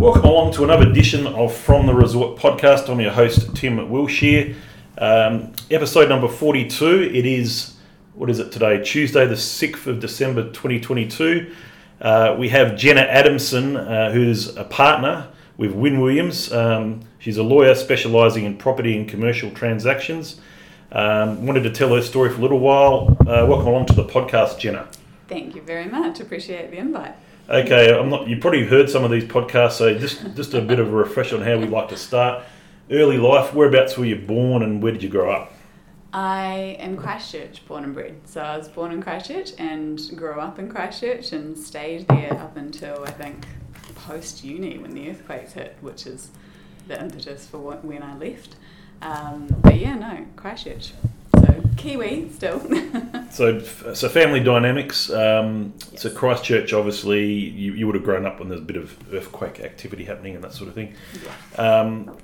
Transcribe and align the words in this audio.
Welcome 0.00 0.24
along 0.24 0.54
to 0.54 0.64
another 0.64 0.88
edition 0.88 1.26
of 1.26 1.54
From 1.54 1.84
the 1.84 1.92
Resort 1.92 2.38
podcast. 2.38 2.88
I'm 2.88 3.00
your 3.00 3.10
host, 3.10 3.54
Tim 3.54 3.90
Wilshire. 3.90 4.56
Um, 4.96 5.52
episode 5.70 6.08
number 6.08 6.26
42. 6.26 7.02
It 7.02 7.26
is, 7.26 7.74
what 8.14 8.30
is 8.30 8.38
it 8.38 8.50
today? 8.50 8.82
Tuesday, 8.82 9.26
the 9.26 9.34
6th 9.34 9.86
of 9.86 10.00
December 10.00 10.44
2022. 10.44 11.54
Uh, 12.00 12.34
we 12.38 12.48
have 12.48 12.78
Jenna 12.78 13.02
Adamson, 13.02 13.76
uh, 13.76 14.10
who's 14.10 14.56
a 14.56 14.64
partner 14.64 15.28
with 15.58 15.72
Wynn 15.72 16.00
Williams. 16.00 16.50
Um, 16.50 17.02
she's 17.18 17.36
a 17.36 17.42
lawyer 17.42 17.74
specialising 17.74 18.46
in 18.46 18.56
property 18.56 18.96
and 18.96 19.06
commercial 19.06 19.50
transactions. 19.50 20.40
Um, 20.92 21.44
wanted 21.44 21.64
to 21.64 21.70
tell 21.70 21.94
her 21.94 22.00
story 22.00 22.30
for 22.30 22.38
a 22.38 22.40
little 22.40 22.60
while. 22.60 23.18
Uh, 23.20 23.44
welcome 23.46 23.66
along 23.66 23.84
to 23.88 23.92
the 23.92 24.06
podcast, 24.06 24.60
Jenna. 24.60 24.88
Thank 25.28 25.54
you 25.54 25.60
very 25.60 25.90
much. 25.90 26.20
Appreciate 26.20 26.70
the 26.70 26.78
invite. 26.78 27.16
Okay, 27.50 27.92
I'm 27.92 28.08
not. 28.08 28.28
You've 28.28 28.40
probably 28.40 28.64
heard 28.64 28.88
some 28.88 29.02
of 29.02 29.10
these 29.10 29.24
podcasts, 29.24 29.72
so 29.72 29.98
just 29.98 30.36
just 30.36 30.54
a 30.54 30.60
bit 30.60 30.78
of 30.78 30.86
a 30.86 30.96
refresh 30.96 31.32
on 31.32 31.42
how 31.42 31.58
we 31.58 31.66
like 31.66 31.88
to 31.88 31.96
start. 31.96 32.44
Early 32.90 33.18
life. 33.18 33.52
Whereabouts 33.52 33.98
were 33.98 34.04
you 34.04 34.16
born, 34.16 34.62
and 34.62 34.80
where 34.80 34.92
did 34.92 35.02
you 35.02 35.08
grow 35.08 35.32
up? 35.32 35.52
I 36.12 36.76
am 36.78 36.96
Christchurch, 36.96 37.66
born 37.66 37.82
and 37.82 37.94
bred. 37.94 38.20
So 38.24 38.40
I 38.40 38.56
was 38.56 38.68
born 38.68 38.92
in 38.92 39.02
Christchurch 39.02 39.52
and 39.58 40.00
grew 40.14 40.40
up 40.40 40.60
in 40.60 40.68
Christchurch 40.68 41.32
and 41.32 41.58
stayed 41.58 42.06
there 42.06 42.34
up 42.34 42.56
until 42.56 43.04
I 43.04 43.10
think 43.10 43.46
post 43.96 44.44
uni 44.44 44.78
when 44.78 44.92
the 44.92 45.10
earthquakes 45.10 45.52
hit, 45.52 45.76
which 45.80 46.06
is 46.06 46.30
the 46.86 47.00
impetus 47.00 47.46
for 47.46 47.58
when 47.58 48.02
I 48.02 48.16
left. 48.16 48.56
Um, 49.02 49.48
but 49.62 49.76
yeah, 49.76 49.96
no, 49.96 50.26
Christchurch. 50.36 50.92
Kiwi 51.76 52.28
still. 52.30 52.60
so, 53.30 53.60
so 53.60 54.08
family 54.08 54.40
dynamics. 54.40 55.10
Um, 55.10 55.74
Yes. 55.92 56.02
So 56.02 56.10
Christchurch, 56.10 56.72
obviously, 56.72 57.26
you, 57.32 57.72
you 57.74 57.86
would 57.86 57.94
have 57.94 58.04
grown 58.04 58.24
up 58.24 58.38
when 58.38 58.48
there's 58.48 58.60
a 58.60 58.64
bit 58.64 58.76
of 58.76 58.96
earthquake 59.12 59.60
activity 59.60 60.04
happening 60.04 60.34
and 60.34 60.44
that 60.44 60.52
sort 60.52 60.68
of 60.68 60.74
thing. 60.74 60.94
Um, 61.58 62.16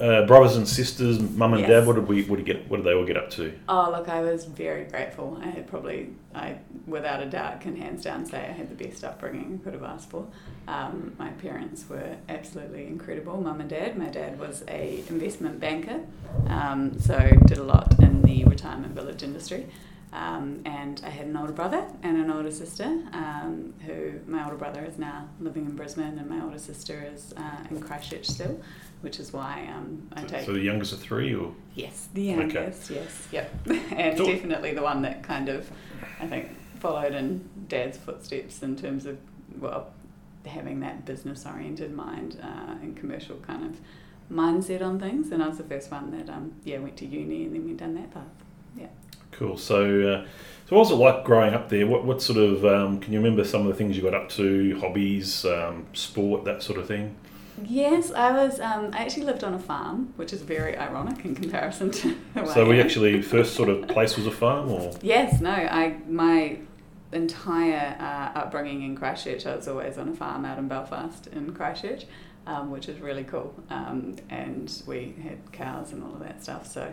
uh, 0.00 0.24
brothers 0.26 0.56
and 0.56 0.68
sisters, 0.68 1.18
mum 1.18 1.54
and 1.54 1.62
Yes. 1.62 1.70
dad. 1.70 1.86
What 1.86 1.96
did 1.96 2.06
we? 2.06 2.22
What 2.24 2.36
did 2.36 2.46
get? 2.46 2.68
What 2.70 2.78
did 2.78 2.86
they 2.86 2.94
all 2.94 3.04
get 3.04 3.16
up 3.16 3.30
to? 3.30 3.52
Oh, 3.68 3.90
look, 3.90 4.08
I 4.08 4.20
was 4.22 4.44
very 4.44 4.84
grateful. 4.84 5.38
I 5.42 5.48
had 5.48 5.66
probably, 5.66 6.10
I 6.34 6.56
without 6.86 7.20
a 7.22 7.26
doubt, 7.26 7.60
can 7.60 7.76
hands 7.76 8.04
down 8.04 8.24
say 8.24 8.38
I 8.38 8.52
had 8.52 8.68
the 8.70 8.84
best 8.84 9.02
upbringing 9.04 9.58
I 9.60 9.64
could 9.64 9.74
have 9.74 9.82
asked 9.82 10.10
for. 10.10 10.26
Um, 10.68 11.14
my 11.18 11.30
parents 11.30 11.88
were 11.88 12.16
absolutely 12.28 12.86
incredible, 12.86 13.40
mum 13.40 13.60
and 13.60 13.70
dad. 13.70 13.98
My 13.98 14.06
dad 14.10 14.38
was 14.38 14.62
a 14.68 15.02
investment 15.08 15.58
banker, 15.60 16.00
um, 16.46 16.98
so 17.00 17.18
did 17.46 17.58
a 17.58 17.64
lot 17.64 17.94
in 18.00 18.22
the 18.22 18.44
retirement 18.44 18.94
village 18.94 19.22
industry. 19.22 19.66
Um, 20.12 20.62
and 20.64 21.02
I 21.04 21.10
had 21.10 21.26
an 21.26 21.36
older 21.36 21.52
brother 21.52 21.84
and 22.02 22.16
an 22.16 22.30
older 22.30 22.50
sister, 22.50 22.84
um, 23.12 23.74
who 23.84 24.12
my 24.26 24.42
older 24.44 24.56
brother 24.56 24.82
is 24.84 24.98
now 24.98 25.28
living 25.40 25.66
in 25.66 25.76
Brisbane, 25.76 26.18
and 26.18 26.28
my 26.28 26.42
older 26.42 26.58
sister 26.58 27.06
is 27.12 27.34
uh, 27.36 27.64
in 27.70 27.80
Christchurch 27.80 28.26
still, 28.26 28.58
which 29.02 29.20
is 29.20 29.32
why 29.32 29.68
um, 29.74 30.08
I 30.14 30.22
take 30.22 30.46
So 30.46 30.52
the 30.54 30.60
youngest 30.60 30.92
of 30.94 31.00
three, 31.00 31.34
or 31.34 31.52
Yes, 31.74 32.08
the 32.14 32.22
youngest, 32.22 32.90
yes, 32.90 33.28
yep. 33.30 33.52
and 33.92 34.16
Cool. 34.16 34.26
definitely 34.26 34.72
the 34.72 34.82
one 34.82 35.02
that 35.02 35.22
kind 35.22 35.48
of, 35.50 35.70
I 36.20 36.26
think, 36.26 36.48
followed 36.80 37.12
in 37.14 37.46
Dad's 37.68 37.98
footsteps 37.98 38.62
in 38.62 38.76
terms 38.76 39.04
of, 39.04 39.18
well, 39.60 39.92
having 40.46 40.80
that 40.80 41.04
business 41.04 41.44
oriented 41.44 41.92
mind 41.94 42.40
uh, 42.42 42.76
and 42.80 42.96
commercial 42.96 43.36
kind 43.38 43.64
of 43.64 43.78
mindset 44.34 44.80
on 44.82 44.98
things. 44.98 45.32
And 45.32 45.42
I 45.42 45.48
was 45.48 45.58
the 45.58 45.64
first 45.64 45.90
one 45.90 46.10
that, 46.16 46.32
um, 46.32 46.52
yeah, 46.64 46.78
went 46.78 46.96
to 46.98 47.06
uni 47.06 47.44
and 47.44 47.54
then 47.54 47.66
went 47.66 47.76
down 47.78 47.94
that 47.96 48.10
path. 48.14 48.24
Cool. 49.38 49.56
So, 49.56 49.82
uh, 49.82 50.26
so 50.68 50.76
what 50.76 50.80
was 50.80 50.90
it 50.90 50.96
like 50.96 51.24
growing 51.24 51.54
up 51.54 51.68
there? 51.68 51.86
What 51.86 52.04
what 52.04 52.20
sort 52.20 52.38
of 52.38 52.64
um, 52.64 53.00
can 53.00 53.12
you 53.12 53.18
remember 53.20 53.44
some 53.44 53.62
of 53.62 53.68
the 53.68 53.74
things 53.74 53.96
you 53.96 54.02
got 54.02 54.14
up 54.14 54.28
to? 54.30 54.78
Hobbies, 54.80 55.44
um, 55.44 55.86
sport, 55.92 56.44
that 56.44 56.62
sort 56.62 56.78
of 56.78 56.86
thing. 56.86 57.16
Yes, 57.64 58.12
I 58.12 58.32
was, 58.32 58.60
um, 58.60 58.90
I 58.92 58.98
actually 58.98 59.24
lived 59.24 59.42
on 59.42 59.54
a 59.54 59.58
farm, 59.58 60.12
which 60.16 60.32
is 60.32 60.42
very 60.42 60.76
ironic 60.76 61.24
in 61.24 61.34
comparison 61.34 61.90
to 61.90 62.16
So 62.54 62.64
we 62.66 62.80
actually 62.80 63.20
first 63.22 63.54
sort 63.54 63.68
of 63.68 63.88
place 63.88 64.16
was 64.16 64.26
a 64.26 64.30
farm, 64.30 64.70
or 64.70 64.92
Yes, 65.02 65.40
no, 65.40 65.50
I 65.50 65.96
my 66.08 66.58
entire 67.12 67.96
uh, 67.98 68.38
upbringing 68.38 68.82
in 68.82 68.94
Christchurch, 68.94 69.46
I 69.46 69.56
was 69.56 69.66
always 69.66 69.96
on 69.96 70.10
a 70.10 70.14
farm 70.14 70.44
out 70.44 70.58
in 70.58 70.68
Belfast 70.68 71.26
in 71.28 71.54
Christchurch, 71.54 72.04
um, 72.46 72.70
which 72.70 72.88
is 72.88 73.00
really 73.00 73.24
cool. 73.24 73.54
Um, 73.70 74.16
and 74.28 74.82
we 74.86 75.14
had 75.22 75.50
cows 75.52 75.92
and 75.92 76.02
all 76.04 76.12
of 76.12 76.20
that 76.20 76.42
stuff, 76.42 76.66
so 76.66 76.92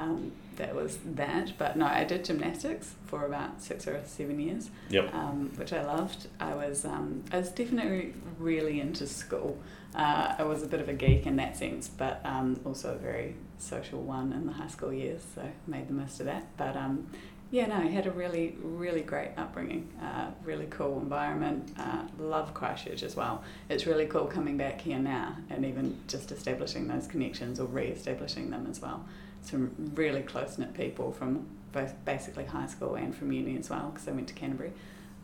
um, 0.00 0.32
that 0.56 0.74
was 0.74 0.98
that. 1.14 1.52
But 1.58 1.76
no, 1.76 1.86
I 1.86 2.04
did 2.04 2.24
gymnastics 2.24 2.94
for 3.06 3.24
about 3.26 3.62
six 3.62 3.86
or 3.86 4.00
seven 4.06 4.40
years, 4.40 4.70
Yep. 4.90 5.14
um, 5.14 5.50
which 5.56 5.72
I 5.72 5.84
loved. 5.84 6.28
I 6.40 6.54
was 6.54 6.84
um, 6.84 7.24
I 7.32 7.38
was 7.38 7.50
definitely 7.50 8.14
really 8.38 8.80
into 8.80 9.06
school. 9.06 9.58
Uh, 9.94 10.34
I 10.38 10.42
was 10.44 10.62
a 10.62 10.66
bit 10.66 10.80
of 10.80 10.88
a 10.88 10.92
geek 10.92 11.26
in 11.26 11.36
that 11.36 11.56
sense, 11.56 11.88
but 11.88 12.20
um, 12.24 12.60
also 12.64 12.94
a 12.94 12.98
very 12.98 13.34
social 13.58 14.00
one 14.00 14.32
in 14.32 14.46
the 14.46 14.52
high 14.52 14.68
school 14.68 14.92
years, 14.92 15.22
so 15.34 15.42
made 15.66 15.88
the 15.88 15.94
most 15.94 16.20
of 16.20 16.26
that. 16.26 16.44
But 16.56 16.76
um, 16.76 17.06
yeah, 17.50 17.66
no, 17.66 17.76
I 17.76 17.86
had 17.86 18.06
a 18.06 18.10
really, 18.10 18.56
really 18.62 19.00
great 19.00 19.30
upbringing, 19.38 19.88
uh, 20.02 20.26
really 20.44 20.66
cool 20.68 20.98
environment. 21.00 21.70
Uh, 21.78 22.02
love 22.18 22.52
Christchurch 22.52 23.02
as 23.02 23.16
well. 23.16 23.42
It's 23.70 23.86
really 23.86 24.04
cool 24.06 24.26
coming 24.26 24.58
back 24.58 24.82
here 24.82 24.98
now 24.98 25.36
and 25.48 25.64
even 25.64 25.96
just 26.08 26.30
establishing 26.30 26.88
those 26.88 27.06
connections 27.06 27.58
or 27.58 27.64
re 27.64 27.86
establishing 27.86 28.50
them 28.50 28.66
as 28.70 28.80
well. 28.82 29.06
Some 29.48 29.72
really 29.94 30.22
close 30.22 30.58
knit 30.58 30.74
people 30.74 31.12
from 31.12 31.46
both 31.72 31.94
basically 32.04 32.44
high 32.44 32.66
school 32.66 32.94
and 32.96 33.14
from 33.14 33.32
uni 33.32 33.56
as 33.58 33.70
well, 33.70 33.90
because 33.92 34.08
I 34.08 34.12
went 34.12 34.28
to 34.28 34.34
Canterbury. 34.34 34.72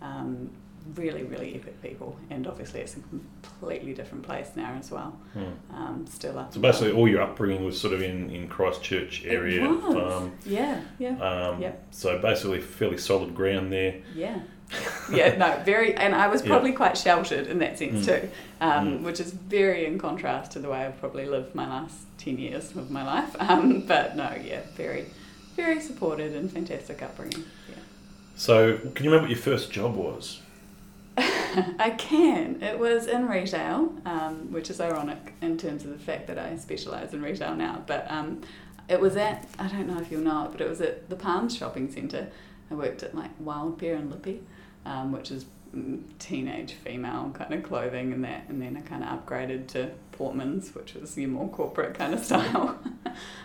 Um, 0.01 0.51
really, 0.95 1.23
really 1.23 1.55
epic 1.55 1.81
people, 1.83 2.17
and 2.31 2.47
obviously 2.47 2.81
it's 2.81 2.97
a 2.97 3.01
completely 3.01 3.95
different 3.95 4.23
place 4.23 4.51
now 4.55 4.75
as 4.79 4.91
well. 4.91 5.19
Hmm. 5.33 5.75
Um, 5.75 6.07
still 6.07 6.39
up. 6.39 6.53
So 6.53 6.61
basically, 6.61 6.93
all 6.93 7.09
your 7.09 7.23
upbringing 7.23 7.65
was 7.65 7.81
sort 7.81 7.95
of 7.95 8.03
in, 8.03 8.31
in 8.31 8.49
Christchurch 8.49 9.25
area. 9.25 9.65
It 9.65 9.83
was. 9.83 10.31
Yeah, 10.45 10.81
yeah. 10.99 11.19
Um, 11.19 11.61
Yep. 11.61 11.87
So 11.91 12.19
basically, 12.19 12.61
fairly 12.61 12.99
solid 12.99 13.35
ground 13.35 13.73
there. 13.73 13.97
Yeah. 14.15 14.41
Yeah, 15.13 15.37
no, 15.37 15.61
very, 15.65 15.95
and 15.95 16.15
I 16.15 16.29
was 16.29 16.43
Yeah. 16.43 16.49
probably 16.49 16.73
quite 16.73 16.97
sheltered 16.97 17.47
in 17.47 17.59
that 17.59 17.79
sense 17.79 18.07
Mm. 18.07 18.21
too, 18.23 18.29
um, 18.61 18.87
Mm. 18.99 19.03
which 19.03 19.21
is 19.21 19.33
very 19.33 19.85
in 19.87 19.99
contrast 19.99 20.53
to 20.53 20.59
the 20.59 20.69
way 20.71 20.79
I've 20.87 20.99
probably 20.99 21.27
lived 21.27 21.55
my 21.55 21.69
last 21.69 21.97
10 22.19 22.39
years 22.39 22.71
of 22.75 22.91
my 22.91 23.05
life. 23.05 23.37
Um, 23.41 23.83
but 23.87 24.17
no, 24.17 24.31
yeah, 24.43 24.61
very, 24.77 25.07
very 25.57 25.81
supported 25.81 26.35
and 26.35 26.51
fantastic 26.51 27.03
upbringing. 27.03 27.45
Yeah. 27.69 27.77
So 28.37 28.79
can 28.95 29.05
you 29.05 29.11
remember 29.11 29.29
what 29.29 29.31
your 29.31 29.39
first 29.39 29.71
job 29.71 29.95
was? 29.95 30.41
I 31.17 31.91
can. 31.97 32.61
It 32.63 32.79
was 32.79 33.07
in 33.07 33.29
retail, 33.29 33.93
um, 34.07 34.51
which 34.51 34.71
is 34.71 34.81
ironic 34.81 35.35
in 35.41 35.57
terms 35.59 35.85
of 35.85 35.91
the 35.91 35.99
fact 35.99 36.27
that 36.27 36.39
I 36.39 36.57
specialise 36.57 37.13
in 37.13 37.23
retail 37.23 37.55
now. 37.55 37.83
But 37.87 38.07
um, 38.11 38.41
it 38.89 39.01
was 39.01 39.17
at, 39.17 39.47
I 39.59 39.69
don't 39.69 39.87
know 39.87 40.01
if 40.01 40.11
you'll 40.11 40.23
know 40.23 40.47
it, 40.47 40.53
but 40.53 40.61
it 40.61 40.69
was 40.69 40.81
at 40.81 41.09
the 41.11 41.17
Palms 41.17 41.55
Shopping 41.57 41.91
Centre. 41.93 42.29
I 42.71 42.75
worked 42.75 43.03
at 43.03 43.15
like 43.15 43.31
Wild 43.39 43.79
Pear 43.79 43.97
and 43.97 44.11
Lippy, 44.11 44.43
um, 44.85 45.13
which 45.13 45.31
is 45.31 45.47
mm, 45.75 46.03
teenage 46.19 46.73
female 46.75 47.31
kind 47.35 47.55
of 47.55 47.63
clothing 47.63 48.13
and 48.13 48.25
that. 48.25 48.45
And 48.49 48.61
then 48.61 48.77
I 48.77 48.81
kind 48.81 49.05
of 49.05 49.11
upgraded 49.11 49.69
to 49.69 49.91
Portman's, 50.13 50.75
which 50.75 50.95
was 50.95 51.17
your 51.17 51.29
more 51.29 51.49
corporate 51.49 51.95
kind 51.95 52.15
of 52.15 52.21
style. 52.25 52.79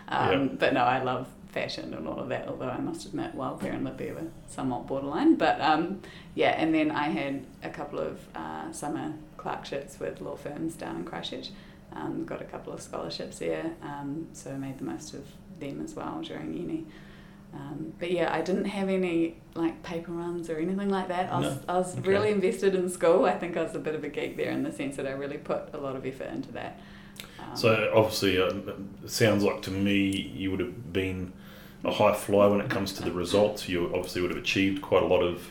um. 0.07 0.57
But 0.57 0.73
no, 0.73 0.81
I 0.83 1.03
love 1.03 1.27
fashion 1.49 1.93
and 1.93 2.07
all 2.07 2.19
of 2.19 2.29
that, 2.29 2.47
although 2.47 2.69
I 2.69 2.79
must 2.79 3.05
admit 3.07 3.33
Wild 3.33 3.59
Pear 3.59 3.73
and 3.73 3.83
Lippy 3.83 4.11
were 4.11 4.27
somewhat 4.47 4.87
borderline. 4.87 5.35
But 5.35 5.59
um, 5.61 6.01
yeah, 6.35 6.51
and 6.51 6.73
then 6.73 6.91
I 6.91 7.09
had 7.09 7.45
a 7.63 7.69
couple 7.69 7.99
of 7.99 8.19
uh, 8.35 8.71
summer 8.71 9.13
clerkships 9.37 9.99
with 9.99 10.21
law 10.21 10.35
firms 10.35 10.75
down 10.75 10.97
in 10.97 11.05
Christchurch. 11.05 11.49
Um, 11.93 12.23
got 12.23 12.41
a 12.41 12.45
couple 12.45 12.71
of 12.71 12.81
scholarships 12.81 13.39
there, 13.39 13.71
um, 13.81 14.27
so 14.33 14.51
I 14.51 14.57
made 14.57 14.77
the 14.77 14.83
most 14.83 15.15
of 15.15 15.25
them 15.59 15.81
as 15.83 15.95
well 15.95 16.21
during 16.21 16.55
uni. 16.55 16.85
Um, 17.53 17.93
but 17.99 18.11
yeah, 18.11 18.33
I 18.33 18.41
didn't 18.41 18.65
have 18.65 18.89
any 18.89 19.37
like 19.55 19.81
paper 19.83 20.11
runs 20.11 20.49
or 20.49 20.57
anything 20.57 20.89
like 20.89 21.07
that. 21.07 21.31
I 21.33 21.39
was, 21.39 21.55
No. 21.55 21.61
I 21.67 21.73
was 21.77 21.97
Okay. 21.97 22.09
really 22.09 22.31
invested 22.31 22.75
in 22.75 22.89
school. 22.89 23.25
I 23.25 23.37
think 23.37 23.57
I 23.57 23.63
was 23.63 23.75
a 23.75 23.79
bit 23.79 23.95
of 23.95 24.03
a 24.03 24.09
geek 24.09 24.37
there 24.37 24.51
in 24.51 24.63
the 24.63 24.71
sense 24.71 24.95
that 24.97 25.07
I 25.07 25.11
really 25.11 25.37
put 25.37 25.73
a 25.73 25.77
lot 25.77 25.95
of 25.95 26.05
effort 26.05 26.29
into 26.31 26.51
that. 26.53 26.79
Um, 27.39 27.55
So 27.55 27.91
obviously, 27.95 28.39
uh, 28.41 28.47
it 29.03 29.09
sounds 29.09 29.43
like 29.43 29.61
to 29.63 29.71
me 29.71 30.09
you 30.35 30.51
would 30.51 30.59
have 30.59 30.93
been 30.93 31.33
a 31.83 31.91
high 31.91 32.13
flyer 32.13 32.49
when 32.51 32.61
it 32.61 32.69
comes 32.69 32.93
to 32.93 33.03
the 33.03 33.11
results. 33.11 33.67
You 33.67 33.85
obviously 33.95 34.21
would 34.21 34.31
have 34.31 34.39
achieved 34.39 34.81
quite 34.81 35.01
a 35.03 35.07
lot 35.07 35.21
of 35.21 35.49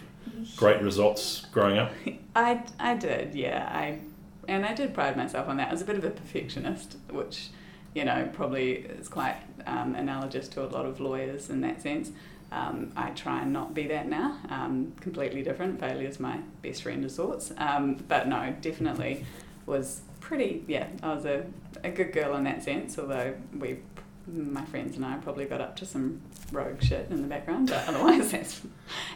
great 0.57 0.81
results 0.81 1.47
growing 1.53 1.79
up. 1.79 1.91
I, 2.37 2.63
I 2.79 2.95
did, 2.95 3.35
yeah. 3.35 3.69
I 3.73 3.99
and 4.47 4.65
I 4.65 4.73
did 4.73 4.95
pride 4.95 5.17
myself 5.17 5.49
on 5.49 5.57
that. 5.59 5.69
I 5.69 5.73
was 5.73 5.83
a 5.83 5.85
bit 5.85 5.97
of 5.97 6.05
a 6.05 6.11
perfectionist, 6.11 6.97
which 7.11 7.49
you 7.95 8.05
know 8.05 8.29
probably 8.33 8.73
is 8.77 9.09
quite 9.09 9.37
um, 9.67 9.95
analogous 9.95 10.49
to 10.49 10.65
a 10.65 10.69
lot 10.69 10.87
of 10.87 11.01
lawyers 11.01 11.51
in 11.51 11.61
that 11.63 11.83
sense. 11.83 12.11
Um, 12.51 12.93
I 12.97 13.11
try 13.11 13.43
and 13.43 13.53
not 13.53 13.75
be 13.75 13.87
that 13.89 14.09
now. 14.09 14.39
Um, 14.49 14.93
completely 15.01 15.43
different. 15.43 15.81
Failure 15.81 16.09
is 16.09 16.19
my 16.19 16.39
best 16.63 16.83
friend 16.83 17.05
of 17.05 17.11
sorts. 17.11 17.53
Um, 17.59 17.97
but 18.09 18.27
no, 18.27 18.55
definitely 18.61 19.27
was 19.67 20.01
pretty. 20.21 20.65
Yeah, 20.67 20.87
I 21.03 21.15
was 21.15 21.27
a, 21.27 21.45
a 21.85 21.91
good 21.91 22.13
girl 22.13 22.35
in 22.37 22.45
that 22.45 22.63
sense. 22.63 22.99
Although 22.99 23.35
we 23.59 23.79
my 24.27 24.65
friends 24.67 24.97
and 24.97 25.05
I 25.05 25.17
probably 25.17 25.47
got 25.47 25.61
up 25.61 25.77
to 25.77 25.87
some 25.87 26.21
rogue 26.53 26.83
shit 26.83 27.09
in 27.11 27.23
the 27.23 27.29
background, 27.29 27.69
but 27.69 27.87
otherwise 27.89 28.31
that's 28.33 28.61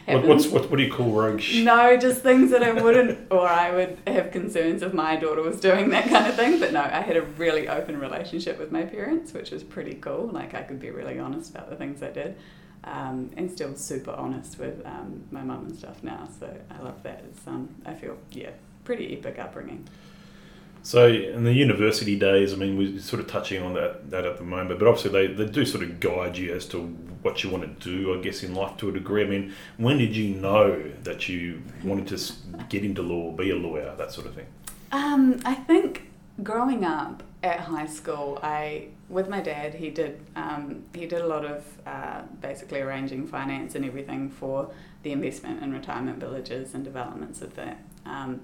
What, 0.05 0.25
what's 0.25 0.47
what, 0.47 0.69
what 0.69 0.77
do 0.77 0.83
you 0.83 0.91
call 0.91 1.11
rogue 1.11 1.41
shit? 1.41 1.63
no, 1.65 1.97
just 1.97 2.21
things 2.21 2.51
that 2.51 2.63
I 2.63 2.71
wouldn't, 2.73 3.31
or 3.31 3.47
I 3.47 3.71
would 3.71 3.97
have 4.07 4.31
concerns 4.31 4.81
if 4.81 4.93
my 4.93 5.15
daughter 5.15 5.41
was 5.41 5.59
doing 5.59 5.89
that 5.89 6.07
kind 6.09 6.27
of 6.27 6.35
thing. 6.35 6.59
But 6.59 6.73
no, 6.73 6.81
I 6.81 7.01
had 7.01 7.17
a 7.17 7.21
really 7.23 7.67
open 7.67 7.99
relationship 7.99 8.59
with 8.59 8.71
my 8.71 8.83
parents, 8.83 9.33
which 9.33 9.51
was 9.51 9.63
pretty 9.63 9.95
cool. 9.95 10.27
Like 10.27 10.53
I 10.53 10.61
could 10.63 10.79
be 10.79 10.91
really 10.91 11.19
honest 11.19 11.51
about 11.51 11.69
the 11.69 11.75
things 11.75 12.03
I 12.03 12.11
did, 12.11 12.35
um, 12.83 13.31
and 13.37 13.51
still 13.51 13.75
super 13.75 14.11
honest 14.11 14.59
with 14.59 14.85
um, 14.85 15.23
my 15.31 15.41
mum 15.41 15.65
and 15.65 15.75
stuff 15.75 16.03
now. 16.03 16.27
So 16.39 16.55
I 16.69 16.81
love 16.83 17.01
that. 17.03 17.23
It's, 17.29 17.47
um, 17.47 17.69
I 17.85 17.93
feel 17.93 18.17
yeah, 18.31 18.51
pretty 18.83 19.17
epic 19.17 19.39
upbringing. 19.39 19.87
So 20.85 21.07
in 21.07 21.45
the 21.45 21.53
university 21.53 22.17
days, 22.19 22.51
I 22.51 22.57
mean, 22.57 22.77
we're 22.77 22.99
sort 22.99 23.21
of 23.21 23.27
touching 23.27 23.63
on 23.63 23.73
that, 23.75 24.11
that 24.11 24.25
at 24.25 24.37
the 24.37 24.43
moment, 24.43 24.79
but 24.79 24.87
obviously 24.87 25.11
they, 25.11 25.33
they 25.33 25.49
do 25.49 25.63
sort 25.65 25.81
of 25.81 26.01
guide 26.01 26.37
you 26.37 26.53
as 26.53 26.65
to 26.67 26.93
what 27.23 27.43
you 27.43 27.49
want 27.49 27.79
to 27.79 27.89
do, 27.89 28.17
I 28.17 28.21
guess, 28.21 28.43
in 28.43 28.53
life 28.53 28.77
to 28.77 28.89
a 28.89 28.91
degree. 28.91 29.23
I 29.23 29.27
mean, 29.27 29.53
when 29.77 29.97
did 29.97 30.15
you 30.15 30.35
know 30.35 30.91
that 31.03 31.29
you 31.29 31.61
wanted 31.83 32.07
to 32.07 32.33
get 32.69 32.83
into 32.83 33.01
law, 33.01 33.31
be 33.31 33.49
a 33.49 33.55
lawyer, 33.55 33.95
that 33.97 34.11
sort 34.11 34.27
of 34.27 34.35
thing? 34.35 34.47
Um, 34.91 35.39
I 35.43 35.55
think 35.55 36.09
growing 36.41 36.85
up 36.85 37.23
at 37.41 37.61
high 37.61 37.87
school, 37.87 38.39
I 38.41 38.87
with 39.09 39.27
my 39.29 39.41
dad, 39.41 39.75
he 39.75 39.89
did 39.89 40.19
um, 40.35 40.83
he 40.93 41.05
did 41.05 41.21
a 41.21 41.27
lot 41.27 41.45
of 41.45 41.65
uh, 41.85 42.21
basically 42.41 42.81
arranging 42.81 43.27
finance 43.27 43.75
and 43.75 43.85
everything 43.85 44.29
for 44.29 44.71
the 45.03 45.11
investment 45.11 45.61
and 45.61 45.73
retirement 45.73 46.19
villages 46.19 46.73
and 46.73 46.83
developments 46.83 47.41
of 47.41 47.55
that. 47.55 47.77
Um, 48.05 48.41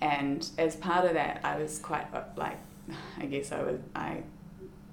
and 0.00 0.48
as 0.56 0.76
part 0.76 1.04
of 1.04 1.14
that, 1.14 1.40
I 1.44 1.56
was 1.58 1.78
quite 1.78 2.06
like, 2.36 2.58
I 3.18 3.26
guess 3.26 3.52
I 3.52 3.62
was 3.62 3.80
I 3.94 4.22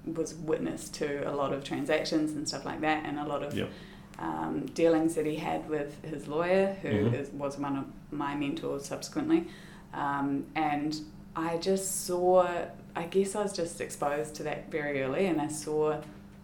was 0.04 0.34
witness 0.34 0.88
to 0.90 1.22
a 1.30 1.32
lot 1.34 1.52
of 1.52 1.64
transactions 1.64 2.32
and 2.32 2.46
stuff 2.48 2.64
like 2.64 2.80
that, 2.80 3.04
and 3.04 3.18
a 3.18 3.24
lot 3.26 3.42
of 3.42 3.54
Yep. 3.54 3.68
um, 4.18 4.66
dealings 4.74 5.14
that 5.14 5.26
he 5.26 5.36
had 5.36 5.68
with 5.70 6.02
his 6.04 6.26
lawyer, 6.26 6.76
who 6.82 6.88
Mhm. 6.88 7.14
is, 7.14 7.30
was 7.30 7.56
one 7.58 7.76
of 7.76 7.84
my 8.10 8.34
mentors 8.34 8.84
subsequently. 8.86 9.46
Um, 9.94 10.46
and 10.56 11.00
I 11.36 11.56
just 11.58 12.04
saw, 12.04 12.48
I 12.96 13.02
guess 13.04 13.36
I 13.36 13.42
was 13.44 13.52
just 13.52 13.80
exposed 13.80 14.34
to 14.36 14.42
that 14.42 14.70
very 14.72 15.02
early, 15.02 15.26
and 15.26 15.40
I 15.40 15.46
saw 15.46 16.00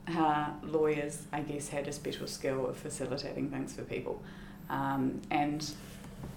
how 0.06 0.54
lawyers, 0.62 1.22
I 1.32 1.40
guess, 1.40 1.68
had 1.70 1.88
a 1.88 1.92
special 1.92 2.26
skill 2.28 2.66
of 2.66 2.76
facilitating 2.76 3.50
things 3.50 3.72
for 3.74 3.82
people. 3.82 4.22
Um, 4.70 5.20
and 5.30 5.68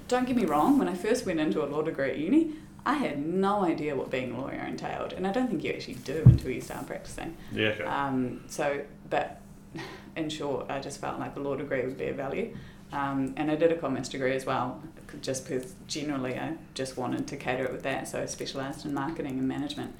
don't 0.07 0.25
get 0.25 0.35
me 0.35 0.45
wrong, 0.45 0.79
when 0.79 0.87
I 0.87 0.95
first 0.95 1.25
went 1.25 1.39
into 1.39 1.63
a 1.63 1.67
law 1.67 1.81
degree 1.83 2.09
at 2.11 2.17
uni, 2.17 2.53
I 2.87 2.93
had 2.93 3.17
no 3.23 3.63
idea 3.65 3.95
what 3.97 4.09
being 4.09 4.31
a 4.31 4.39
lawyer 4.41 4.63
entailed, 4.65 5.11
and 5.11 5.27
I 5.27 5.31
don't 5.33 5.49
think 5.49 5.61
you 5.63 5.71
actually 5.73 5.95
do 5.95 6.23
until 6.25 6.51
you 6.51 6.61
start 6.61 6.87
practicing. 6.87 7.35
Yeah, 7.51 7.69
okay. 7.69 7.83
Um, 7.83 8.43
so, 8.47 8.81
but 9.09 9.41
in 10.15 10.29
short, 10.29 10.71
I 10.71 10.79
just 10.79 11.01
felt 11.01 11.19
like 11.19 11.35
a 11.35 11.39
law 11.39 11.55
degree 11.55 11.81
would 11.85 11.97
be 11.97 12.07
of 12.07 12.15
value. 12.15 12.55
Um, 12.93 13.33
and 13.35 13.51
I 13.51 13.55
did 13.55 13.73
a 13.73 13.75
commerce 13.75 14.07
degree 14.07 14.33
as 14.33 14.45
well, 14.45 14.81
just 15.21 15.45
because 15.45 15.73
generally 15.87 16.39
I 16.39 16.53
just 16.75 16.95
wanted 16.95 17.27
to 17.27 17.35
cater 17.35 17.65
it 17.65 17.73
with 17.73 17.83
that. 17.83 18.07
So 18.07 18.21
I 18.21 18.25
specialised 18.25 18.85
in 18.85 18.93
marketing 18.93 19.37
and 19.37 19.47
management. 19.47 19.93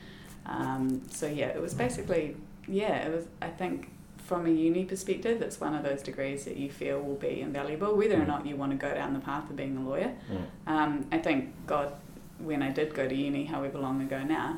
Um, 0.45 1.01
so 1.11 1.27
yeah, 1.27 1.47
it 1.47 1.61
was 1.61 1.73
basically, 1.73 2.37
yeah, 2.69 3.05
it 3.05 3.13
was, 3.13 3.25
I 3.41 3.49
think 3.49 3.89
from 4.17 4.45
a 4.45 4.49
uni 4.49 4.85
perspective, 4.85 5.41
it's 5.41 5.59
one 5.59 5.75
of 5.75 5.83
those 5.83 6.01
degrees 6.01 6.45
that 6.45 6.55
you 6.55 6.69
feel 6.69 7.01
will 7.01 7.15
be 7.15 7.41
invaluable, 7.41 7.95
whether 7.97 8.15
or 8.15 8.23
Mm. 8.25 8.27
not 8.27 8.45
you 8.45 8.55
want 8.55 8.71
to 8.71 8.77
go 8.77 8.93
down 8.93 9.13
the 9.13 9.19
path 9.19 9.49
of 9.49 9.57
being 9.57 9.75
a 9.75 9.81
lawyer. 9.81 10.13
Mm. 10.31 10.71
Um, 10.73 11.05
I 11.11 11.17
thank 11.17 11.49
God 11.65 11.91
when 12.39 12.61
I 12.61 12.69
did 12.71 12.93
go 12.93 13.07
to 13.07 13.15
uni, 13.15 13.45
however 13.45 13.79
long 13.79 14.01
ago 14.01 14.21
now, 14.23 14.57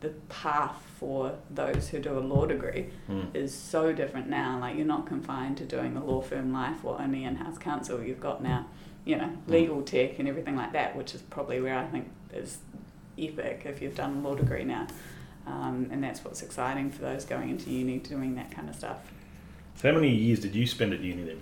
the 0.00 0.10
path 0.28 0.76
for 0.98 1.32
those 1.50 1.88
who 1.90 1.98
do 2.00 2.18
a 2.18 2.20
law 2.20 2.44
degree 2.46 2.86
Mm. 3.08 3.34
is 3.34 3.54
so 3.54 3.92
different 3.92 4.28
now. 4.28 4.58
Like 4.60 4.76
you're 4.76 4.86
not 4.86 5.06
confined 5.06 5.56
to 5.58 5.64
doing 5.64 5.96
a 5.96 6.04
law 6.04 6.20
firm 6.20 6.52
life 6.52 6.84
or 6.84 7.00
only 7.00 7.24
in-house 7.24 7.58
counsel. 7.58 8.02
You've 8.02 8.20
got 8.20 8.42
now, 8.42 8.66
you 9.04 9.16
know, 9.16 9.30
legal 9.46 9.82
tech 9.82 10.18
and 10.18 10.28
everything 10.28 10.56
like 10.56 10.72
that, 10.72 10.96
which 10.96 11.14
is 11.14 11.22
probably 11.22 11.60
where 11.60 11.78
I 11.78 11.86
think 11.86 12.08
is 12.32 12.58
epic 13.18 13.62
if 13.66 13.80
you've 13.82 13.94
done 13.94 14.16
a 14.18 14.20
law 14.28 14.34
degree 14.34 14.64
now. 14.64 14.86
Um, 15.46 15.88
and 15.92 16.02
that's 16.02 16.24
what's 16.24 16.42
exciting 16.42 16.90
for 16.90 17.02
those 17.02 17.24
going 17.24 17.50
into 17.50 17.70
uni 17.70 17.98
doing 17.98 18.34
that 18.36 18.50
kind 18.50 18.68
of 18.68 18.74
stuff. 18.74 18.98
So 19.76 19.88
how 19.88 19.94
many 19.94 20.10
years 20.14 20.40
did 20.40 20.54
you 20.54 20.66
spend 20.66 20.92
at 20.92 21.00
uni 21.00 21.22
then? 21.24 21.40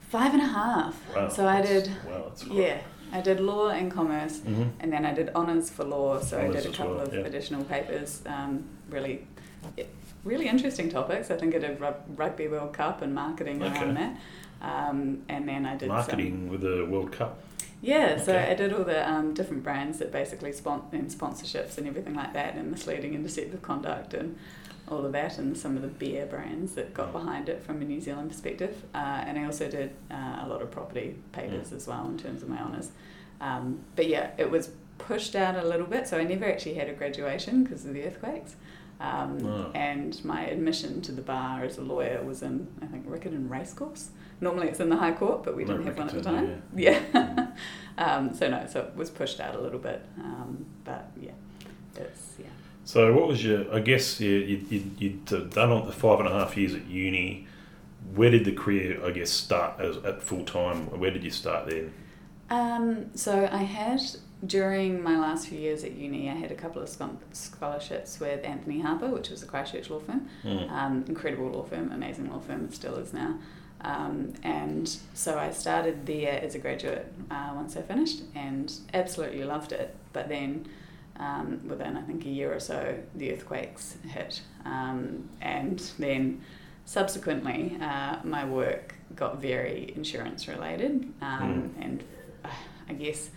Five 0.00 0.34
and 0.34 0.42
a 0.42 0.46
half. 0.46 1.00
Wow. 1.14 1.28
So 1.28 1.46
I 1.46 1.62
did, 1.62 1.88
Wow, 2.06 2.24
that's 2.28 2.44
quite- 2.44 2.58
yeah, 2.58 2.78
I 3.12 3.20
did 3.20 3.40
law 3.40 3.68
and 3.68 3.90
commerce. 3.92 4.38
Mhm. 4.38 4.70
And 4.80 4.92
then 4.92 5.04
I 5.04 5.12
did 5.12 5.30
honours 5.34 5.70
for 5.70 5.84
law, 5.84 6.18
so 6.20 6.38
I 6.40 6.48
did 6.48 6.66
a 6.66 6.70
couple 6.70 6.94
well, 6.94 7.02
of 7.06 7.14
yeah. 7.14 7.20
additional 7.20 7.64
papers. 7.64 8.22
Um, 8.26 8.64
really, 8.90 9.26
really 10.24 10.48
interesting 10.48 10.88
topics. 10.88 11.30
I 11.30 11.36
think 11.36 11.54
I 11.54 11.58
did 11.58 11.78
Rugby 12.16 12.48
World 12.48 12.72
Cup 12.72 13.02
and 13.02 13.14
marketing 13.14 13.62
Okay. 13.62 13.78
around 13.78 13.96
that. 13.96 14.16
Um, 14.62 15.22
and 15.28 15.48
then 15.48 15.66
I 15.66 15.72
did 15.72 15.88
some- 15.88 15.96
Marketing 15.96 16.48
with 16.48 16.60
the 16.62 16.86
World 16.88 17.10
Cup. 17.12 17.38
yeah, 17.82 18.16
so 18.16 18.32
Okay. 18.32 18.52
I 18.52 18.54
did 18.54 18.72
all 18.72 18.84
the 18.84 19.08
um, 19.10 19.34
different 19.34 19.64
brands 19.64 19.98
that 19.98 20.12
basically 20.12 20.52
spon- 20.52 20.88
and 20.92 21.08
sponsorships 21.10 21.76
and 21.78 21.86
everything 21.86 22.14
like 22.14 22.32
that, 22.32 22.54
and 22.54 22.70
misleading 22.70 23.14
and 23.16 23.24
deceptive 23.24 23.60
conduct 23.62 24.14
and 24.14 24.36
all 24.88 25.04
of 25.04 25.12
that, 25.12 25.38
and 25.38 25.56
some 25.56 25.76
of 25.76 25.82
the 25.82 25.88
beer 25.88 26.26
brands 26.26 26.74
that 26.74 26.92
got 26.92 27.12
behind 27.12 27.48
it 27.48 27.62
from 27.62 27.80
a 27.80 27.84
New 27.84 28.00
Zealand 28.00 28.30
perspective. 28.30 28.82
Uh, 28.94 28.98
and 29.26 29.38
I 29.38 29.44
also 29.44 29.68
did 29.68 29.94
uh, 30.10 30.40
a 30.42 30.46
lot 30.48 30.60
of 30.62 30.70
property 30.70 31.16
papers 31.32 31.72
as 31.72 31.86
well 31.86 32.06
in 32.06 32.18
terms 32.18 32.42
of 32.42 32.48
my 32.48 32.58
honours. 32.60 32.90
Um, 33.40 33.80
but 33.96 34.06
yeah, 34.08 34.30
it 34.38 34.50
was 34.50 34.70
pushed 34.98 35.34
out 35.34 35.56
a 35.56 35.66
little 35.66 35.86
bit, 35.86 36.06
so 36.08 36.18
I 36.18 36.24
never 36.24 36.44
actually 36.44 36.74
had 36.74 36.88
a 36.88 36.92
graduation 36.92 37.64
because 37.64 37.84
of 37.84 37.94
the 37.94 38.04
earthquakes. 38.04 38.56
Um, 39.00 39.38
Oh. 39.44 39.70
And 39.74 40.24
my 40.24 40.44
admission 40.46 41.00
to 41.02 41.12
the 41.12 41.22
bar 41.22 41.64
as 41.64 41.76
a 41.78 41.82
lawyer 41.82 42.22
was 42.22 42.42
in, 42.42 42.68
I 42.80 42.86
think, 42.86 43.06
Riccarton 43.08 43.48
Racecourse. 43.50 44.10
Normally 44.40 44.68
it's 44.68 44.78
in 44.80 44.88
the 44.90 44.96
High 44.96 45.12
Court, 45.12 45.42
but 45.42 45.56
we 45.56 45.64
No, 45.64 45.72
didn't 45.72 45.86
have 45.86 45.98
one 45.98 46.08
at 46.08 46.14
the 46.14 46.22
time. 46.22 46.62
Yeah. 46.76 47.46
um, 47.98 48.32
so 48.34 48.48
no, 48.48 48.66
so 48.70 48.80
it 48.82 48.96
was 48.96 49.10
pushed 49.10 49.40
out 49.40 49.54
a 49.56 49.60
little 49.60 49.78
bit. 49.78 50.04
Um, 50.18 50.66
but 50.84 51.10
yeah, 51.20 51.32
it's 51.96 52.34
yeah. 52.38 52.46
So 52.84 53.12
what 53.12 53.28
was 53.28 53.44
your? 53.44 53.72
I 53.74 53.80
guess 53.80 54.20
you 54.20 54.30
you 54.30 54.64
you 54.68 54.90
you'd 54.98 55.24
done 55.50 55.70
on 55.70 55.86
the 55.86 55.92
five 55.92 56.18
and 56.20 56.28
a 56.28 56.32
half 56.32 56.56
years 56.56 56.74
at 56.74 56.86
uni. 56.86 57.46
Where 58.14 58.30
did 58.30 58.44
the 58.44 58.52
career, 58.52 59.00
I 59.04 59.12
guess, 59.12 59.30
start 59.30 59.80
as 59.80 59.96
at 59.98 60.22
full 60.22 60.44
time? 60.44 60.86
Where 60.98 61.10
did 61.10 61.22
you 61.22 61.30
start 61.30 61.68
then? 61.68 61.92
Um, 62.50 63.16
so 63.16 63.48
I 63.50 63.58
had 63.58 64.02
during 64.44 65.02
my 65.02 65.18
last 65.18 65.48
few 65.48 65.58
years 65.58 65.84
at 65.84 65.92
uni, 65.92 66.28
I 66.28 66.34
had 66.34 66.50
a 66.50 66.54
couple 66.54 66.82
of 66.82 66.88
scholarships 66.88 68.18
with 68.18 68.44
Anthony 68.44 68.80
Harper, 68.80 69.08
which 69.08 69.30
was 69.30 69.42
a 69.42 69.46
Christchurch 69.46 69.88
law 69.88 70.00
firm. 70.00 70.28
Mm. 70.44 70.70
Um, 70.70 71.04
incredible 71.06 71.48
law 71.48 71.62
firm, 71.62 71.92
amazing 71.92 72.30
law 72.30 72.40
firm, 72.40 72.64
it 72.64 72.74
still 72.74 72.96
is 72.96 73.12
now. 73.12 73.38
Um, 73.82 74.34
and 74.42 74.88
so 75.14 75.38
I 75.38 75.50
started 75.50 76.06
there 76.06 76.40
as 76.42 76.54
a 76.54 76.58
graduate 76.58 77.12
uh, 77.30 77.52
once 77.54 77.76
I 77.76 77.82
finished 77.82 78.22
and 78.34 78.72
absolutely 78.92 79.44
loved 79.44 79.72
it. 79.72 79.94
But 80.12 80.28
then 80.28 80.66
um, 81.18 81.60
within, 81.68 81.96
I 81.96 82.02
think, 82.02 82.24
a 82.24 82.28
year 82.28 82.54
or 82.54 82.60
so, 82.60 82.98
the 83.14 83.32
earthquakes 83.32 83.96
hit. 84.08 84.42
Um, 84.64 85.28
and 85.40 85.78
then 85.98 86.42
subsequently, 86.84 87.78
uh, 87.80 88.16
my 88.24 88.44
work 88.44 88.94
got 89.14 89.40
very 89.40 89.92
insurance 89.94 90.48
related. 90.48 91.12
Um, 91.20 91.74
And 91.80 92.04
uh, 92.44 92.48
I 92.88 92.92
guess 92.94 93.30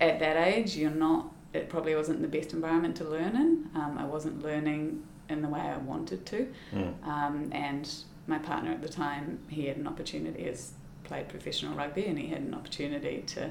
at 0.00 0.18
that 0.20 0.36
age, 0.36 0.76
you're 0.76 0.90
not, 0.90 1.32
it 1.52 1.68
probably 1.68 1.94
wasn't 1.94 2.20
the 2.20 2.28
best 2.28 2.52
environment 2.52 2.96
to 2.96 3.04
learn 3.04 3.36
in. 3.36 3.70
Um, 3.74 3.96
I 3.98 4.04
wasn't 4.04 4.42
learning 4.42 5.02
in 5.28 5.42
the 5.42 5.48
way 5.48 5.60
I 5.60 5.76
wanted 5.78 6.26
to. 6.26 6.48
Mm. 6.72 7.06
Um, 7.06 7.50
and 7.52 7.88
my 8.26 8.38
partner 8.38 8.70
at 8.72 8.82
the 8.82 8.88
time, 8.88 9.38
he 9.48 9.66
had 9.66 9.76
an 9.76 9.86
opportunity 9.86 10.46
as 10.48 10.72
played 11.04 11.28
professional 11.28 11.74
rugby, 11.74 12.06
and 12.06 12.18
he 12.18 12.28
had 12.28 12.42
an 12.42 12.54
opportunity 12.54 13.22
to 13.28 13.50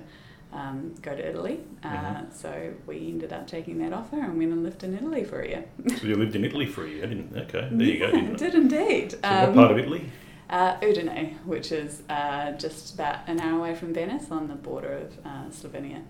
um, 0.54 0.94
go 1.02 1.16
to 1.16 1.30
Italy. 1.30 1.60
Uh, 1.84 1.88
Mhm. 1.90 2.34
So 2.34 2.74
we 2.86 3.08
ended 3.10 3.34
up 3.34 3.48
taking 3.48 3.78
that 3.80 3.94
offer 3.94 4.16
and 4.20 4.38
went 4.38 4.52
and 4.52 4.64
lived 4.64 4.84
in 4.84 4.94
Italy 4.96 5.24
for 5.24 5.42
a 5.42 5.48
year. 5.48 5.66
So 5.98 6.08
you 6.08 6.16
lived 6.16 6.36
in 6.36 6.46
Italy 6.46 6.66
for 6.66 6.86
a 6.86 6.90
year, 6.90 7.06
didn't? 7.08 7.36
Okay, 7.36 7.68
there 7.72 7.88
you 7.88 8.00
go. 8.00 8.12
Didn't 8.12 8.32
it? 8.32 8.38
did 8.38 8.56
indeed. 8.56 9.12
So 9.12 9.18
what 9.22 9.54
part 9.54 9.72
of 9.72 9.78
Italy? 9.80 10.10
Uh, 10.50 10.78
Udine, 10.80 11.34
which 11.46 11.72
is 11.74 12.04
uh, 12.10 12.54
just 12.54 12.94
about 12.96 13.18
an 13.28 13.40
hour 13.42 13.60
away 13.60 13.76
from 13.76 13.94
Venice 13.94 14.32
on 14.32 14.48
the 14.48 14.56
border 14.56 14.94
of 14.94 15.18
uh, 15.26 15.50
Slovenia. 15.52 16.02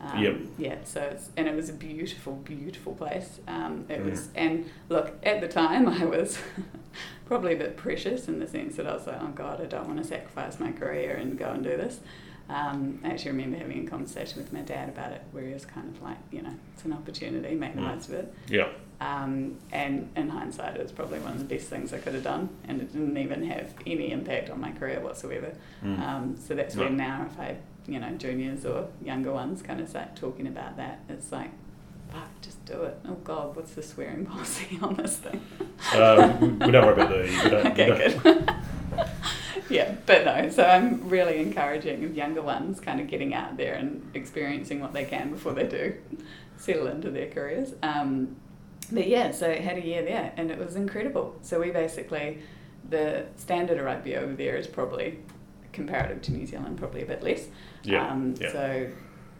Um, 0.00 0.22
Yep. 0.22 0.36
Yeah, 0.58 0.76
so 0.84 1.00
it's, 1.02 1.28
and 1.36 1.46
it 1.48 1.54
was 1.54 1.68
a 1.68 1.72
beautiful, 1.74 2.34
beautiful 2.36 2.94
place. 2.94 3.40
Um, 3.48 3.84
it 3.88 4.00
Mm. 4.00 4.10
was, 4.10 4.28
and 4.36 4.64
look, 4.88 5.12
at 5.24 5.40
the 5.40 5.48
time 5.48 5.88
I 5.88 6.04
was 6.04 6.38
probably 7.26 7.54
a 7.54 7.56
bit 7.56 7.76
precious 7.76 8.28
in 8.28 8.38
the 8.38 8.46
sense 8.46 8.76
that 8.76 8.86
I 8.86 8.92
was 8.94 9.06
like, 9.06 9.20
oh 9.20 9.32
God, 9.34 9.60
I 9.60 9.66
don't 9.66 9.86
want 9.88 9.98
to 9.98 10.04
sacrifice 10.04 10.58
my 10.60 10.72
career 10.72 11.16
and 11.16 11.36
go 11.38 11.50
and 11.50 11.62
do 11.62 11.70
this. 11.76 12.00
Um, 12.50 12.98
I 13.04 13.10
actually 13.10 13.30
remember 13.32 13.58
having 13.58 13.86
a 13.86 13.90
conversation 13.90 14.38
with 14.42 14.52
my 14.52 14.60
dad 14.62 14.88
about 14.88 15.12
it, 15.12 15.22
where 15.32 15.44
he 15.44 15.52
was 15.54 15.64
kind 15.64 15.88
of 15.94 16.02
like, 16.02 16.18
you 16.32 16.42
know, 16.42 16.52
it's 16.74 16.84
an 16.84 16.92
opportunity, 16.92 17.54
make 17.54 17.74
the 17.76 17.80
Mm. 17.80 17.94
most 17.94 18.08
of 18.08 18.14
it. 18.14 18.34
Yeah. 18.48 18.68
Um, 19.00 19.56
and 19.72 20.10
in 20.16 20.28
hindsight, 20.28 20.76
it 20.76 20.82
was 20.82 20.90
probably 20.92 21.20
one 21.20 21.32
of 21.32 21.38
the 21.38 21.44
best 21.54 21.68
things 21.68 21.92
I 21.94 21.98
could 21.98 22.12
have 22.14 22.24
done, 22.24 22.48
and 22.68 22.80
it 22.82 22.92
didn't 22.92 23.16
even 23.16 23.44
have 23.46 23.72
any 23.86 24.10
impact 24.10 24.50
on 24.50 24.60
my 24.60 24.72
career 24.72 25.00
whatsoever. 25.00 25.52
Mm. 25.84 25.98
Um, 26.00 26.36
so 26.36 26.54
that's 26.54 26.74
Right. 26.76 26.86
when 26.88 26.96
now, 26.96 27.26
if 27.30 27.38
I, 27.38 27.56
you 27.86 27.98
know, 28.00 28.10
juniors 28.18 28.66
or 28.66 28.88
younger 29.02 29.32
ones 29.32 29.62
kind 29.62 29.80
of 29.80 29.88
start 29.88 30.16
talking 30.16 30.46
about 30.48 30.76
that, 30.76 31.00
it's 31.08 31.30
like, 31.32 31.50
fuck, 32.12 32.28
just 32.42 32.62
do 32.66 32.82
it. 32.82 32.98
Oh 33.08 33.14
God, 33.22 33.54
what's 33.56 33.72
the 33.74 33.82
swearing 33.82 34.26
policy 34.32 34.76
on 34.82 34.94
this 34.96 35.18
thing? 35.18 35.40
Uh, 35.94 36.36
we 36.40 36.48
we 36.48 36.70
don't 36.72 36.84
worry 36.84 36.92
about 36.94 37.08
the. 37.10 37.20
We 37.44 37.50
don't, 37.50 37.64
we 37.64 37.70
okay, 37.84 37.86
don't- 37.86 38.22
good. 38.24 38.54
yeah, 39.70 39.94
but 40.06 40.24
no, 40.24 40.50
so 40.50 40.64
I'm 40.64 41.08
really 41.08 41.38
encouraging 41.40 42.14
younger 42.14 42.42
ones 42.42 42.80
kind 42.80 43.00
of 43.00 43.06
getting 43.08 43.34
out 43.34 43.56
there 43.56 43.74
and 43.74 44.08
experiencing 44.14 44.80
what 44.80 44.92
they 44.92 45.04
can 45.04 45.30
before 45.30 45.52
they 45.52 45.66
do 45.66 45.94
settle 46.56 46.86
into 46.88 47.10
their 47.10 47.28
careers. 47.28 47.74
Um, 47.82 48.36
but 48.92 49.06
yeah, 49.06 49.30
so 49.30 49.50
I 49.50 49.56
had 49.56 49.78
a 49.78 49.84
year 49.84 50.02
there 50.02 50.32
and 50.36 50.50
it 50.50 50.58
was 50.58 50.76
incredible. 50.76 51.36
So 51.42 51.60
we 51.60 51.70
basically, 51.70 52.40
the 52.88 53.26
standard 53.36 53.78
of 53.78 53.84
rugby 53.84 54.16
over 54.16 54.34
there 54.34 54.56
is 54.56 54.66
probably 54.66 55.20
comparative 55.72 56.20
to 56.22 56.32
New 56.32 56.46
Zealand, 56.46 56.76
probably 56.78 57.02
a 57.02 57.06
bit 57.06 57.22
less. 57.22 57.46
Yeah, 57.82 58.08
Um, 58.08 58.34
yeah. 58.40 58.52
So 58.52 58.88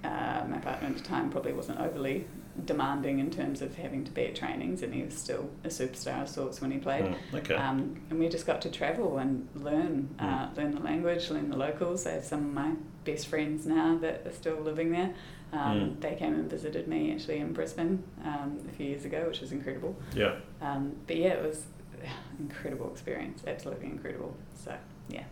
uh, 0.04 0.44
my 0.48 0.58
partner 0.58 0.88
at 0.88 0.96
the 0.96 1.02
time 1.02 1.30
probably 1.30 1.52
wasn't 1.52 1.80
overly 1.80 2.26
demanding 2.66 3.18
in 3.18 3.30
terms 3.30 3.62
of 3.62 3.76
having 3.76 4.04
to 4.04 4.10
be 4.10 4.26
at 4.26 4.34
trainings 4.34 4.82
and 4.82 4.94
he 4.94 5.02
was 5.02 5.14
still 5.14 5.48
a 5.64 5.68
superstar 5.68 6.22
of 6.22 6.28
sorts 6.28 6.60
when 6.60 6.70
he 6.70 6.78
played. 6.78 7.04
Mm, 7.04 7.16
okay. 7.34 7.54
Um, 7.54 8.00
and 8.10 8.18
we 8.18 8.28
just 8.28 8.46
got 8.46 8.60
to 8.62 8.70
travel 8.70 9.18
and 9.18 9.48
learn, 9.54 10.14
uh, 10.18 10.24
Mm. 10.48 10.56
learn 10.56 10.70
the 10.72 10.80
language, 10.80 11.30
learn 11.30 11.48
the 11.50 11.56
locals. 11.56 12.06
I 12.06 12.12
have 12.12 12.24
some 12.24 12.40
of 12.46 12.52
my 12.52 12.72
best 13.04 13.26
friends 13.28 13.66
now 13.66 13.96
that 13.98 14.26
are 14.26 14.32
still 14.32 14.56
living 14.60 14.92
there. 14.92 15.14
Um, 15.52 15.58
Mm. 15.80 16.00
They 16.00 16.14
came 16.14 16.34
and 16.34 16.48
visited 16.48 16.86
me 16.86 17.12
actually 17.12 17.38
in 17.38 17.52
Brisbane 17.52 18.02
um, 18.24 18.58
a 18.68 18.72
few 18.72 18.86
years 18.86 19.04
ago, 19.04 19.24
which 19.26 19.40
was 19.40 19.52
incredible. 19.52 19.96
yeah. 20.14 20.36
Um, 20.60 20.94
but 21.06 21.16
yeah, 21.16 21.30
it 21.34 21.42
was 21.44 21.64
incredible 22.38 22.90
experience, 22.90 23.42
absolutely 23.46 23.86
incredible. 23.86 24.36
So 24.54 24.74
yeah. 25.08 25.24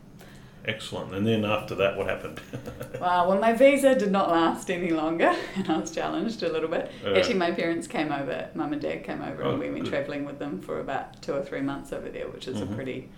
Excellent. 0.68 1.14
And 1.14 1.26
then 1.26 1.44
after 1.46 1.75
that, 1.76 1.96
what 1.96 2.06
happened? 2.08 2.40
Wow, 3.00 3.28
well, 3.28 3.38
my 3.38 3.52
visa 3.52 3.94
did 3.94 4.10
not 4.10 4.28
last 4.28 4.68
any 4.72 4.90
longer, 4.90 5.32
and 5.54 5.70
I 5.70 5.78
was 5.78 5.92
challenged 5.92 6.42
a 6.42 6.50
little 6.50 6.68
bit. 6.68 6.90
Uh, 7.06 7.14
Actually, 7.14 7.34
my 7.37 7.52
parents 7.52 7.87
came 7.87 8.10
over, 8.10 8.48
mum 8.54 8.72
and 8.72 8.82
dad 8.82 9.04
came 9.04 9.22
over, 9.22 9.44
Oh, 9.44 9.50
and 9.52 9.60
we 9.60 9.70
went 9.70 9.87
travelling 9.87 10.25
with 10.25 10.40
them 10.40 10.60
for 10.60 10.80
about 10.80 11.22
two 11.22 11.32
or 11.32 11.42
three 11.42 11.60
months 11.60 11.92
over 11.92 12.08
there, 12.08 12.26
which 12.28 12.48
is 12.48 12.56
Mhm. 12.58 12.72
a 12.72 12.75
pretty 12.75 13.08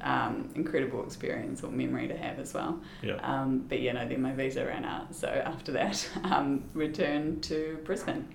um, 0.00 0.48
incredible 0.54 1.04
experience 1.04 1.62
or 1.62 1.70
memory 1.70 2.08
to 2.08 2.16
have 2.16 2.38
as 2.38 2.54
well. 2.54 2.80
yeah. 3.02 3.16
Um, 3.16 3.64
but 3.68 3.80
yeah, 3.82 3.92
no, 3.92 4.08
then 4.08 4.22
my 4.22 4.32
visa 4.32 4.64
ran 4.64 4.84
out, 4.86 5.14
so 5.14 5.28
after 5.28 5.72
that, 5.72 6.08
um, 6.24 6.64
returned 6.72 7.42
to 7.44 7.78
Brisbane. 7.84 8.26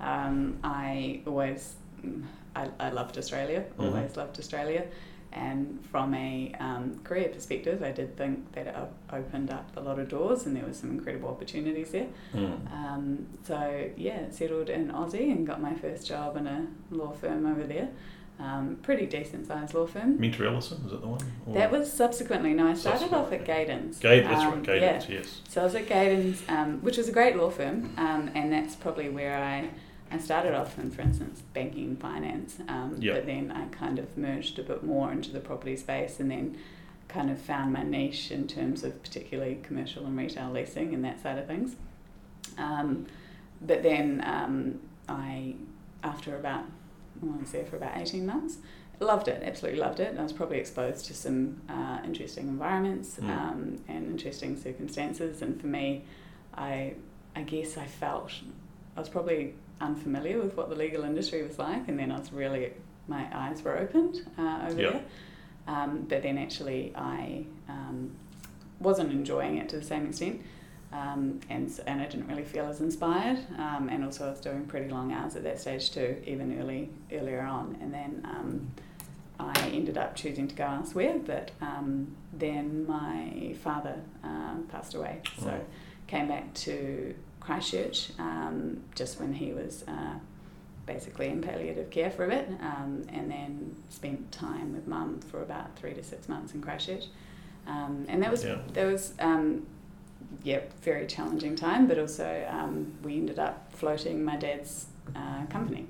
Um, 0.00 0.58
I 0.64 1.20
always, 1.26 1.76
I, 2.54 2.68
I 2.78 2.90
loved 2.90 3.16
Australia, 3.16 3.64
Mhm. 3.78 3.86
always 3.86 4.16
loved 4.18 4.38
Australia. 4.38 4.84
And 5.32 5.84
from 5.90 6.14
a 6.14 6.54
um, 6.60 7.00
career 7.04 7.28
perspective, 7.28 7.82
I 7.82 7.90
did 7.90 8.16
think 8.16 8.52
that 8.52 8.66
it 8.66 8.76
opened 9.12 9.50
up 9.50 9.70
a 9.76 9.80
lot 9.80 9.98
of 9.98 10.08
doors 10.08 10.46
and 10.46 10.54
there 10.54 10.64
were 10.64 10.74
some 10.74 10.90
incredible 10.90 11.28
opportunities 11.30 11.90
there. 11.90 12.08
Mm. 12.34 12.72
Um, 12.72 13.26
so 13.44 13.90
yeah, 13.96 14.30
settled 14.30 14.68
in 14.68 14.88
Aussie 14.90 15.30
and 15.32 15.46
got 15.46 15.60
my 15.62 15.74
first 15.74 16.06
job 16.06 16.36
in 16.36 16.46
a 16.46 16.66
law 16.90 17.12
firm 17.12 17.46
over 17.46 17.64
there. 17.64 17.88
Um, 18.38 18.78
pretty 18.82 19.06
decent 19.06 19.46
sized 19.46 19.74
law 19.74 19.86
firm. 19.86 20.18
Minter 20.18 20.46
Ellison, 20.46 20.82
is 20.84 20.90
that 20.90 21.00
the 21.00 21.06
one? 21.06 21.20
Or- 21.46 21.54
That 21.54 21.70
was 21.70 21.92
subsequently. 21.92 22.54
No, 22.54 22.66
I 22.66 22.74
started 22.74 23.12
off 23.12 23.30
at. 23.32 23.44
Gadens. 23.44 23.98
Gade, 23.98 24.24
that's 24.24 24.42
Um, 24.42 24.54
right, 24.54 24.62
Gadens, 24.64 25.08
yes. 25.08 25.40
So 25.48 25.60
I 25.60 25.64
was 25.64 25.74
at 25.74 25.86
Gadens, 25.86 26.42
um, 26.48 26.80
which 26.82 26.96
was 26.96 27.08
a 27.08 27.12
great 27.12 27.36
law 27.36 27.50
firm, 27.50 27.92
um, 27.96 28.30
and 28.34 28.52
that's 28.52 28.74
probably 28.74 29.08
where 29.10 29.36
I, 29.36 29.68
I 30.12 30.18
started 30.18 30.54
off 30.54 30.78
in, 30.78 30.90
for 30.90 31.02
instance, 31.02 31.42
banking 31.54 31.84
and 31.88 32.00
finance. 32.00 32.58
Um, 32.68 32.96
Yeah. 33.00 33.14
But 33.14 33.26
then 33.26 33.50
I 33.50 33.66
kind 33.68 33.98
of 33.98 34.16
merged 34.16 34.58
a 34.58 34.62
bit 34.62 34.82
more 34.84 35.10
into 35.10 35.30
the 35.32 35.40
property 35.40 35.76
space, 35.76 36.20
and 36.20 36.30
then 36.30 36.58
kind 37.08 37.30
of 37.30 37.38
found 37.38 37.72
my 37.72 37.82
niche 37.82 38.30
in 38.30 38.46
terms 38.46 38.84
of 38.84 39.02
particularly 39.02 39.58
commercial 39.62 40.06
and 40.06 40.16
retail 40.16 40.50
leasing 40.50 40.94
and 40.94 41.04
that 41.04 41.20
side 41.22 41.38
of 41.38 41.46
things. 41.46 41.76
Um, 42.58 43.06
but 43.60 43.82
then 43.82 44.22
um, 44.26 44.80
I, 45.08 45.54
after 46.02 46.36
about, 46.36 46.64
I 47.22 47.40
was 47.40 47.50
there 47.52 47.64
for 47.64 47.76
about 47.76 47.96
18 47.98 48.24
months, 48.26 48.58
loved 49.00 49.28
it, 49.28 49.42
absolutely 49.44 49.80
loved 49.80 50.00
it. 50.00 50.16
I 50.18 50.22
was 50.22 50.32
probably 50.32 50.58
exposed 50.58 51.06
to 51.06 51.14
some 51.14 51.60
uh, 51.68 51.98
interesting 52.04 52.48
environments 52.48 53.16
Mm. 53.16 53.28
um, 53.30 53.78
and 53.88 54.06
interesting 54.10 54.56
circumstances. 54.56 55.42
And 55.42 55.60
for 55.60 55.66
me, 55.66 56.04
I, 56.54 56.94
I 57.36 57.42
guess 57.42 57.76
I 57.76 57.86
felt 57.86 58.30
I 58.96 59.00
was 59.00 59.08
probably 59.08 59.54
unfamiliar 59.82 60.40
with 60.40 60.56
what 60.56 60.68
the 60.68 60.76
legal 60.76 61.02
industry 61.04 61.42
was 61.42 61.58
like, 61.58 61.88
and 61.88 61.98
then 61.98 62.10
I 62.12 62.18
was 62.18 62.32
really 62.32 62.72
my 63.08 63.26
eyes 63.32 63.62
were 63.62 63.76
opened 63.78 64.16
uh, 64.38 64.66
over 64.68 64.80
Yeah. 64.80 64.90
there. 64.92 65.04
Um, 65.66 66.06
but 66.08 66.22
then 66.22 66.38
actually, 66.38 66.92
I 66.96 67.44
um, 67.68 68.10
wasn't 68.80 69.10
enjoying 69.12 69.58
it 69.58 69.68
to 69.70 69.76
the 69.76 69.84
same 69.84 70.06
extent. 70.06 70.40
Um, 70.92 71.40
and, 71.48 71.70
and 71.86 72.02
I 72.02 72.06
didn't 72.06 72.26
really 72.28 72.44
feel 72.44 72.66
as 72.66 72.80
inspired, 72.82 73.38
um, 73.58 73.88
and 73.90 74.04
also 74.04 74.26
I 74.26 74.30
was 74.30 74.40
doing 74.40 74.66
pretty 74.66 74.90
long 74.90 75.10
hours 75.12 75.36
at 75.36 75.42
that 75.44 75.58
stage 75.58 75.90
too, 75.90 76.22
even 76.26 76.58
early 76.60 76.90
earlier 77.10 77.40
on. 77.40 77.78
And 77.80 77.94
then 77.94 78.20
um, 78.24 78.70
I 79.40 79.58
ended 79.72 79.96
up 79.96 80.14
choosing 80.14 80.48
to 80.48 80.54
go 80.54 80.66
elsewhere, 80.66 81.18
but 81.24 81.50
um, 81.62 82.14
then 82.34 82.86
my 82.86 83.54
father 83.64 83.96
um, 84.22 84.66
passed 84.70 84.94
away, 84.94 85.20
so 85.38 85.48
Oh. 85.50 85.60
came 86.08 86.28
back 86.28 86.52
to 86.66 87.14
Christchurch 87.46 88.10
um, 88.18 88.80
just 88.94 89.20
when 89.20 89.32
he 89.34 89.52
was 89.52 89.84
uh, 89.88 90.14
basically 90.86 91.28
in 91.28 91.40
palliative 91.42 91.90
care 91.90 92.10
for 92.10 92.24
a 92.24 92.28
bit, 92.28 92.48
um, 92.60 93.02
and 93.12 93.30
then 93.30 93.76
spent 93.88 94.30
time 94.30 94.72
with 94.72 94.86
mum 94.86 95.20
for 95.20 95.42
about 95.42 95.74
three 95.76 95.92
to 95.94 96.02
six 96.02 96.28
months 96.28 96.54
in 96.54 96.62
Christchurch, 96.62 97.06
um, 97.66 98.04
and 98.08 98.22
that 98.22 98.30
was 98.30 98.44
Yeah. 98.44 98.58
that 98.74 98.86
was. 98.86 99.14
Um, 99.18 99.66
yeah, 100.44 100.60
very 100.82 101.06
challenging 101.06 101.56
time, 101.56 101.86
but 101.86 101.98
also 101.98 102.46
um, 102.48 102.92
we 103.02 103.16
ended 103.16 103.38
up 103.38 103.70
floating 103.72 104.24
my 104.24 104.36
dad's 104.36 104.86
uh, 105.14 105.44
company, 105.50 105.86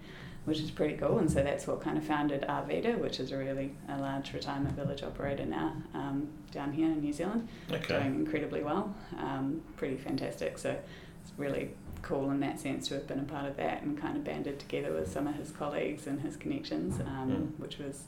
which 0.47 0.59
is 0.59 0.71
pretty 0.71 0.97
cool. 0.97 1.19
And 1.19 1.31
so 1.31 1.43
that's 1.45 1.67
what 1.67 1.81
kind 1.81 1.97
of 1.97 2.03
founded 2.05 2.43
Arvida, 2.49 2.99
which 2.99 3.21
is 3.21 3.31
a 3.31 3.37
really 3.37 3.73
a 3.89 3.99
large 3.99 4.33
retirement 4.33 4.75
village 4.75 5.03
operator 5.05 5.45
now 5.47 5.75
um, 5.95 6.29
down 6.51 6.73
here 6.73 6.87
in 6.87 7.01
New 7.01 7.13
Zealand, 7.13 7.47
Okay. 7.71 7.99
doing 7.99 8.15
incredibly 8.17 8.63
well. 8.65 8.93
Um, 9.19 9.63
pretty 9.77 9.97
fantastic. 9.97 10.59
So 10.59 10.77
it's 11.23 11.33
really 11.39 11.71
cool 12.03 12.31
in 12.31 12.41
that 12.41 12.59
sense 12.59 12.89
to 12.89 12.95
have 12.95 13.07
been 13.07 13.21
a 13.21 13.25
part 13.25 13.47
of 13.47 13.57
that 13.57 13.83
and 13.83 13.97
kind 14.01 14.17
of 14.17 14.25
banded 14.25 14.59
together 14.59 14.93
with 14.93 15.11
some 15.11 15.27
of 15.29 15.35
his 15.37 15.51
colleagues 15.53 16.07
and 16.07 16.21
his 16.21 16.37
connections, 16.37 17.01
um, 17.01 17.55
which 17.59 17.79
was 17.79 18.05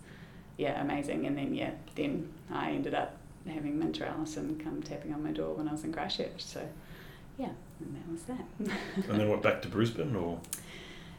yeah 0.57 0.81
amazing. 0.81 1.27
And 1.27 1.37
then 1.39 1.55
yeah, 1.55 1.71
then 1.95 2.29
I 2.51 2.71
ended 2.73 2.95
up 2.95 3.17
having 3.49 3.79
Minter 3.79 4.05
Ellison 4.05 4.61
come 4.63 4.83
tapping 4.83 5.13
on 5.15 5.23
my 5.23 5.31
door 5.31 5.55
when 5.55 5.69
I 5.69 5.73
was 5.73 5.85
in 5.85 5.93
Christchurch. 5.93 6.41
So 6.43 6.61
yeah, 7.39 7.51
and 7.81 7.97
that 7.97 8.11
was 8.11 8.23
that. 8.25 8.77
And 9.11 9.21
then 9.21 9.29
what, 9.29 9.43
back 9.43 9.63
to 9.63 9.69
Brisbane 9.69 10.15
or? 10.17 10.41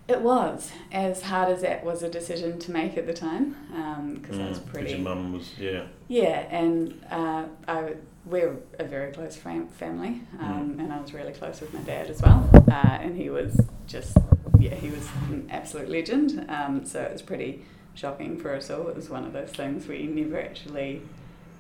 It 0.07 0.21
was 0.21 0.71
as 0.91 1.23
hard 1.23 1.49
as 1.51 1.61
that 1.61 1.83
was 1.83 2.03
a 2.03 2.09
decision 2.09 2.59
to 2.59 2.71
make 2.71 2.95
at 2.95 3.07
the 3.07 3.13
time 3.13 3.55
because 4.21 4.37
I 4.39 4.47
was 4.49 4.59
Mm, 4.59 4.67
pretty 4.67 4.89
your 4.91 4.99
mum 4.99 5.33
was, 5.33 5.57
yeah. 5.57 5.85
yeah, 6.07 6.45
and 6.55 7.03
uh, 7.09 7.45
I 7.67 7.93
we're 8.25 8.57
a 8.79 8.83
very 8.83 9.11
close 9.11 9.35
fam- 9.35 9.67
family, 9.67 10.21
um, 10.39 10.77
and 10.79 10.91
I 10.91 10.99
was 10.99 11.13
really 11.13 11.31
close 11.33 11.61
with 11.61 11.73
my 11.73 11.81
dad 11.81 12.09
as 12.09 12.21
well, 12.21 12.49
uh, 12.71 12.97
and 13.01 13.15
he 13.17 13.29
was 13.29 13.59
just 13.87 14.17
yeah 14.59 14.73
he 14.75 14.89
was 14.89 15.07
an 15.29 15.47
absolute 15.51 15.89
legend. 15.89 16.45
Um, 16.49 16.85
so 16.85 17.01
it 17.01 17.11
was 17.13 17.21
pretty 17.21 17.63
shocking 17.93 18.37
for 18.39 18.53
us 18.55 18.69
all. 18.69 18.87
It 18.87 18.95
was 18.95 19.09
one 19.09 19.25
of 19.25 19.33
those 19.33 19.49
things 19.51 19.87
we 19.87 20.03
never 20.07 20.39
actually. 20.41 21.01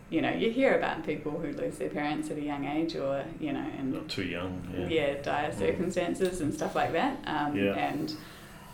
You 0.09 0.21
know, 0.21 0.31
you 0.31 0.51
hear 0.51 0.77
about 0.77 1.03
people 1.03 1.31
who 1.31 1.51
lose 1.53 1.79
their 1.79 1.89
parents 1.89 2.29
at 2.29 2.37
a 2.37 2.41
young 2.41 2.65
age, 2.65 2.95
or 2.95 3.23
you 3.39 3.51
know, 3.53 3.65
and 3.77 3.93
Not 3.93 4.07
too 4.09 4.23
young, 4.23 4.61
yeah. 4.77 4.87
yeah, 4.87 5.21
dire 5.21 5.51
circumstances 5.51 6.41
and 6.41 6.53
stuff 6.53 6.75
like 6.75 6.91
that. 6.93 7.17
Um, 7.25 7.55
Yeah. 7.57 7.73
And 7.73 8.15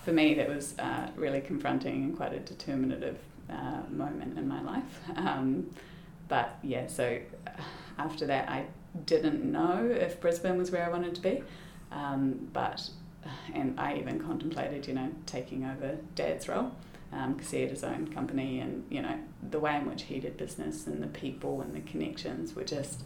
for 0.03 0.11
me, 0.11 0.33
that 0.33 0.49
was 0.49 0.77
uh, 0.77 1.07
really 1.15 1.39
confronting 1.41 2.03
and 2.03 2.17
quite 2.17 2.33
a 2.33 2.39
determinative 2.39 3.17
uh, 3.49 3.81
moment 3.89 4.37
in 4.37 4.47
my 4.47 4.61
life. 4.61 4.99
Um, 6.31 6.37
but 6.37 6.57
yeah, 6.63 6.87
so 6.87 7.19
uh, 7.47 7.51
after 7.97 8.25
that, 8.27 8.49
I 8.49 8.65
didn't 9.05 9.43
know 9.43 9.85
if 9.85 10.19
Brisbane 10.19 10.57
was 10.57 10.71
where 10.71 10.85
I 10.85 10.89
wanted 10.89 11.15
to 11.15 11.21
be. 11.21 11.43
Um, 11.91 12.49
but, 12.53 12.89
and 13.53 13.79
I 13.79 13.97
even 13.97 14.19
contemplated, 14.19 14.87
you 14.87 14.93
know, 14.93 15.09
taking 15.25 15.65
over 15.65 15.97
dad's 16.15 16.47
role 16.47 16.71
because 17.35 17.51
he 17.51 17.61
had 17.61 17.69
his 17.69 17.83
own 17.83 18.07
company 18.07 18.61
and, 18.61 18.85
you 18.89 19.01
know, 19.01 19.19
the 19.49 19.59
way 19.59 19.75
in 19.75 19.89
which 19.89 20.03
he 20.03 20.19
did 20.19 20.37
business 20.37 20.87
and 20.87 21.03
the 21.03 21.07
people 21.07 21.61
and 21.61 21.75
the 21.75 21.81
connections 21.81 22.55
were 22.55 22.63
just 22.63 23.03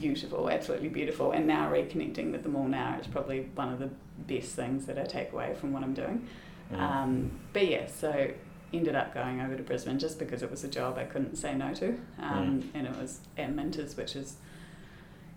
beautiful, 0.00 0.48
absolutely 0.48 0.88
beautiful. 0.88 1.32
And 1.32 1.46
now 1.46 1.70
reconnecting 1.70 2.32
with 2.32 2.42
them 2.42 2.56
all 2.56 2.66
now 2.66 2.98
is 2.98 3.06
probably 3.06 3.48
one 3.54 3.70
of 3.70 3.78
the 3.78 3.90
best 4.26 4.54
things 4.54 4.86
that 4.86 4.98
I 4.98 5.04
take 5.04 5.32
away 5.32 5.54
from 5.54 5.72
what 5.72 5.82
I'm 5.82 5.94
doing. 5.94 6.26
Mm. 6.72 6.80
Um, 6.80 7.30
but 7.52 7.66
yeah, 7.66 7.86
so 7.86 8.30
ended 8.72 8.94
up 8.94 9.14
going 9.14 9.40
over 9.40 9.56
to 9.56 9.62
Brisbane 9.62 9.98
just 9.98 10.18
because 10.18 10.42
it 10.42 10.50
was 10.50 10.62
a 10.64 10.68
job 10.68 10.98
I 10.98 11.04
couldn't 11.04 11.36
say 11.36 11.54
no 11.54 11.72
to, 11.74 11.98
um, 12.20 12.68
and 12.74 12.86
it 12.86 12.96
was 12.96 13.20
at 13.36 13.54
Minters, 13.54 13.96
which 13.96 14.14
is 14.16 14.36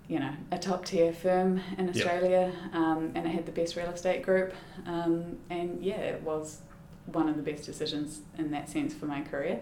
you 0.08 0.20
know 0.20 0.34
a 0.52 0.58
top 0.58 0.84
tier 0.86 1.14
firm 1.14 1.62
in 1.78 1.88
Yep. 1.88 1.96
Australia, 1.96 2.52
um, 2.74 3.12
and 3.16 3.26
it 3.26 3.30
had 3.30 3.46
the 3.46 3.52
best 3.52 3.76
real 3.76 3.90
estate 3.90 4.24
group, 4.24 4.54
um, 4.86 5.38
and 5.50 5.84
yeah, 5.84 5.96
it 5.98 6.22
was 6.24 6.62
one 7.06 7.30
of 7.30 7.36
the 7.38 7.44
best 7.44 7.66
decisions 7.66 8.22
in 8.38 8.52
that 8.52 8.70
sense 8.70 8.94
for 8.94 9.06
my 9.06 9.22
career. 9.22 9.62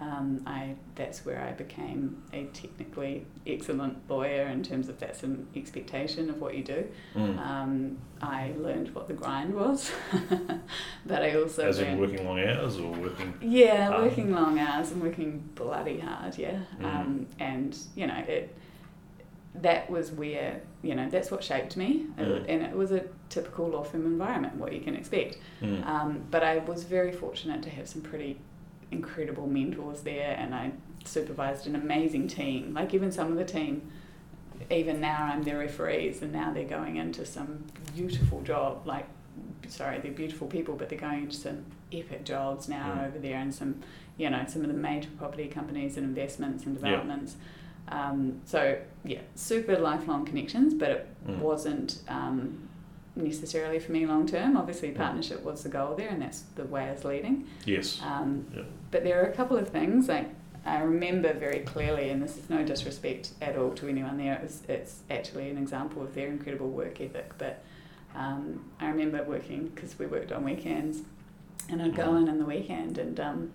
Um, 0.00 0.42
I 0.46 0.74
that's 0.94 1.26
where 1.26 1.40
I 1.42 1.52
became 1.52 2.22
a 2.32 2.44
technically 2.46 3.26
excellent 3.46 4.08
lawyer 4.08 4.46
in 4.46 4.62
terms 4.62 4.88
of 4.88 4.98
that's 5.00 5.22
an 5.24 5.48
expectation 5.56 6.30
of 6.30 6.40
what 6.40 6.56
you 6.56 6.62
do. 6.62 6.86
Mm. 7.16 7.38
Um, 7.38 7.98
I 8.22 8.52
learned 8.58 8.94
what 8.94 9.08
the 9.08 9.14
grind 9.14 9.54
was, 9.54 9.90
but 11.06 11.22
I 11.22 11.34
also 11.34 11.68
As 11.68 11.80
in 11.80 11.98
working 11.98 12.24
long 12.24 12.38
hours 12.40 12.78
or 12.78 12.92
working. 12.92 13.34
yeah, 13.40 13.88
hard? 13.88 14.04
working 14.04 14.32
long 14.32 14.58
hours 14.58 14.92
and 14.92 15.02
working 15.02 15.48
bloody 15.56 15.98
hard, 15.98 16.38
yeah. 16.38 16.60
Mm. 16.80 16.84
Um, 16.84 17.26
and 17.40 17.76
you 17.96 18.06
know 18.06 18.18
it. 18.28 18.54
That 19.62 19.90
was 19.90 20.12
where 20.12 20.60
you 20.82 20.94
know 20.94 21.08
that's 21.10 21.30
what 21.32 21.42
shaped 21.42 21.76
me, 21.76 22.06
Mm. 22.16 22.44
and 22.48 22.62
it 22.62 22.72
was 22.76 22.92
a 22.92 23.02
typical 23.30 23.68
law 23.68 23.82
firm 23.82 24.06
environment, 24.06 24.54
what 24.56 24.72
you 24.72 24.80
can 24.80 24.94
expect. 24.94 25.38
Mm. 25.60 25.84
Um, 25.86 26.22
but 26.30 26.44
I 26.44 26.58
was 26.58 26.84
very 26.84 27.10
fortunate 27.10 27.62
to 27.64 27.70
have 27.70 27.88
some 27.88 28.02
pretty 28.02 28.38
incredible 28.90 29.46
mentors 29.46 30.02
there, 30.02 30.34
and 30.38 30.54
I 30.54 30.72
supervised 31.04 31.66
an 31.66 31.74
amazing 31.76 32.28
team. 32.28 32.74
Like 32.74 32.94
even 32.94 33.12
some 33.12 33.30
of 33.30 33.36
the 33.38 33.44
team, 33.44 33.82
even 34.70 35.00
now 35.00 35.30
I'm 35.32 35.42
their 35.42 35.58
referees, 35.58 36.22
and 36.22 36.32
now 36.32 36.52
they're 36.52 36.64
going 36.64 36.96
into 36.96 37.24
some 37.24 37.64
beautiful 37.94 38.42
job. 38.42 38.86
Like, 38.86 39.06
sorry, 39.68 39.98
they're 40.00 40.12
beautiful 40.12 40.46
people, 40.48 40.74
but 40.74 40.88
they're 40.88 40.98
going 40.98 41.24
into 41.24 41.36
some 41.36 41.64
epic 41.92 42.24
jobs 42.24 42.68
now 42.68 42.94
Mm. 42.96 43.06
over 43.08 43.18
there, 43.18 43.36
and 43.36 43.54
some, 43.54 43.76
you 44.16 44.28
know, 44.30 44.44
some 44.48 44.62
of 44.62 44.68
the 44.68 44.74
major 44.74 45.08
property 45.18 45.46
companies 45.48 45.96
and 45.96 46.04
investments 46.06 46.64
and 46.66 46.74
Yeah. 46.76 46.82
developments. 46.90 47.36
Um, 47.90 48.40
so 48.44 48.76
yeah, 49.04 49.20
super 49.34 49.78
lifelong 49.78 50.26
connections, 50.26 50.74
but 50.74 50.90
it 50.90 51.06
Mm. 51.26 51.38
wasn't 51.38 52.02
um, 52.08 52.68
necessarily 53.16 53.78
for 53.78 53.92
me 53.92 54.04
long 54.06 54.26
term. 54.26 54.56
Obviously, 54.56 54.90
Mm. 54.90 54.96
partnership 54.96 55.42
was 55.42 55.62
the 55.62 55.68
goal 55.70 55.94
there, 55.96 56.08
and 56.08 56.20
that's 56.20 56.42
the 56.56 56.64
way 56.64 56.82
I 56.88 56.92
was 56.92 57.04
leading. 57.04 57.46
Yes. 57.64 58.00
Um, 58.04 58.44
Yeah. 58.54 58.62
But 58.90 59.04
there 59.04 59.22
are 59.22 59.26
a 59.28 59.32
couple 59.32 59.56
of 59.56 59.68
things 59.68 60.08
like 60.08 60.28
I 60.64 60.80
remember 60.80 61.32
very 61.32 61.60
clearly, 61.60 62.10
and 62.10 62.22
this 62.22 62.36
is 62.36 62.50
no 62.50 62.64
disrespect 62.64 63.32
at 63.40 63.56
all 63.56 63.70
to 63.74 63.88
anyone 63.88 64.18
there. 64.18 64.34
It 64.34 64.42
was, 64.42 64.62
it's 64.68 65.00
actually 65.10 65.48
an 65.50 65.56
example 65.58 66.02
of 66.02 66.14
their 66.14 66.28
incredible 66.28 66.68
work 66.70 67.00
ethic. 67.00 67.32
But 67.38 67.62
um, 68.14 68.64
I 68.80 68.88
remember 68.88 69.22
working 69.22 69.68
because 69.74 69.98
we 69.98 70.06
worked 70.06 70.32
on 70.32 70.44
weekends, 70.44 71.02
and 71.70 71.80
I'd 71.82 71.94
go 71.94 72.08
Mm. 72.08 72.22
in 72.22 72.28
on 72.28 72.38
the 72.38 72.44
weekend, 72.44 72.98
and 72.98 73.18
um, 73.20 73.52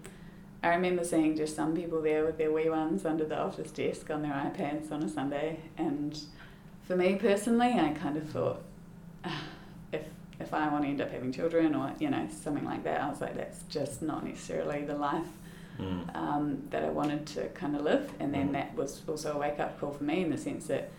I 0.64 0.70
remember 0.70 1.04
seeing 1.04 1.36
just 1.36 1.56
some 1.56 1.76
people 1.76 2.02
there 2.02 2.26
with 2.26 2.38
their 2.38 2.52
wee 2.52 2.70
ones 2.70 3.06
under 3.06 3.26
the 3.26 3.38
office 3.38 3.70
desk 3.72 4.10
on 4.10 4.22
their 4.22 4.32
iPads 4.32 4.92
on 4.92 5.04
a 5.04 5.10
Sunday, 5.10 5.60
and 5.78 6.20
for 6.84 6.96
me 6.96 7.16
personally, 7.16 7.74
I 7.74 7.90
kind 7.94 8.18
of 8.18 8.30
thought, 8.30 8.62
"Ah, 9.26 9.42
if 10.44 10.54
I 10.54 10.70
want 10.72 10.84
to 10.84 10.90
end 10.90 11.02
up 11.02 11.12
having 11.12 11.32
children 11.32 11.74
or 11.76 11.92
you 12.00 12.10
know 12.10 12.28
something 12.44 12.66
like 12.66 12.84
that, 12.84 13.02
I 13.02 13.08
was 13.10 13.22
like, 13.22 13.36
that's 13.36 13.64
just 13.70 14.02
not 14.02 14.24
necessarily 14.26 14.84
the 14.86 14.96
life 14.96 15.28
Mm. 15.80 16.16
um, 16.16 16.46
that 16.70 16.84
I 16.84 16.90
wanted 16.90 17.26
to 17.36 17.42
kind 17.62 17.76
of 17.76 17.82
live. 17.82 18.12
And 18.20 18.32
then 18.32 18.50
Mm. 18.50 18.54
that 18.54 18.76
was 18.76 19.02
also 19.08 19.34
a 19.34 19.40
wake 19.40 19.60
up 19.60 19.80
call 19.80 19.92
for 19.92 20.04
me 20.04 20.22
in 20.22 20.30
the 20.30 20.38
sense 20.38 20.68
that 20.68 20.92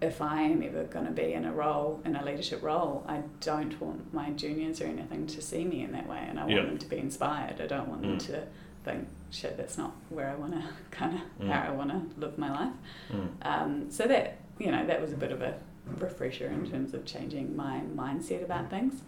if 0.00 0.22
I 0.22 0.42
am 0.42 0.62
ever 0.62 0.84
going 0.84 1.06
to 1.06 1.10
be 1.10 1.32
in 1.32 1.44
a 1.44 1.52
role, 1.52 2.00
in 2.04 2.14
a 2.14 2.24
leadership 2.24 2.62
role, 2.62 3.04
I 3.08 3.22
don't 3.40 3.74
want 3.80 4.14
my 4.14 4.30
juniors 4.30 4.80
or 4.80 4.84
anything 4.84 5.26
to 5.26 5.42
see 5.42 5.64
me 5.64 5.82
in 5.82 5.90
that 5.92 6.06
way. 6.08 6.24
And 6.28 6.38
I 6.38 6.42
want 6.44 6.54
Yeah. 6.54 6.62
them 6.66 6.78
to 6.78 6.88
be 6.88 6.98
inspired. 6.98 7.60
I 7.60 7.66
don't 7.66 7.88
want 7.88 8.02
them 8.02 8.18
Mm. 8.18 8.26
to 8.26 8.42
think, 8.84 9.08
shit, 9.32 9.56
that's 9.56 9.76
not 9.76 9.92
where 10.10 10.28
I 10.30 10.36
want 10.36 10.52
to 10.52 10.62
kind 10.92 11.14
of, 11.16 11.48
how 11.48 11.62
I 11.68 11.70
want 11.72 11.90
to 11.90 12.20
live 12.20 12.38
my 12.38 12.50
life. 12.52 12.74
Mm. 13.12 13.28
Um, 13.42 13.90
so 13.90 14.06
that, 14.06 14.36
you 14.60 14.70
know, 14.70 14.86
that 14.86 15.00
was 15.00 15.12
a 15.12 15.16
bit 15.16 15.32
of 15.32 15.42
a 15.42 15.54
refresher 15.98 16.46
in 16.46 16.70
terms 16.70 16.94
of 16.94 17.04
changing 17.04 17.56
my 17.56 17.80
mindset 17.96 18.44
about 18.44 18.70
things. 18.70 19.02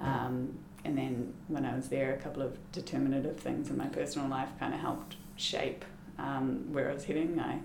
Um, 0.00 0.58
and 0.84 0.98
then 0.98 1.32
when 1.48 1.64
I 1.64 1.76
was 1.76 1.88
there, 1.88 2.12
a 2.12 2.18
couple 2.18 2.42
of 2.42 2.56
determinative 2.72 3.38
things 3.38 3.70
in 3.70 3.76
my 3.76 3.86
personal 3.86 4.28
life 4.28 4.48
kind 4.58 4.74
of 4.74 4.80
helped 4.80 5.16
shape 5.36 5.84
um, 6.18 6.72
where 6.72 6.90
I 6.90 6.94
was 6.94 7.04
heading. 7.04 7.38
I 7.38 7.60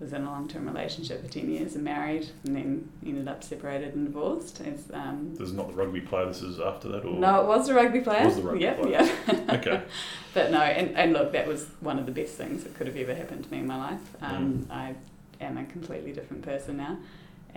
was 0.00 0.12
in 0.12 0.22
a 0.24 0.30
long 0.30 0.48
term 0.48 0.66
relationship 0.66 1.24
for 1.24 1.30
10 1.32 1.50
years 1.50 1.74
and 1.74 1.84
married, 1.84 2.28
and 2.44 2.56
then 2.56 2.88
ended 3.04 3.28
up 3.28 3.42
separated 3.42 3.94
and 3.94 4.06
divorced. 4.06 4.60
It's, 4.60 4.84
um, 4.92 5.30
This 5.32 5.48
is 5.48 5.54
not 5.54 5.68
the 5.68 5.74
rugby 5.74 6.00
player. 6.00 6.26
This 6.26 6.42
is 6.42 6.60
after 6.60 6.88
that, 6.88 7.04
or 7.04 7.14
no, 7.18 7.40
it 7.42 7.46
was 7.46 7.68
a 7.68 7.74
rugby 7.74 8.00
player. 8.00 8.24
Was 8.24 8.36
the 8.36 8.42
rugby 8.42 8.62
yep, 8.62 8.80
player. 8.80 9.00
Yep. 9.26 9.50
Okay. 9.58 9.82
but 10.34 10.50
no, 10.50 10.60
and, 10.60 10.96
and 10.96 11.12
look, 11.12 11.32
that 11.32 11.46
was 11.46 11.66
one 11.80 11.98
of 11.98 12.06
the 12.06 12.12
best 12.12 12.34
things 12.34 12.62
that 12.64 12.74
could 12.76 12.86
have 12.86 12.96
ever 12.96 13.14
happened 13.14 13.44
to 13.44 13.50
me 13.50 13.58
in 13.58 13.66
my 13.66 13.76
life. 13.76 14.16
Um, 14.20 14.66
Mm. 14.68 14.70
I 14.70 14.94
am 15.40 15.56
a 15.58 15.64
completely 15.64 16.12
different 16.12 16.42
person 16.42 16.76
now, 16.76 16.98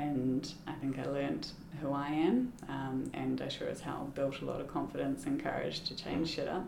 and 0.02 0.54
I 0.68 0.74
think 0.74 0.98
I 1.00 1.06
learnt 1.06 1.54
who 1.80 1.92
I 1.94 2.08
am, 2.08 2.54
um, 2.68 3.10
and 3.14 3.42
I 3.42 3.48
sure 3.48 3.68
as 3.68 3.82
hell 3.82 4.12
built 4.16 4.42
a 4.42 4.46
lot 4.46 4.62
of 4.62 4.68
confidence 4.68 5.26
and 5.26 5.42
courage 5.42 5.82
to 5.86 5.96
change 5.96 6.30
shit 6.30 6.48
up. 6.48 6.68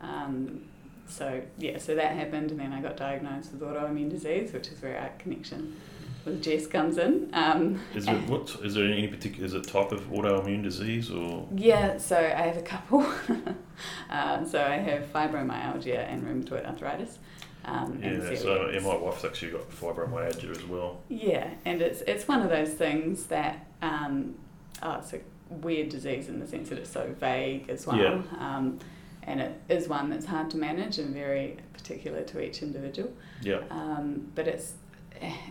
Um, 0.00 0.62
so 1.08 1.42
yeah, 1.58 1.78
so 1.78 1.94
that 1.94 2.16
happened, 2.16 2.50
and 2.50 2.60
then 2.60 2.72
I 2.72 2.80
got 2.80 2.96
diagnosed 2.96 3.52
with 3.52 3.60
autoimmune 3.62 4.10
disease, 4.10 4.52
which 4.52 4.68
is 4.68 4.82
where 4.82 4.98
our 4.98 5.10
connection 5.18 5.76
with 6.24 6.42
Jess 6.42 6.66
comes 6.66 6.98
in. 6.98 7.30
Um, 7.32 7.80
Is 7.94 8.06
there 8.06 8.16
what? 8.16 8.54
Is 8.62 8.74
there 8.74 8.84
any 8.84 9.06
particular? 9.06 9.46
Is 9.46 9.54
it 9.54 9.64
type 9.64 9.92
of 9.92 10.00
autoimmune 10.10 10.62
disease 10.62 11.10
or? 11.10 11.48
Yeah, 11.54 11.98
so 11.98 12.18
I 12.18 12.42
have 12.42 12.56
a 12.56 12.62
couple. 12.62 13.00
um, 14.10 14.46
so 14.46 14.60
I 14.60 14.76
have 14.76 15.10
fibromyalgia 15.12 15.98
and 15.98 16.24
rheumatoid 16.24 16.66
arthritis. 16.66 17.18
Um, 17.66 17.98
and 18.02 18.22
Yeah. 18.22 18.34
So 18.36 18.46
celiac. 18.46 18.74
yeah, 18.74 18.80
my 18.80 18.96
wife's 18.96 19.24
actually 19.24 19.52
got 19.52 19.68
fibromyalgia 19.70 20.50
as 20.50 20.64
well. 20.64 21.00
Yeah, 21.08 21.48
and 21.64 21.82
it's 21.82 22.00
it's 22.02 22.26
one 22.28 22.40
of 22.42 22.48
those 22.48 22.70
things 22.70 23.26
that 23.26 23.66
um, 23.82 24.36
oh, 24.82 24.94
it's 24.94 25.12
a 25.12 25.20
weird 25.50 25.88
disease 25.88 26.28
in 26.28 26.38
the 26.40 26.46
sense 26.46 26.68
that 26.70 26.78
it's 26.78 26.90
so 26.90 27.14
vague 27.20 27.68
as 27.68 27.86
well. 27.86 27.96
Yeah. 27.98 28.22
Um, 28.38 28.78
and 29.24 29.40
it 29.40 29.60
is 29.68 29.88
one 29.88 30.08
that's 30.10 30.26
hard 30.26 30.50
to 30.50 30.56
manage 30.56 30.98
and 30.98 31.12
very 31.12 31.56
particular 31.72 32.22
to 32.22 32.40
each 32.40 32.62
individual. 32.62 33.10
Yeah. 33.42 33.60
Um, 33.70 34.30
but 34.36 34.46
it's 34.46 34.74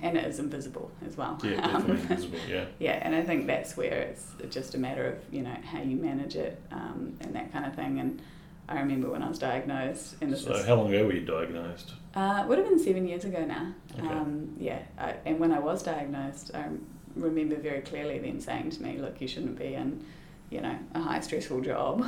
and 0.01 0.15
it 0.17 0.23
is 0.25 0.39
invisible 0.39 0.91
as 1.05 1.17
well. 1.17 1.37
Yeah. 1.43 1.59
Um, 1.65 1.71
Definitely 1.81 2.01
invisible. 2.03 2.39
Yeah. 2.47 2.65
yeah, 2.79 2.99
and 3.01 3.13
I 3.15 3.23
think 3.23 3.47
that's 3.47 3.75
where 3.75 3.93
it's 3.93 4.27
just 4.49 4.75
a 4.75 4.77
matter 4.77 5.05
of 5.07 5.33
you 5.33 5.41
know 5.41 5.55
how 5.65 5.81
you 5.81 5.97
manage 5.97 6.35
it 6.37 6.61
um, 6.71 7.17
and 7.21 7.35
that 7.35 7.51
kind 7.51 7.65
of 7.65 7.75
thing. 7.75 7.99
And 7.99 8.21
I 8.67 8.79
remember 8.79 9.09
when 9.09 9.21
I 9.23 9.29
was 9.29 9.37
diagnosed, 9.39 10.15
and 10.21 10.31
this 10.31 10.43
So 10.43 10.53
is 10.53 10.65
how 10.65 10.75
long 10.75 10.93
ago 10.93 11.05
were 11.05 11.13
you 11.13 11.25
diagnosed? 11.25 11.93
uh, 12.15 12.41
it 12.43 12.47
would 12.49 12.57
have 12.57 12.67
been 12.67 12.79
seven 12.79 13.07
years 13.07 13.25
ago 13.25 13.43
now. 13.45 13.73
Okay. 13.97 14.07
Um, 14.07 14.55
yeah, 14.59 14.79
I, 14.97 15.15
and 15.25 15.39
when 15.39 15.51
I 15.51 15.59
was 15.59 15.83
diagnosed, 15.83 16.51
I 16.55 16.67
remember 17.15 17.55
very 17.57 17.81
clearly 17.81 18.19
them 18.19 18.39
saying 18.39 18.71
to 18.71 18.81
me, 18.83 18.97
"Look, 18.97 19.21
you 19.21 19.27
shouldn't 19.27 19.57
be 19.59 19.73
in, 19.75 20.03
you 20.49 20.61
know, 20.61 20.77
a 20.95 20.99
high 21.01 21.19
stressful 21.19 21.61
job. 21.61 22.05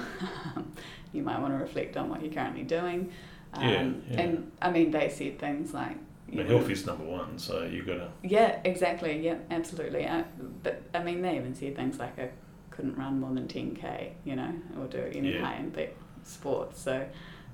you 1.14 1.22
might 1.24 1.40
want 1.40 1.54
to 1.54 1.58
reflect 1.60 1.96
on 1.98 2.10
what 2.10 2.22
you're 2.24 2.34
currently 2.34 2.64
doing." 2.64 3.12
Um, 3.54 3.64
Yeah, 3.64 3.92
yeah. 4.12 4.22
And 4.22 4.52
I 4.62 4.72
mean, 4.72 4.92
they 4.92 5.10
said 5.10 5.40
things 5.40 5.74
like, 5.74 5.98
you 6.30 6.44
know, 6.44 6.50
health 6.58 6.70
is 6.70 6.86
number 6.86 7.06
one, 7.06 7.38
so 7.40 7.64
you 7.64 7.84
got 7.84 7.96
to. 7.96 8.10
Yeah, 8.24 8.60
exactly. 8.64 9.20
Yeah, 9.24 9.38
absolutely. 9.52 10.08
I, 10.08 10.24
but 10.64 10.82
I 10.94 11.04
mean, 11.04 11.22
they 11.22 11.38
even 11.38 11.54
said 11.56 11.76
things 11.76 12.00
like 12.00 12.18
I 12.20 12.30
couldn't 12.72 12.98
run 12.98 13.20
more 13.20 13.34
than 13.34 13.48
ten 13.48 13.76
k, 13.76 14.14
you 14.26 14.36
know, 14.36 14.52
or 14.80 14.88
do 14.88 15.00
any 15.14 15.34
Yeah. 15.36 15.46
high 15.46 15.56
impact 15.58 15.94
sports. 16.28 16.82
So, 16.82 17.06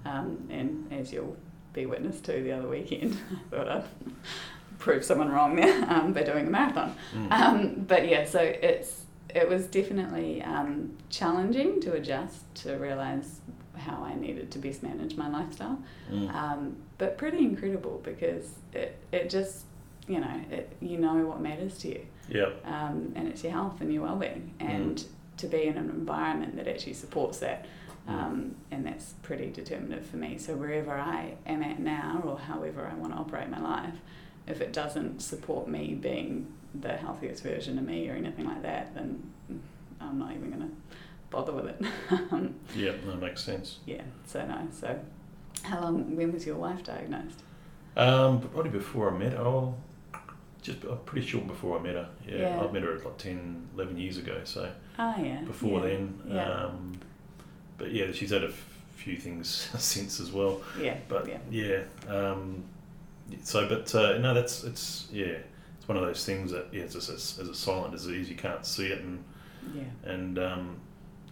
um, 0.06 0.48
and 0.50 0.92
as 0.92 1.12
you'll 1.14 1.38
be 1.74 1.86
witness 1.86 2.20
to 2.22 2.32
the 2.34 2.52
other 2.52 2.68
weekend, 2.68 3.18
I 3.52 3.56
thought 3.56 3.68
I'd 3.68 3.84
prove 4.80 5.04
someone 5.04 5.30
wrong 5.32 5.56
there 5.56 5.84
um, 5.90 6.14
by 6.14 6.24
doing 6.24 6.48
a 6.48 6.50
marathon. 6.50 6.96
Mm. 7.16 7.32
Um, 7.32 7.76
but 7.88 8.08
yeah, 8.08 8.26
so 8.26 8.40
it's 8.40 9.02
it 9.34 9.50
was 9.50 9.66
definitely 9.66 10.44
um, 10.44 10.96
challenging 11.10 11.82
to 11.82 11.94
adjust 11.94 12.54
to 12.56 12.76
realize 12.76 13.40
how 13.76 14.04
I 14.04 14.14
needed 14.14 14.52
to 14.52 14.60
best 14.60 14.84
manage 14.84 15.16
my 15.16 15.28
lifestyle 15.28 15.80
Mm. 16.12 16.32
um, 16.36 16.76
but 17.00 17.18
pretty 17.18 17.40
incredible 17.40 18.00
because 18.04 18.52
it, 18.74 18.96
it 19.12 19.32
just 19.32 19.64
you 20.08 20.20
know 20.20 20.42
it, 20.52 20.76
you 20.80 20.98
know 21.00 21.26
what 21.26 21.42
matters 21.42 21.80
to 21.80 21.88
you 21.88 22.06
Yeah. 22.30 22.50
um, 22.66 23.14
and 23.16 23.28
it's 23.28 23.42
your 23.44 23.52
health 23.54 23.82
and 23.82 23.92
your 23.92 24.04
well-being 24.04 24.54
and 24.60 25.04
to 25.38 25.48
be 25.48 25.64
in 25.64 25.78
an 25.78 25.90
environment 25.90 26.56
that 26.58 26.68
actually 26.68 26.94
supports 26.94 27.40
that 27.40 27.66
um, 28.08 28.56
and 28.72 28.86
that's 28.86 29.14
pretty 29.22 29.50
determinative 29.52 30.06
for 30.06 30.18
me 30.18 30.38
so 30.38 30.56
wherever 30.56 30.92
I 30.92 31.36
am 31.46 31.64
at 31.64 31.80
now 31.80 32.22
or 32.26 32.38
however 32.38 32.90
I 32.92 32.96
want 32.96 33.14
to 33.14 33.20
operate 33.20 33.50
my 33.50 33.62
life 33.62 33.96
if 34.48 34.60
it 34.62 34.74
doesn't 34.74 35.22
support 35.22 35.68
me 35.68 35.94
being 35.94 36.48
the 36.76 36.94
healthiest 36.98 37.44
version 37.44 37.78
of 37.78 37.86
me 37.86 38.10
or 38.10 38.14
anything 38.16 38.46
like 38.46 38.62
that 38.64 38.94
then 38.94 39.32
I'm 40.02 40.20
not 40.20 40.32
even 40.32 40.50
going 40.50 40.62
to 40.70 40.76
bother 41.30 41.54
with 41.54 41.68
it 41.68 41.82
Um, 42.32 42.56
Yeah. 42.76 42.92
That 43.06 43.20
makes 43.22 43.42
sense. 43.44 43.80
yeah 43.86 44.02
so 44.26 44.46
no 44.46 44.68
so 44.72 45.00
how 45.64 45.80
long 45.82 46.16
when 46.16 46.34
was 46.34 46.46
your 46.46 46.58
wife 46.58 46.84
diagnosed 46.84 47.42
Um, 47.96 48.42
probably 48.42 48.72
before 48.72 49.14
I 49.14 49.18
met 49.18 49.34
her. 49.34 49.40
Oh, 49.40 49.76
just 50.62 50.84
I'm 50.84 50.98
pretty 51.06 51.26
sure 51.28 51.42
before 51.42 51.78
I 51.78 51.82
met 51.82 51.96
her. 51.96 52.10
Yeah, 52.28 52.38
Yeah. 52.58 52.64
I 52.68 52.72
met 52.72 52.84
her 52.84 52.98
like 52.98 53.18
10, 53.18 53.68
11 53.76 53.98
years 53.98 54.18
ago. 54.18 54.42
So 54.46 54.70
Ah, 54.98 55.18
yeah. 55.20 55.42
before 55.42 55.80
yeah. 55.82 55.86
then. 55.88 56.22
Yeah. 56.28 56.52
Um, 56.54 56.94
but 57.78 57.92
yeah, 57.92 58.12
she's 58.12 58.30
had 58.32 58.44
a 58.44 58.48
f- 58.48 58.78
few 58.96 59.18
things 59.18 59.48
since 59.78 60.20
as 60.20 60.32
well. 60.32 60.62
yeah. 60.80 60.98
But 61.08 61.28
yeah. 61.28 61.38
yeah, 61.50 61.84
um, 62.08 62.64
so 63.44 63.68
but 63.68 63.94
uh, 63.96 64.18
no, 64.20 64.34
that's 64.34 64.64
it's 64.64 65.08
yeah, 65.12 65.38
it's 65.78 65.88
one 65.88 65.98
of 65.98 66.04
those 66.04 66.26
things 66.26 66.52
that 66.52 66.68
yeah, 66.72 66.84
it's 66.84 66.94
just 66.94 67.10
as, 67.10 67.38
as 67.42 67.48
a 67.50 67.56
silent 67.56 67.92
disease, 67.94 68.30
you 68.30 68.36
can't 68.36 68.66
see 68.66 68.88
it, 68.88 69.02
and 69.02 69.24
Yeah. 69.76 69.84
and 70.12 70.40
um, 70.40 70.78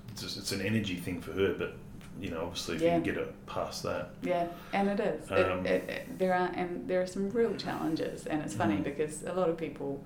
it's 0.10 0.22
just, 0.22 0.38
it's 0.38 0.52
an 0.52 0.62
energy 0.62 0.96
thing 0.98 1.22
for 1.22 1.32
her. 1.34 1.54
But 1.54 1.76
you 2.20 2.30
know, 2.30 2.42
obviously 2.42 2.76
if 2.76 2.82
Yeah. 2.82 2.98
you 2.98 3.02
can 3.04 3.14
get 3.14 3.24
it 3.24 3.46
past 3.46 3.84
that. 3.84 4.10
Yeah, 4.22 4.48
and 4.74 4.90
it 4.90 5.00
is. 5.00 5.32
Um, 5.32 5.66
it, 5.66 5.72
it, 5.84 5.90
it, 5.90 6.20
there 6.20 6.34
are 6.34 6.52
and 6.54 6.88
there 6.88 7.02
are 7.02 7.08
some 7.08 7.30
real 7.30 7.56
challenges, 7.56 8.26
and 8.26 8.42
it's 8.42 8.54
funny 8.54 8.76
Mhm. 8.78 8.84
because 8.84 9.24
a 9.24 9.34
lot 9.34 9.50
of 9.50 9.58
people, 9.58 10.04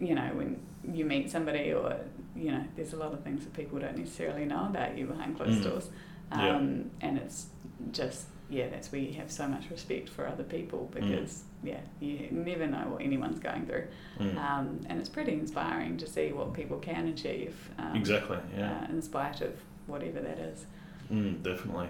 you 0.00 0.14
know, 0.14 0.30
when 0.34 0.60
you 0.92 1.04
meet 1.04 1.30
somebody 1.30 1.72
or 1.72 1.96
you 2.38 2.52
know, 2.52 2.64
there's 2.76 2.92
a 2.92 2.96
lot 2.96 3.12
of 3.12 3.22
things 3.24 3.44
that 3.44 3.52
people 3.54 3.78
don't 3.78 3.98
necessarily 3.98 4.44
know 4.44 4.66
about 4.66 4.96
you 4.96 5.06
behind 5.06 5.36
closed 5.36 5.60
Mm. 5.60 5.64
doors, 5.64 5.88
Yeah. 6.32 6.56
um, 6.56 6.90
and 7.00 7.18
it's 7.18 7.46
just 7.92 8.26
yeah, 8.50 8.66
that's 8.70 8.90
where 8.90 9.00
you 9.02 9.12
have 9.12 9.30
so 9.30 9.46
much 9.46 9.68
respect 9.70 10.08
for 10.08 10.26
other 10.26 10.42
people 10.42 10.88
Mm. 10.90 11.00
because 11.00 11.44
yeah, 11.62 11.80
you 12.00 12.28
never 12.30 12.66
know 12.66 12.84
what 12.92 13.02
anyone's 13.02 13.38
going 13.40 13.66
through, 13.66 13.84
Mm. 14.18 14.36
um, 14.38 14.80
and 14.88 14.98
it's 15.00 15.08
pretty 15.10 15.32
inspiring 15.32 15.98
to 15.98 16.06
see 16.06 16.32
what 16.32 16.54
people 16.54 16.78
can 16.78 17.08
achieve. 17.08 17.54
Um, 17.78 17.94
exactly. 17.94 18.38
Yeah. 18.56 18.86
Uh, 18.88 18.92
in 18.92 19.02
spite 19.02 19.42
of 19.42 19.52
whatever 19.86 20.20
that 20.20 20.38
is. 20.38 20.64
Mm, 21.12 21.42
definitely. 21.42 21.88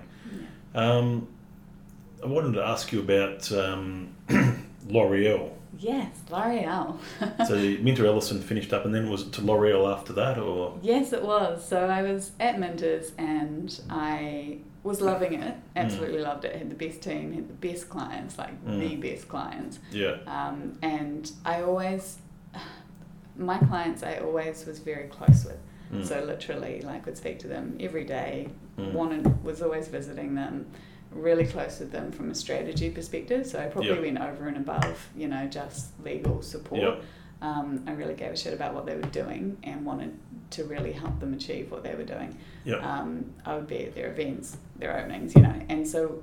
Yeah. 0.74 0.80
Um, 0.98 1.28
I 2.24 2.26
wanted 2.26 2.54
to 2.54 2.64
ask 2.64 2.90
you 2.92 3.00
about 3.00 3.52
um, 3.52 4.08
L'Oreal. 4.88 5.52
Yes, 5.78 6.10
L'Oreal. 6.30 6.98
So 7.46 7.56
Minter 7.56 8.06
Ellison 8.06 8.40
finished 8.40 8.72
up, 8.72 8.84
and 8.84 8.94
then 8.94 9.10
was 9.10 9.22
it 9.22 9.32
to 9.34 9.42
L'Oreal 9.44 9.92
after 9.92 10.12
that, 10.14 10.38
or 10.38 10.78
Yes, 10.82 11.12
it 11.12 11.22
was. 11.22 11.66
So 11.66 11.86
I 11.86 12.02
was 12.02 12.32
at 12.40 12.56
Minters 12.56 13.12
and 13.18 13.78
I 13.90 14.58
was 14.82 15.00
loving 15.00 15.34
it. 15.34 15.54
Absolutely 15.76 16.20
loved 16.20 16.44
it. 16.44 16.56
Had 16.56 16.70
the 16.70 16.74
best 16.86 17.02
team, 17.02 17.32
had 17.32 17.48
the 17.48 17.68
best 17.68 17.88
clients, 17.90 18.38
like 18.38 18.64
Mm. 18.64 18.80
the 18.80 18.96
best 18.96 19.28
clients. 19.28 19.78
yeah, 19.90 20.16
Um, 20.26 20.78
and 20.82 21.30
I 21.44 21.62
always, 21.62 22.18
my 23.36 23.58
clients, 23.58 24.02
I 24.02 24.18
always 24.18 24.64
was 24.66 24.78
very 24.78 25.08
close 25.08 25.44
with. 25.44 25.58
Mm. 25.92 26.06
So 26.06 26.24
literally, 26.24 26.80
like, 26.82 27.06
would 27.06 27.16
speak 27.16 27.38
to 27.40 27.48
them 27.48 27.76
every 27.80 28.04
day. 28.04 28.48
Mm. 28.78 28.92
Wanted 28.92 29.44
was 29.44 29.62
always 29.62 29.88
visiting 29.88 30.34
them. 30.34 30.66
Really 31.10 31.46
close 31.46 31.80
with 31.80 31.90
them 31.90 32.12
from 32.12 32.30
a 32.30 32.34
strategy 32.34 32.90
perspective. 32.90 33.46
So 33.46 33.58
I 33.58 33.66
probably 33.66 33.90
Yep. 33.90 34.02
went 34.02 34.18
over 34.20 34.46
and 34.48 34.56
above, 34.58 35.08
you 35.16 35.28
know, 35.28 35.46
just 35.46 35.92
legal 36.04 36.42
support. 36.42 36.80
Yep. 36.82 37.02
Um, 37.40 37.84
I 37.86 37.92
really 37.92 38.14
gave 38.14 38.32
a 38.32 38.36
shit 38.36 38.52
about 38.52 38.74
what 38.74 38.84
they 38.84 38.94
were 38.96 39.02
doing 39.02 39.56
and 39.62 39.86
wanted 39.86 40.18
to 40.50 40.64
really 40.64 40.92
help 40.92 41.20
them 41.20 41.32
achieve 41.34 41.70
what 41.70 41.82
they 41.84 41.94
were 41.94 42.04
doing. 42.04 42.36
yeah, 42.64 42.76
Um, 42.76 43.26
I 43.46 43.54
would 43.54 43.66
be 43.68 43.84
at 43.86 43.94
their 43.94 44.10
events, 44.10 44.56
their 44.76 44.98
openings, 44.98 45.34
you 45.36 45.42
know. 45.42 45.54
And 45.68 45.86
so, 45.86 46.22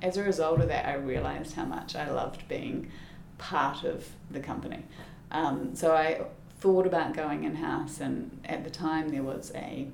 as 0.00 0.16
a 0.16 0.22
result 0.22 0.60
of 0.60 0.68
that, 0.68 0.86
I 0.86 0.94
realized 0.94 1.54
how 1.54 1.64
much 1.64 1.96
I 1.96 2.08
loved 2.10 2.46
being 2.48 2.88
part 3.36 3.84
of 3.84 4.08
the 4.30 4.40
company. 4.40 4.84
Um, 5.32 5.74
so 5.74 5.94
I 5.94 6.22
thought 6.60 6.86
about 6.86 7.14
going 7.14 7.44
in 7.44 7.56
house, 7.56 8.00
and 8.00 8.40
at 8.44 8.64
the 8.64 8.70
time 8.70 9.08
there 9.10 9.22
was 9.22 9.52
a 9.54 9.88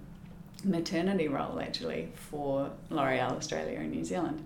maternity 0.65 1.29
role 1.29 1.61
actually 1.61 2.11
for 2.15 2.71
L'Oreal 2.91 3.33
Australia 3.33 3.79
and 3.79 3.91
New 3.91 4.05
Zealand. 4.05 4.45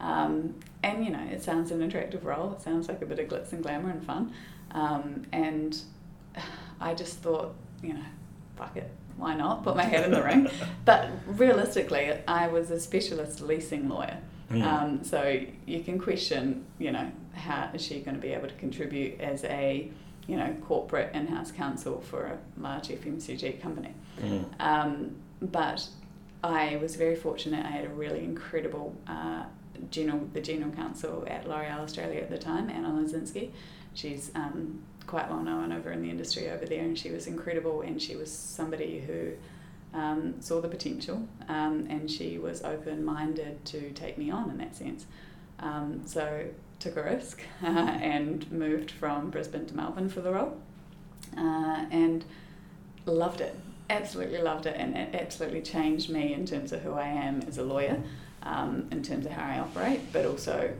Um, 0.00 0.54
and 0.82 1.04
you 1.04 1.10
know, 1.10 1.22
it 1.30 1.42
sounds 1.42 1.70
an 1.70 1.82
attractive 1.82 2.24
role. 2.24 2.52
It 2.52 2.62
sounds 2.62 2.88
like 2.88 3.02
a 3.02 3.06
bit 3.06 3.18
of 3.18 3.28
glitz 3.28 3.52
and 3.52 3.62
glamour 3.62 3.90
and 3.90 4.04
fun. 4.04 4.32
Um, 4.72 5.24
and 5.32 5.80
I 6.80 6.94
just 6.94 7.18
thought, 7.18 7.54
you 7.82 7.94
know, 7.94 8.04
fuck 8.56 8.76
it, 8.76 8.90
why 9.16 9.34
not? 9.34 9.64
Put 9.64 9.76
my 9.76 9.84
head 9.84 10.04
in 10.04 10.10
the 10.10 10.22
ring. 10.22 10.48
But 10.84 11.10
realistically, 11.26 12.12
I 12.28 12.48
was 12.48 12.70
a 12.70 12.78
specialist 12.78 13.40
leasing 13.40 13.88
lawyer. 13.88 14.18
Mm. 14.50 14.62
Um, 14.62 15.04
so 15.04 15.40
you 15.66 15.80
can 15.80 15.98
question, 15.98 16.66
you 16.78 16.92
know, 16.92 17.10
how 17.32 17.70
is 17.72 17.82
she 17.82 18.00
going 18.00 18.16
to 18.16 18.20
be 18.20 18.32
able 18.32 18.48
to 18.48 18.54
contribute 18.54 19.20
as 19.20 19.44
a, 19.44 19.90
you 20.26 20.36
know, 20.36 20.54
corporate 20.62 21.14
in-house 21.14 21.50
counsel 21.50 22.00
for 22.02 22.26
a 22.26 22.38
large 22.60 22.88
FMCG 22.88 23.60
company. 23.62 23.94
Mm. 24.20 24.60
Um, 24.60 25.16
but 25.40 25.88
I 26.42 26.76
was 26.76 26.96
very 26.96 27.16
fortunate. 27.16 27.64
I 27.64 27.70
had 27.70 27.86
a 27.86 27.88
really 27.88 28.22
incredible 28.24 28.94
uh, 29.06 29.44
general, 29.90 30.28
the 30.32 30.40
general 30.40 30.72
counsel 30.72 31.24
at 31.26 31.48
L'Oreal 31.48 31.80
Australia 31.80 32.20
at 32.20 32.30
the 32.30 32.38
time, 32.38 32.70
Anna 32.70 32.88
Lazinski. 32.88 33.50
She's 33.94 34.30
um, 34.34 34.82
quite 35.06 35.30
well 35.30 35.42
known 35.42 35.72
over 35.72 35.90
in 35.90 36.02
the 36.02 36.10
industry 36.10 36.50
over 36.50 36.66
there, 36.66 36.82
and 36.82 36.98
she 36.98 37.10
was 37.10 37.26
incredible. 37.26 37.82
And 37.82 38.00
she 38.00 38.16
was 38.16 38.30
somebody 38.30 39.00
who 39.00 39.32
um, 39.98 40.40
saw 40.40 40.60
the 40.60 40.68
potential, 40.68 41.26
um, 41.48 41.86
and 41.88 42.10
she 42.10 42.38
was 42.38 42.62
open-minded 42.62 43.64
to 43.66 43.90
take 43.92 44.18
me 44.18 44.30
on 44.30 44.50
in 44.50 44.58
that 44.58 44.74
sense. 44.76 45.06
Um, 45.60 46.02
so 46.04 46.46
took 46.80 46.96
a 46.96 47.02
risk 47.02 47.40
and 47.62 48.50
moved 48.50 48.90
from 48.90 49.30
Brisbane 49.30 49.66
to 49.66 49.76
Melbourne 49.76 50.08
for 50.08 50.20
the 50.20 50.32
role, 50.32 50.60
uh, 51.36 51.86
and 51.90 52.24
loved 53.06 53.40
it. 53.40 53.56
Absolutely 53.90 54.38
loved 54.38 54.66
it, 54.66 54.76
and 54.78 54.96
it 54.96 55.14
absolutely 55.14 55.60
changed 55.60 56.08
me 56.08 56.32
in 56.32 56.46
terms 56.46 56.72
of 56.72 56.80
who 56.80 56.94
I 56.94 57.06
am 57.06 57.42
as 57.46 57.58
a 57.58 57.62
lawyer, 57.62 58.02
um, 58.42 58.88
in 58.90 59.02
terms 59.02 59.26
of 59.26 59.32
how 59.32 59.44
I 59.44 59.58
operate, 59.58 60.12
but 60.12 60.24
also 60.24 60.72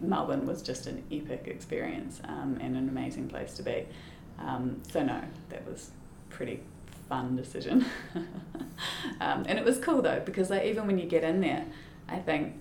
Melbourne 0.00 0.46
was 0.46 0.60
just 0.62 0.86
an 0.86 1.04
epic 1.12 1.44
experience 1.46 2.20
um, 2.24 2.58
and 2.60 2.76
an 2.76 2.88
amazing 2.88 3.28
place 3.28 3.54
to 3.54 3.62
be. 3.62 3.86
Um, 4.38 4.80
so 4.90 5.02
no, 5.04 5.20
that 5.50 5.66
was 5.66 5.90
pretty 6.28 6.60
fun 7.08 7.36
decision, 7.36 7.84
um, 9.20 9.44
and 9.46 9.58
it 9.58 9.64
was 9.64 9.78
cool 9.78 10.02
though 10.02 10.22
because 10.24 10.50
like 10.50 10.64
even 10.64 10.86
when 10.86 10.98
you 10.98 11.06
get 11.06 11.22
in 11.22 11.40
there, 11.40 11.66
I 12.08 12.18
think 12.18 12.54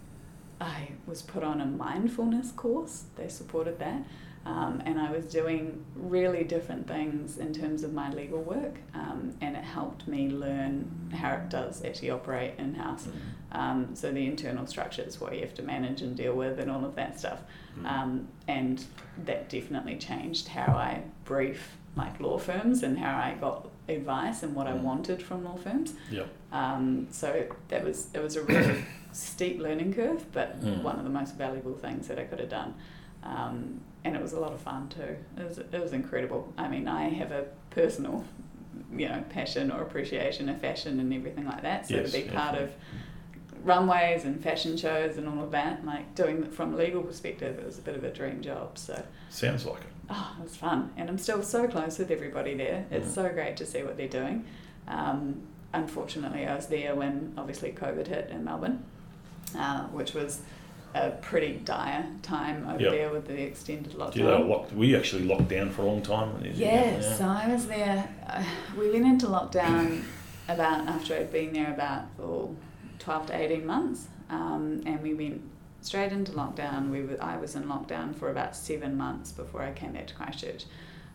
I 0.62 0.90
was 1.08 1.22
put 1.22 1.44
on 1.44 1.62
a 1.62 1.66
mindfulness 1.66 2.52
course. 2.52 3.06
They 3.16 3.28
supported 3.28 3.80
that. 3.80 4.04
Um, 4.46 4.82
and 4.86 5.00
I 5.00 5.12
was 5.12 5.26
doing 5.26 5.84
really 5.96 6.44
different 6.44 6.88
things 6.88 7.38
in 7.38 7.54
terms 7.54 7.84
of 7.84 7.94
my 7.94 8.10
legal 8.12 8.42
work, 8.42 8.76
um, 8.96 9.36
and 9.42 9.56
it 9.56 9.64
helped 9.64 10.08
me 10.08 10.30
learn 10.30 11.12
how 11.14 11.34
it 11.36 11.50
does 11.50 11.84
actually 11.84 12.10
operate 12.10 12.54
in 12.58 12.74
house. 12.74 13.08
Um, 13.52 13.96
so 13.96 14.12
the 14.12 14.26
internal 14.26 14.66
structures, 14.66 15.20
what 15.20 15.34
you 15.36 15.42
have 15.42 15.54
to 15.56 15.62
manage 15.62 16.02
and 16.02 16.16
deal 16.16 16.34
with, 16.34 16.58
and 16.60 16.72
all 16.72 16.84
of 16.86 16.96
that 16.96 17.20
stuff. 17.20 17.40
Mm. 17.80 17.86
Um, 17.86 18.28
and 18.48 18.86
that 19.26 19.50
definitely 19.50 19.98
changed 19.98 20.48
how 20.48 20.74
I 20.74 21.04
brief 21.26 21.76
like 21.96 22.20
law 22.20 22.38
firms 22.38 22.82
and 22.84 22.98
how 22.98 23.18
I 23.18 23.36
got 23.40 23.68
advice 23.90 24.42
and 24.44 24.56
what 24.56 24.68
I 24.68 24.72
Mm. 24.74 24.84
wanted 24.84 25.22
from 25.22 25.44
law 25.44 25.58
firms. 25.58 25.94
Yeah. 26.10 26.24
Um, 26.52 27.08
so 27.12 27.46
that 27.68 27.84
was 27.84 28.08
it 28.14 28.22
was 28.24 28.36
a 28.36 28.44
really 28.44 28.86
steep 29.12 29.60
learning 29.60 29.94
curve, 29.94 30.26
but 30.32 30.60
Mm. 30.62 30.82
one 30.84 30.98
of 30.98 31.04
the 31.04 31.10
most 31.10 31.36
valuable 31.36 31.74
things 31.76 32.08
that 32.08 32.18
I 32.18 32.24
could 32.24 32.40
have 32.40 32.50
done. 32.50 32.74
Um, 33.24 33.82
and 34.04 34.16
it 34.16 34.22
was 34.22 34.34
a 34.34 34.40
lot 34.40 34.54
of 34.54 34.62
fun 34.62 34.90
too. 34.90 35.16
It 35.38 35.48
was 35.48 35.58
it 35.58 35.80
was 35.82 35.94
incredible. 35.94 36.54
I 36.58 36.68
mean, 36.68 36.88
I 36.88 37.10
have 37.10 37.32
a 37.32 37.46
personal, 37.70 38.24
you 38.92 39.08
know, 39.10 39.24
passion 39.30 39.72
or 39.72 39.82
appreciation 39.82 40.50
of 40.50 40.60
fashion 40.62 41.00
and 41.00 41.14
everything 41.14 41.46
like 41.46 41.62
that. 41.64 41.88
So 41.88 41.96
Yes, 41.96 42.12
to 42.12 42.18
be 42.18 42.24
part 42.30 42.54
definitely. 42.54 42.64
of 42.66 43.66
runways 43.66 44.24
and 44.24 44.42
fashion 44.42 44.78
shows 44.78 45.18
and 45.18 45.28
all 45.28 45.44
of 45.44 45.52
that, 45.52 45.86
like 45.86 46.16
doing 46.16 46.44
it 46.44 46.54
from 46.54 46.74
a 46.74 46.78
legal 46.78 47.02
perspective, 47.04 47.60
it 47.60 47.66
was 47.66 47.78
a 47.78 47.82
bit 47.82 47.96
of 47.96 48.04
a 48.04 48.10
dream 48.12 48.42
job. 48.42 48.78
So 48.78 49.04
Sounds 49.30 49.66
like 49.66 49.82
it. 49.82 49.88
oh, 50.10 50.36
it 50.40 50.44
was 50.44 50.56
fun, 50.56 50.92
and 50.98 51.10
I'm 51.10 51.18
still 51.18 51.44
so 51.44 51.68
close 51.68 52.00
with 52.00 52.10
everybody 52.12 52.56
there. 52.56 52.86
It's 52.90 53.10
Mm. 53.10 53.16
so 53.16 53.30
great 53.30 53.58
to 53.58 53.66
see 53.66 53.84
what 53.84 53.98
they're 53.98 54.08
doing. 54.08 54.46
Um, 54.88 55.42
unfortunately, 55.74 56.46
I 56.48 56.56
was 56.56 56.68
there 56.68 56.96
when 56.96 57.34
obviously 57.38 57.72
COVID 57.74 58.08
hit 58.08 58.30
in 58.32 58.44
Melbourne, 58.46 58.84
uh, 59.58 59.84
which 59.88 60.14
was 60.14 60.42
a 60.96 61.12
pretty 61.12 61.54
dire 61.66 62.06
time 62.22 62.68
over 62.68 62.82
Yep. 62.82 62.92
there 62.92 63.10
with 63.12 63.28
the 63.28 63.42
extended 63.42 63.94
lockdown. 63.94 64.14
Do 64.14 64.20
you 64.20 64.26
know, 64.26 64.42
locked, 64.42 64.74
we 64.74 64.96
actually 64.96 65.24
locked 65.26 65.50
down 65.50 65.70
for 65.70 65.84
a 65.84 65.86
long 65.86 66.02
time. 66.02 66.42
Yes, 66.44 66.58
Yeah. 67.04 67.14
so 67.16 67.26
I 67.26 67.48
was 67.52 67.68
there. 67.68 68.10
Uh, 68.28 68.44
we 68.78 68.90
went 68.92 69.06
into 69.06 69.28
lockdown 69.28 70.04
about 70.48 70.88
after 70.88 71.16
I'd 71.16 71.32
been 71.32 71.54
there 71.54 71.72
about 71.72 72.06
oh, 72.22 72.56
12 73.00 73.28
to 73.28 73.36
18 73.38 73.66
months, 73.66 74.08
um, 74.30 74.82
and 74.86 75.02
we 75.02 75.14
went 75.14 75.42
straight 75.82 76.12
into 76.12 76.32
lockdown. 76.34 76.90
We 76.90 77.04
were, 77.04 77.18
I 77.24 77.38
was 77.38 77.56
in 77.56 77.64
lockdown 77.64 78.16
for 78.16 78.30
about 78.30 78.56
seven 78.56 78.98
months 78.98 79.32
before 79.32 79.62
I 79.62 79.72
came 79.72 79.94
back 79.94 80.08
to 80.08 80.16
Christchurch. 80.16 80.66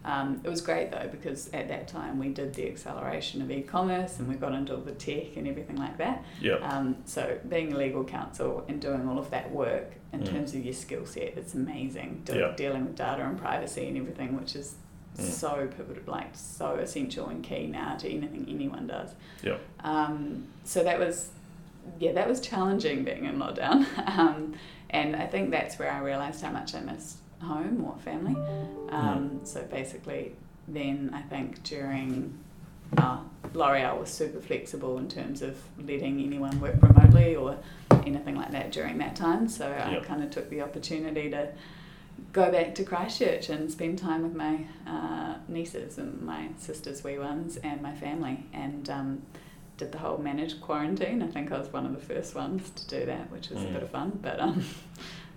Um, 0.04 0.40
it 0.44 0.48
was 0.50 0.60
great 0.60 0.90
though 0.90 1.08
because 1.10 1.48
at 1.54 1.68
that 1.68 1.88
time 1.88 2.18
we 2.18 2.28
did 2.28 2.52
the 2.54 2.68
acceleration 2.68 3.40
of 3.40 3.50
e-commerce 3.50 4.18
and 4.18 4.28
we 4.28 4.34
got 4.34 4.52
into 4.52 4.74
all 4.74 4.80
the 4.82 4.92
tech 4.92 5.36
and 5.36 5.48
everything 5.48 5.76
like 5.76 5.96
that. 5.98 6.22
Yeah. 6.40 6.56
Um, 6.56 6.96
so 7.06 7.38
being 7.48 7.72
a 7.72 7.76
legal 7.78 8.04
counsel 8.04 8.64
and 8.68 8.80
doing 8.80 9.08
all 9.08 9.18
of 9.18 9.30
that 9.30 9.50
work 9.50 9.92
in 10.12 10.20
Mm. 10.20 10.30
terms 10.30 10.54
of 10.54 10.64
your 10.64 10.74
skill 10.74 11.06
set, 11.06 11.34
it's 11.38 11.54
amazing. 11.54 12.22
Do, 12.26 12.36
Yeah. 12.38 12.52
Dealing 12.54 12.84
with 12.84 12.96
data 12.96 13.24
and 13.24 13.38
privacy 13.38 13.88
and 13.88 13.96
everything, 13.96 14.36
which 14.38 14.54
is 14.54 14.74
Mm. 15.16 15.22
so 15.22 15.68
pivotal, 15.76 16.02
like 16.06 16.30
so 16.34 16.74
essential 16.74 17.28
and 17.28 17.42
key 17.42 17.66
now 17.66 17.96
to 17.96 18.08
anything 18.10 18.44
anyone 18.48 18.86
does. 18.86 19.14
Yeah. 19.42 19.56
Um, 19.80 20.48
so 20.64 20.84
that 20.84 20.98
was, 20.98 21.30
yeah, 21.98 22.12
that 22.12 22.28
was 22.28 22.40
challenging 22.40 23.04
being 23.04 23.24
in 23.24 23.38
lockdown. 23.38 23.86
um, 24.18 24.54
and 24.90 25.16
I 25.16 25.26
think 25.26 25.50
that's 25.50 25.78
where 25.78 25.90
I 25.90 26.00
realised 26.00 26.42
how 26.42 26.50
much 26.50 26.74
I 26.74 26.80
missed 26.80 27.18
home 27.44 27.84
or 27.84 27.96
family. 27.98 28.36
Um, 28.90 29.40
So 29.44 29.62
basically, 29.70 30.32
then 30.68 31.10
I 31.14 31.22
think 31.22 31.62
during 31.62 32.38
uh, 32.98 33.18
L'Oreal 33.54 33.98
was 34.00 34.10
super 34.10 34.40
flexible 34.40 34.98
in 34.98 35.08
terms 35.08 35.42
of 35.42 35.56
letting 35.78 36.20
anyone 36.20 36.60
work 36.60 36.76
remotely 36.82 37.36
or 37.36 37.56
anything 38.06 38.36
like 38.36 38.52
that 38.52 38.72
during 38.72 38.98
that 38.98 39.14
time. 39.16 39.48
So 39.48 39.66
I 39.66 40.00
kind 40.04 40.22
of 40.22 40.30
took 40.30 40.48
the 40.50 40.60
opportunity 40.62 41.30
to 41.30 41.48
go 42.32 42.50
back 42.50 42.74
to 42.76 42.84
Christchurch 42.84 43.48
and 43.48 43.70
spend 43.70 43.98
time 43.98 44.22
with 44.22 44.34
my 44.34 44.66
uh, 44.86 45.34
nieces 45.48 45.98
and 45.98 46.20
my 46.22 46.48
sisters' 46.58 47.02
wee 47.04 47.18
ones 47.18 47.56
and 47.58 47.80
my 47.82 47.94
family. 47.94 48.44
And 48.52 48.88
um, 48.90 49.22
did 49.76 49.90
the 49.90 49.98
whole 49.98 50.18
managed 50.18 50.60
quarantine. 50.60 51.20
I 51.22 51.26
think 51.26 51.50
I 51.50 51.58
was 51.58 51.72
one 51.72 51.84
of 51.84 51.92
the 51.92 52.14
first 52.14 52.34
ones 52.36 52.70
to 52.70 52.86
do 53.00 53.06
that, 53.06 53.30
which 53.32 53.50
was 53.50 53.58
Mm. 53.60 53.70
a 53.70 53.72
bit 53.72 53.82
of 53.82 53.90
fun, 53.90 54.18
but 54.22 54.38
um, 54.40 54.62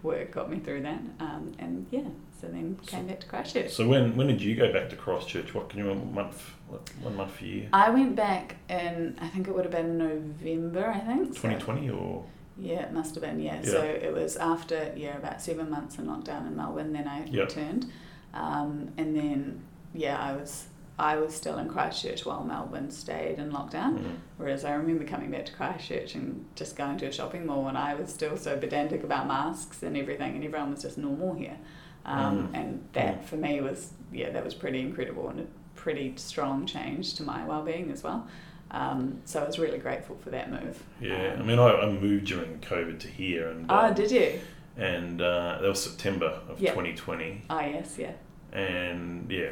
work 0.04 0.32
got 0.32 0.50
me 0.50 0.60
through 0.60 0.82
that. 0.84 1.00
Um, 1.20 1.54
and 1.60 1.86
yeah, 1.92 2.02
so 2.42 2.48
then 2.48 2.78
came 2.86 3.08
back 3.08 3.20
to 3.22 3.28
Christchurch. 3.28 3.72
So 3.72 3.88
when 3.88 4.16
when 4.16 4.28
did 4.28 4.42
you 4.42 4.56
go 4.56 4.72
back 4.72 4.90
to 4.92 4.96
Christchurch? 4.96 5.54
What 5.54 5.70
can 5.70 5.80
you 5.80 5.88
remember? 5.88 6.06
Month, 6.22 6.52
what, 6.68 6.90
one 7.02 7.16
month 7.16 7.42
a 7.42 7.46
year? 7.46 7.70
I 7.74 7.90
went 7.90 8.16
back 8.16 8.58
in, 8.70 9.18
I 9.22 9.28
think 9.28 9.48
it 9.48 9.56
would 9.56 9.66
have 9.66 9.72
been 9.74 9.98
November, 9.98 10.88
I 10.90 11.00
think. 11.00 11.34
so- 11.34 11.42
Twenty 11.42 11.60
twenty 11.60 11.90
or 11.90 12.26
Yeah, 12.60 12.84
it 12.84 12.94
must 12.94 13.16
have 13.16 13.24
been, 13.24 13.40
yeah. 13.40 13.60
Yeah. 13.64 13.70
So 13.70 13.82
it 13.84 14.14
was 14.14 14.36
after, 14.38 14.92
yeah, 14.96 15.16
about 15.18 15.42
seven 15.42 15.70
months 15.70 15.98
in 16.00 16.06
lockdown 16.08 16.48
in 16.48 16.56
Melbourne, 16.56 16.92
then 16.94 17.08
I 17.08 17.26
Yeah. 17.26 17.44
returned. 17.44 17.92
Um, 18.34 18.90
and 18.98 19.16
then, 19.16 19.62
yeah, 19.94 20.20
I 20.20 20.34
was 20.36 20.66
I 21.00 21.18
was 21.18 21.36
still 21.36 21.60
in 21.60 21.70
Christchurch 21.70 22.26
while 22.26 22.44
Melbourne 22.44 22.90
stayed 22.90 23.38
in 23.38 23.52
lockdown. 23.52 24.00
Mm. 24.00 24.16
Whereas 24.38 24.66
I 24.66 24.74
remember 24.74 25.04
coming 25.04 25.30
back 25.30 25.46
to 25.46 25.54
Christchurch 25.54 26.16
and 26.16 26.46
just 26.56 26.76
going 26.76 26.98
to 27.00 27.06
a 27.08 27.12
shopping 27.12 27.46
mall 27.46 27.68
and 27.68 27.78
I 27.78 27.94
was 27.94 28.12
still 28.12 28.36
so 28.38 28.58
pedantic 28.58 29.04
about 29.04 29.28
masks 29.28 29.84
and 29.84 29.96
everything 29.96 30.36
and 30.36 30.44
everyone 30.44 30.72
was 30.72 30.82
just 30.82 30.98
normal 30.98 31.34
here. 31.36 31.58
Um, 32.06 32.48
Mm. 32.50 32.56
And 32.58 32.88
that 32.94 33.26
for 33.26 33.36
me 33.36 33.62
was, 33.62 33.94
yeah, 34.12 34.30
that 34.32 34.44
was 34.44 34.54
pretty 34.56 34.80
incredible 34.82 35.30
and 35.30 35.42
a 35.42 35.46
pretty 35.76 36.14
strong 36.16 36.66
change 36.66 37.14
to 37.16 37.24
my 37.24 37.46
well-being 37.46 37.92
as 37.92 38.02
well. 38.04 38.28
Um, 38.72 39.22
so 39.24 39.42
I 39.44 39.46
was 39.46 39.60
really 39.60 39.78
grateful 39.78 40.18
for 40.18 40.30
that 40.32 40.50
move. 40.52 40.82
Yeah, 41.00 41.36
I 41.38 41.40
Um, 41.40 41.48
mean, 41.48 41.60
I, 41.60 41.70
I 41.74 41.90
moved 41.92 42.26
during 42.26 42.60
COVID 42.60 43.00
to 43.02 43.08
here, 43.08 43.50
and 43.50 43.66
Ah, 43.70 43.88
um, 43.90 43.94
did 43.94 44.12
you? 44.12 44.40
and 44.78 45.22
uh, 45.22 45.60
that 45.62 45.68
was 45.70 45.82
September 45.84 46.40
of 46.50 46.60
Yeah. 46.60 46.72
2020, 46.72 47.44
Ah, 47.50 47.66
yes, 47.66 47.98
yeah. 48.00 48.12
and 48.52 49.32
yeah, 49.32 49.52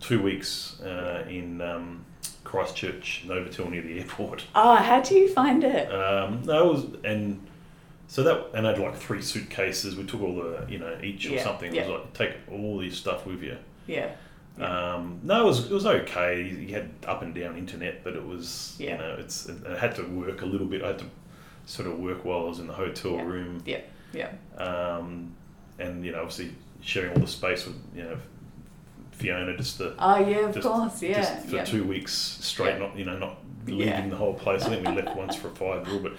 two 0.00 0.22
weeks 0.22 0.80
uh, 0.80 1.24
in 1.28 1.60
um, 1.60 2.04
Christchurch, 2.44 3.24
Novotel 3.26 3.70
near 3.70 3.82
the 3.82 3.98
airport. 4.00 4.44
Oh, 4.54 4.76
how 4.90 5.00
do 5.00 5.14
you 5.14 5.28
find 5.32 5.64
it? 5.64 5.92
Um, 5.92 6.42
no, 6.44 6.68
it 6.68 6.72
was 6.72 6.84
and 7.04 7.46
so 8.08 8.22
that 8.22 8.50
and 8.54 8.66
I 8.66 8.70
had 8.70 8.78
like 8.78 8.96
three 8.96 9.22
suitcases. 9.22 9.96
We 9.96 10.04
took 10.04 10.22
all 10.22 10.34
the 10.36 10.64
you 10.68 10.78
know 10.78 10.96
each 11.02 11.26
or 11.26 11.34
Yeah, 11.34 11.44
something. 11.44 11.72
It 11.72 11.76
yeah. 11.76 11.88
was 11.88 12.00
like 12.00 12.12
take 12.14 12.32
all 12.50 12.78
this 12.78 12.96
stuff 12.96 13.26
with 13.26 13.42
you. 13.42 13.56
Yeah. 13.86 14.12
Yeah. 14.58 14.94
Um, 14.94 15.20
no, 15.22 15.42
it 15.42 15.44
was 15.44 15.66
it 15.66 15.72
was 15.74 15.86
okay. 15.86 16.42
You 16.42 16.74
had 16.74 16.88
up 17.06 17.22
and 17.22 17.34
down 17.34 17.58
internet, 17.58 18.02
but 18.04 18.14
it 18.14 18.24
was 18.24 18.74
you 18.78 18.96
know 18.96 19.16
it's 19.18 19.46
it 19.46 19.56
had 19.78 19.94
to 19.96 20.02
work 20.04 20.42
a 20.42 20.46
little 20.46 20.66
bit. 20.66 20.82
I 20.82 20.88
had 20.88 20.98
to 21.00 21.04
sort 21.66 21.88
of 21.88 21.98
work 21.98 22.24
while 22.24 22.40
I 22.40 22.44
was 22.44 22.58
in 22.60 22.66
the 22.68 22.72
hotel 22.72 23.18
room. 23.18 23.62
Yeah. 23.66 23.80
Yeah. 24.12 24.30
Um, 24.56 25.34
and 25.78 26.04
you 26.04 26.12
know 26.12 26.20
obviously 26.20 26.52
sharing 26.80 27.12
all 27.14 27.18
the 27.20 27.26
space 27.26 27.66
with 27.66 27.76
you 27.94 28.04
know 28.04 28.16
Fiona 29.16 29.56
just 29.56 29.78
the 29.78 29.94
Oh, 29.98 30.18
yeah, 30.18 30.46
of 30.48 30.54
just, 30.54 30.66
course, 30.66 31.02
yeah. 31.02 31.14
just 31.20 31.46
for 31.48 31.56
yeah. 31.56 31.64
two 31.64 31.84
weeks 31.84 32.12
straight, 32.12 32.74
Yeah. 32.74 32.78
not 32.86 32.96
you 32.98 33.04
know 33.04 33.16
not 33.18 33.38
leaving 33.66 33.88
Yeah. 33.88 34.08
the 34.08 34.16
whole 34.16 34.34
place. 34.34 34.64
I 34.64 34.68
think 34.70 34.86
we 34.86 34.94
left 34.94 35.16
once 35.16 35.34
for 35.34 35.48
a 35.48 35.50
five 35.50 35.86
rule, 35.90 36.00
but 36.00 36.12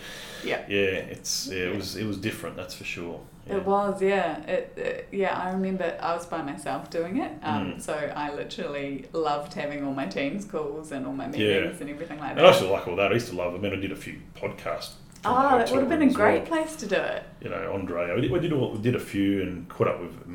Yeah. 0.44 0.62
yeah, 0.68 1.14
it's 1.16 1.48
yeah, 1.52 1.68
it 1.68 1.76
was 1.76 1.96
it 1.96 2.06
was 2.06 2.18
different. 2.18 2.56
That's 2.58 2.74
for 2.76 2.84
sure. 2.84 3.20
Yeah. 3.48 3.56
It 3.58 3.66
was, 3.66 4.02
yeah. 4.02 4.40
It, 4.42 4.74
it, 4.78 5.08
yeah, 5.14 5.34
I 5.40 5.52
remember 5.52 5.98
I 6.02 6.14
was 6.14 6.26
by 6.26 6.42
myself 6.42 6.90
doing 6.90 7.18
it. 7.22 7.32
Um, 7.44 7.74
Mm. 7.76 7.82
So 7.82 7.94
I 7.94 8.34
literally 8.36 9.06
loved 9.14 9.54
having 9.54 9.86
all 9.86 9.94
my 9.94 10.06
Teams 10.08 10.44
calls 10.44 10.92
and 10.92 11.06
all 11.08 11.14
my 11.14 11.28
meetings 11.28 11.80
and 11.80 11.90
everything 11.90 12.20
like 12.20 12.32
And 12.32 12.40
I 12.42 12.44
that. 12.44 12.48
used 12.50 12.60
to 12.60 12.68
like 12.68 12.88
all 12.90 12.98
that. 12.98 13.12
I 13.12 13.14
used 13.14 13.30
to 13.30 13.36
love. 13.38 13.56
I 13.56 13.58
mean, 13.60 13.72
I 13.72 13.78
did 13.78 13.94
a 13.94 13.96
few 13.96 14.18
podcasts. 14.36 14.94
Oh, 15.26 15.34
that 15.34 15.50
hotel 15.70 15.76
would 15.76 15.80
have 15.90 16.00
been 16.00 16.10
a 16.10 16.12
great 16.14 16.42
well. 16.50 16.52
place 16.64 16.76
to 16.78 16.86
do 16.88 16.96
it. 16.96 17.24
You 17.42 17.50
know, 17.50 17.72
Andre. 17.74 18.12
I 18.12 18.20
did, 18.22 18.34
I 18.34 18.38
did, 18.40 18.52
all, 18.54 18.72
we 18.74 18.80
did 18.80 18.96
a 18.96 19.00
few 19.00 19.42
and 19.44 19.68
caught 19.70 19.88
up 19.88 20.02
with 20.02 20.28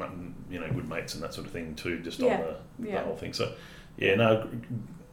you 0.53 0.61
know 0.61 0.71
good 0.71 0.89
mates 0.89 1.15
and 1.15 1.23
that 1.23 1.33
sort 1.35 1.47
of 1.47 1.53
thing 1.53 1.75
too, 1.75 2.01
just 2.01 2.19
Yeah, 2.21 2.35
on 2.35 2.41
the, 2.81 2.89
yeah. 2.89 2.99
the 3.01 3.05
whole 3.07 3.17
thing. 3.17 3.33
So 3.33 3.53
yeah, 3.97 4.15
no, 4.17 4.49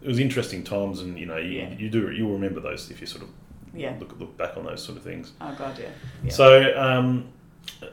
it 0.01 0.07
was 0.07 0.19
interesting 0.19 0.63
times, 0.63 1.01
and 1.01 1.17
you 1.19 1.25
know, 1.25 1.37
you, 1.37 1.59
Yeah. 1.59 1.69
you 1.77 1.89
do 1.89 2.11
you 2.11 2.31
remember 2.31 2.59
those 2.59 2.89
if 2.91 3.01
you 3.01 3.07
sort 3.07 3.23
of 3.23 3.29
Yeah. 3.73 3.95
look 3.99 4.19
look 4.19 4.37
back 4.37 4.57
on 4.57 4.65
those 4.65 4.83
sort 4.83 4.97
of 4.97 5.03
things. 5.03 5.33
Oh, 5.41 5.55
God, 5.57 5.77
yeah. 5.79 5.89
yeah. 6.23 6.31
So 6.31 6.73
um, 6.77 7.29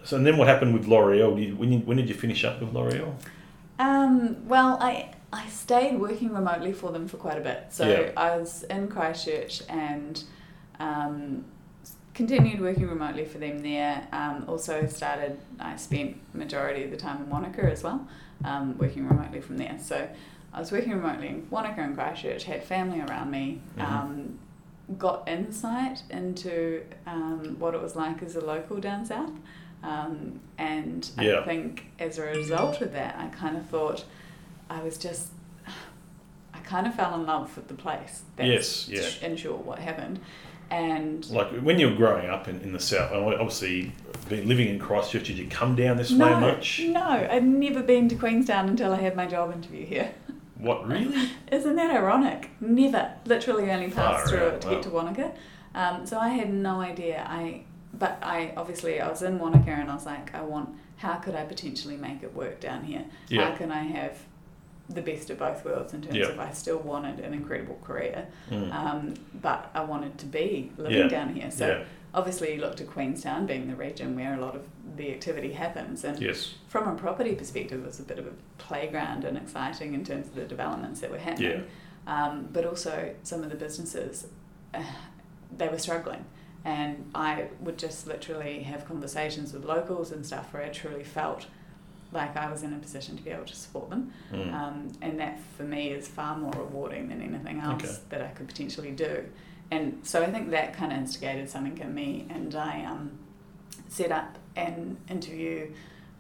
so 0.05 0.17
and 0.17 0.27
then 0.27 0.37
what 0.37 0.49
happened 0.49 0.75
with 0.75 0.87
L'Oreal? 0.87 1.37
Did 1.37 1.49
you- 1.49 1.57
When 1.57 1.73
you, 1.73 1.79
when 1.81 1.97
did 1.97 2.09
you 2.09 2.15
finish 2.15 2.45
up 2.45 2.61
with 2.61 2.73
L'Oreal? 2.73 3.15
Um, 3.79 4.47
well, 4.49 4.79
I 4.81 5.11
I 5.33 5.47
stayed 5.49 5.99
working 5.99 6.33
remotely 6.33 6.73
for 6.73 6.93
them 6.93 7.07
for 7.09 7.17
quite 7.19 7.37
a 7.37 7.41
bit. 7.43 7.67
So 7.71 7.87
Yeah. 7.89 8.11
I 8.17 8.37
was 8.39 8.63
in 8.65 8.89
Christchurch 8.89 9.63
and 9.69 10.23
um, 10.81 11.45
continued 12.21 12.61
working 12.63 12.89
remotely 12.89 13.27
for 13.27 13.37
them 13.37 13.59
there. 13.63 14.09
Um, 14.11 14.47
also 14.49 14.87
started, 14.87 15.39
I 15.61 15.77
spent 15.77 16.17
majority 16.35 16.83
of 16.83 16.91
the 16.91 16.97
time 16.97 17.19
in 17.23 17.29
Wanaka 17.29 17.63
as 17.71 17.83
well, 17.83 18.09
um, 18.43 18.77
working 18.79 19.07
remotely 19.07 19.41
from 19.43 19.59
there. 19.59 19.77
So 19.79 20.09
I 20.53 20.59
was 20.59 20.73
working 20.73 20.93
remotely 20.93 21.29
in 21.29 21.47
Wanaka 21.51 21.83
and 21.83 21.95
Christchurch, 21.95 22.45
had 22.45 22.65
family 22.65 23.01
around 23.03 23.31
me, 23.31 23.61
Mhm. 23.77 23.83
um, 23.83 24.39
got 24.97 25.29
insight 25.29 26.05
into 26.09 26.83
um, 27.07 27.57
what 27.59 27.75
it 27.75 27.83
was 27.83 27.95
like 27.95 28.23
as 28.23 28.35
a 28.35 28.41
local 28.41 28.79
down 28.81 29.05
south. 29.05 29.33
Um, 29.83 30.41
and 30.57 31.09
Yeah. 31.21 31.41
I 31.41 31.45
think 31.45 31.87
as 31.99 32.19
a 32.19 32.23
result 32.23 32.81
of 32.81 32.93
that, 32.95 33.15
I 33.19 33.27
kind 33.29 33.59
of 33.59 33.67
thought 33.67 34.05
I 34.71 34.81
was 34.83 34.97
just, 34.97 35.33
I 36.55 36.59
kind 36.61 36.87
of 36.87 36.95
fell 36.95 37.15
in 37.15 37.27
love 37.27 37.55
with 37.57 37.69
the 37.69 37.75
place. 37.75 38.23
Yes, 38.39 38.89
yeah. 38.89 39.03
In 39.29 39.37
short, 39.37 39.67
what 39.67 39.81
happened. 39.81 40.19
And 40.71 41.29
Like 41.31 41.51
when 41.61 41.79
you 41.79 41.91
were 41.91 41.97
growing 41.97 42.29
up 42.29 42.49
in, 42.49 42.61
in 42.61 42.73
the 42.73 42.81
south, 42.81 43.13
obviously 43.13 43.93
been 44.29 44.49
living 44.49 44.69
in 44.69 44.79
Christchurch, 44.79 45.29
did 45.29 45.39
you 45.39 45.47
come 45.47 45.77
down 45.77 45.97
this 45.97 46.11
no, 46.11 46.27
way 46.27 46.41
much? 46.41 46.81
no, 46.81 47.29
I'd 47.31 47.47
never 47.47 47.83
been 47.83 48.09
to 48.09 48.17
Queenstown 48.17 48.69
until 48.69 48.93
I 48.93 48.97
had 48.97 49.15
my 49.15 49.27
job 49.27 49.53
interview 49.53 49.87
here. 49.87 50.13
What 50.59 50.87
really? 50.87 51.31
Isn't 51.53 51.77
that 51.77 51.91
ironic? 51.91 52.51
Never. 52.61 53.13
Literally 53.27 53.71
only 53.71 53.91
passed 53.91 54.25
Far 54.25 54.29
through 54.29 54.47
out, 54.47 54.55
it 54.55 54.61
to 54.63 54.67
wow. 54.69 54.75
get 54.75 54.83
to 54.83 54.91
Wanaka. 54.91 55.33
Um, 55.75 56.07
so 56.07 56.19
I 56.19 56.31
had 56.31 56.53
no 56.53 56.81
idea. 56.81 57.25
I 57.29 57.63
but 57.99 58.19
I 58.23 58.53
obviously 58.57 59.01
I 59.01 59.09
was 59.09 59.23
in 59.23 59.39
Wanaka 59.39 59.71
and 59.71 59.91
I 59.91 59.95
was 59.95 60.07
like, 60.07 60.35
I 60.35 60.43
want 60.43 60.71
how 60.97 61.17
could 61.17 61.35
I 61.35 61.45
potentially 61.45 61.97
make 61.97 62.23
it 62.23 62.35
work 62.35 62.61
down 62.61 62.85
here? 62.85 63.05
Yeah. 63.29 63.51
How 63.51 63.57
can 63.57 63.71
I 63.71 63.83
have 63.83 64.19
the 64.89 65.03
best 65.03 65.31
of 65.31 65.39
both 65.39 65.65
worlds 65.65 65.93
in 65.95 66.03
terms 66.03 66.17
Yeah. 66.17 66.27
of 66.29 66.39
I 66.39 66.53
still 66.53 66.79
wanted 66.79 67.19
an 67.21 67.35
incredible 67.35 67.79
career, 67.83 68.27
Mm. 68.51 68.73
um, 68.73 69.15
but 69.43 69.71
I 69.75 69.83
wanted 69.85 70.17
to 70.19 70.27
be 70.27 70.71
living 70.79 70.99
Yeah. 70.99 71.09
down 71.09 71.35
here. 71.35 71.51
So 71.51 71.67
yeah. 71.69 71.85
obviously 72.15 72.55
you 72.55 72.61
look 72.61 72.77
to 72.77 72.85
Queenstown 72.85 73.47
being 73.47 73.67
the 73.67 73.75
region 73.75 74.15
where 74.15 74.35
a 74.35 74.41
lot 74.41 74.55
of 74.55 74.63
the 74.97 75.11
activity 75.13 75.53
happens 75.53 76.05
and 76.05 76.21
Yes. 76.21 76.55
from 76.69 76.87
a 76.89 76.95
property 76.95 77.35
perspective, 77.35 77.81
it 77.83 77.87
was 77.87 77.99
a 77.99 78.05
bit 78.05 78.19
of 78.19 78.27
a 78.27 78.33
playground 78.59 79.25
and 79.25 79.37
exciting 79.37 79.93
in 79.95 80.05
terms 80.05 80.29
of 80.29 80.35
the 80.37 80.45
developments 80.45 81.01
that 81.01 81.11
were 81.11 81.19
happening. 81.19 81.65
Um, 82.07 82.49
but 82.53 82.65
also, 82.65 83.13
some 83.25 83.43
of 83.43 83.51
the 83.51 83.57
businesses, 83.57 84.29
uh, 84.73 84.83
they 85.57 85.67
were 85.69 85.79
struggling. 85.79 86.25
And 86.65 87.11
I 87.15 87.49
would 87.61 87.79
just 87.79 88.07
literally 88.07 88.63
have 88.63 88.87
conversations 88.87 89.53
with 89.53 89.65
locals 89.65 90.13
and 90.13 90.25
stuff 90.25 90.53
where 90.55 90.63
I 90.63 90.69
truly 90.69 91.03
felt 91.05 91.47
like 92.13 92.37
I 92.37 92.51
was 92.51 92.63
in 92.63 92.73
a 92.73 92.79
position 92.79 93.17
to 93.17 93.23
be 93.23 93.31
able 93.31 93.45
to 93.45 93.57
support 93.57 93.91
them. 93.91 94.13
Mm. 94.33 94.53
Um, 94.53 94.93
and 95.03 95.19
that 95.21 95.41
for 95.57 95.65
me 95.65 95.89
is 95.91 96.09
far 96.09 96.37
more 96.37 96.53
rewarding 96.53 97.09
than 97.09 97.21
anything 97.21 97.61
else 97.61 97.83
Okay. 97.83 97.95
that 98.11 98.23
I 98.23 98.29
could 98.29 98.49
potentially 98.49 98.93
do. 98.93 99.25
And 99.71 100.01
so 100.05 100.23
I 100.23 100.31
think 100.31 100.51
that 100.51 100.75
kind 100.75 100.93
of 100.93 100.99
instigated 100.99 101.51
something 101.51 101.77
in 101.79 101.93
me, 101.93 102.27
and 102.31 102.55
I 102.55 102.85
um, 102.85 103.19
set 103.89 104.13
up 104.13 104.39
an 104.55 104.97
interview 105.11 105.73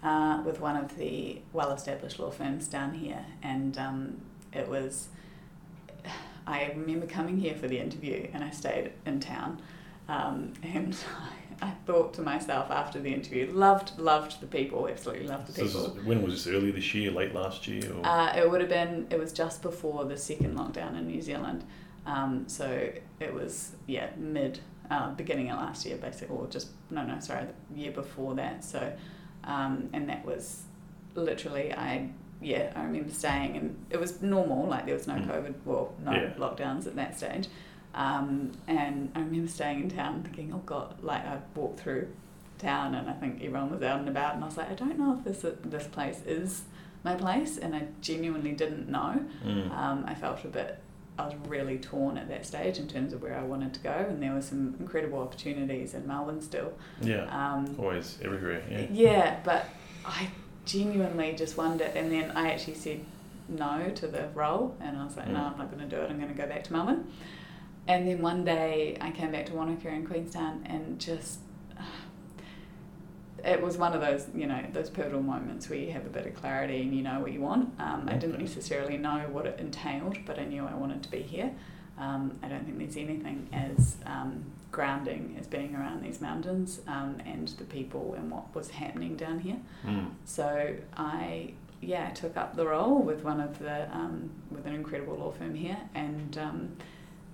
uh, 0.03 0.43
with 0.45 0.61
one 0.61 0.77
of 0.77 0.97
the 0.97 1.41
well 1.53 1.73
established 1.73 2.19
law 2.19 2.31
firms 2.31 2.67
down 2.67 2.95
here. 2.95 3.25
And 3.43 3.79
um, 3.79 4.21
it 4.53 4.69
was, 4.69 5.09
I 6.47 6.73
remember 6.77 7.07
coming 7.07 7.39
here 7.39 7.55
for 7.55 7.69
the 7.69 7.79
interview, 7.79 8.29
and 8.33 8.43
I 8.43 8.51
stayed 8.51 8.93
in 9.05 9.21
town. 9.21 9.63
Um, 10.09 10.53
and 10.63 10.97
I 11.21 11.46
thought 11.87 12.15
to 12.15 12.23
myself 12.23 12.71
after 12.71 13.01
the 13.01 13.13
interview, 13.13 13.51
loved, 13.53 13.99
loved 13.99 14.41
the 14.41 14.47
people, 14.47 14.89
absolutely 14.89 15.27
loved 15.27 15.47
the 15.49 15.53
So 15.53 15.67
people. 15.67 15.99
is, 15.99 16.05
when 16.05 16.23
was 16.23 16.45
this? 16.45 16.55
Early 16.55 16.71
this 16.71 16.95
year, 16.95 17.11
late 17.11 17.35
last 17.35 17.67
year? 17.67 17.93
Or? 17.93 18.07
Uh, 18.07 18.37
it 18.37 18.51
would 18.51 18.61
have 18.61 18.71
been, 18.71 19.07
it 19.11 19.19
was 19.19 19.33
just 19.33 19.63
before 19.63 20.05
the 20.05 20.17
second 20.17 20.57
lockdown 20.57 20.99
in 20.99 21.07
New 21.07 21.23
Zealand. 21.23 21.65
Um, 22.05 22.45
so 22.47 22.91
it 23.21 23.33
was, 23.35 23.73
yeah, 23.87 24.11
mid, 24.17 24.61
uh, 24.91 25.11
beginning 25.15 25.51
of 25.51 25.59
last 25.59 25.85
year, 25.87 25.97
basically, 25.97 26.37
or 26.37 26.47
just, 26.47 26.69
no, 26.91 27.05
no, 27.05 27.19
sorry, 27.21 27.47
the 27.71 27.81
year 27.81 27.91
before 27.93 28.35
that. 28.37 28.63
So, 28.63 28.93
um, 29.45 29.89
and 29.93 30.09
that 30.09 30.25
was 30.25 30.63
literally, 31.15 31.73
I, 31.73 32.11
yeah, 32.41 32.73
I 32.77 32.85
remember 32.85 33.13
staying 33.13 33.57
and 33.57 33.77
it 33.91 33.99
was 33.99 34.21
normal, 34.21 34.67
like 34.69 34.85
there 34.87 34.95
was 34.95 35.07
no 35.07 35.15
Mm. 35.15 35.27
COVID, 35.29 35.55
well, 35.65 35.95
no 36.05 36.13
Yeah. 36.13 36.31
lockdowns 36.39 36.87
at 36.87 36.95
that 36.97 37.17
stage. 37.17 37.49
Um, 37.97 38.53
and 38.69 39.11
I 39.15 39.21
remember 39.21 39.49
staying 39.49 39.81
in 39.81 39.91
town 39.91 40.23
thinking, 40.23 40.53
oh 40.55 40.63
God, 40.67 41.03
like 41.03 41.25
I 41.27 41.39
walked 41.55 41.81
through 41.81 42.09
town 42.59 42.95
and 42.95 43.09
I 43.09 43.13
think 43.15 43.37
everyone 43.43 43.71
was 43.71 43.83
out 43.83 43.99
and 44.01 44.09
about 44.09 44.35
and 44.35 44.45
I 44.45 44.47
was 44.47 44.57
like, 44.57 44.71
I 44.71 44.75
don't 44.75 44.99
know 44.99 45.17
if 45.19 45.25
this 45.25 45.45
this 45.65 45.87
place 45.89 46.21
is 46.27 46.63
my 47.05 47.15
place 47.15 47.57
and 47.57 47.75
I 47.75 47.85
genuinely 48.03 48.53
didn't 48.53 48.89
know. 48.89 49.25
Mm. 49.45 49.71
Um, 49.77 50.05
I 50.07 50.15
felt 50.15 50.45
a 50.45 50.49
bit, 50.49 50.79
I 51.19 51.25
was 51.27 51.35
really 51.49 51.79
torn 51.79 52.19
at 52.19 52.29
that 52.29 52.45
stage 52.45 52.79
in 52.79 52.87
terms 52.89 53.13
of 53.15 53.23
where 53.23 53.39
I 53.39 53.43
wanted 53.43 53.73
to 53.75 53.81
go 53.81 53.91
and 54.09 54.23
there 54.23 54.35
were 54.35 54.43
some 54.43 54.75
incredible 54.81 55.21
opportunities 55.21 55.95
in 55.95 56.07
Melbourne 56.07 56.43
still. 56.43 56.73
yeah. 57.01 57.25
Um, 57.31 57.77
Always, 57.79 58.19
everywhere. 58.23 58.63
Yeah. 58.71 58.87
yeah, 58.91 59.41
but 59.45 59.67
I 60.05 60.29
genuinely 60.67 61.33
just 61.35 61.57
wondered, 61.57 61.93
and 61.97 62.11
then 62.13 62.33
I 62.33 62.51
actually 62.53 62.75
said 62.75 63.01
no 63.49 63.91
to 63.95 64.07
the 64.09 64.29
role, 64.35 64.75
and 64.81 64.97
I 64.99 65.05
was 65.05 65.17
like, 65.17 65.29
no, 65.29 65.39
Mm. 65.39 65.53
I'm 65.53 65.59
not 65.59 65.71
going 65.71 65.89
to 65.89 65.97
do 65.97 66.03
it. 66.03 66.11
I'm 66.11 66.19
going 66.21 66.35
to 66.35 66.41
go 66.43 66.49
back 66.49 66.65
to 66.65 66.73
Melbourne. 66.73 67.07
And 67.89 68.07
then 68.07 68.21
one 68.21 68.45
day 68.45 68.97
I 69.01 69.11
came 69.11 69.33
back 69.33 69.47
to 69.47 69.55
Wanaka 69.55 69.89
in 69.89 70.07
Queenstown 70.07 70.67
and 70.69 70.99
just 71.01 71.41
it 73.45 73.63
was 73.63 73.77
one 73.77 73.93
of 73.93 74.01
those 74.01 74.27
you 74.35 74.47
know 74.47 74.63
those 74.73 74.91
pivotal 74.91 75.23
moments 75.23 75.69
where 75.69 75.79
you 75.79 75.93
have 75.93 76.05
a 76.05 76.11
bit 76.11 76.27
of 76.27 76.35
clarity 76.35 76.83
and 76.83 76.95
you 76.95 77.03
know 77.03 77.21
what 77.21 77.33
you 77.33 77.41
want. 77.41 77.73
Um, 77.79 78.09
I 78.09 78.15
didn't 78.15 78.41
necessarily 78.41 78.97
know 78.97 79.27
what 79.31 79.47
it 79.47 79.59
entailed, 79.61 80.19
but 80.27 80.39
I 80.39 80.45
knew 80.45 80.67
I 80.67 80.75
wanted 80.75 81.03
to 81.05 81.11
be 81.11 81.23
here. 81.23 81.53
Um, 81.99 82.39
I 82.43 82.49
don't 82.49 82.65
think 82.65 82.79
there's 82.79 82.97
anything 82.97 83.49
as 83.53 83.97
um, 84.05 84.45
grounding 84.71 85.37
as 85.41 85.47
being 85.47 85.75
around 85.75 86.03
these 86.03 86.21
mountains 86.21 86.81
um, 86.87 87.23
and 87.25 87.49
the 87.49 87.65
people 87.65 88.15
and 88.19 88.31
what 88.31 88.55
was 88.55 88.69
happening 88.71 89.17
down 89.17 89.39
here. 89.39 89.57
Mm. 89.87 90.11
So 90.25 90.77
I 90.97 91.55
yeah 91.81 92.11
took 92.11 92.37
up 92.37 92.57
the 92.57 92.67
role 92.67 92.99
with 93.03 93.23
one 93.23 93.41
of 93.41 93.59
the 93.59 93.89
um, 93.95 94.31
with 94.51 94.67
an 94.67 94.75
incredible 94.75 95.17
law 95.17 95.31
firm 95.31 95.55
here 95.55 95.79
and 95.95 96.37
um, 96.39 96.77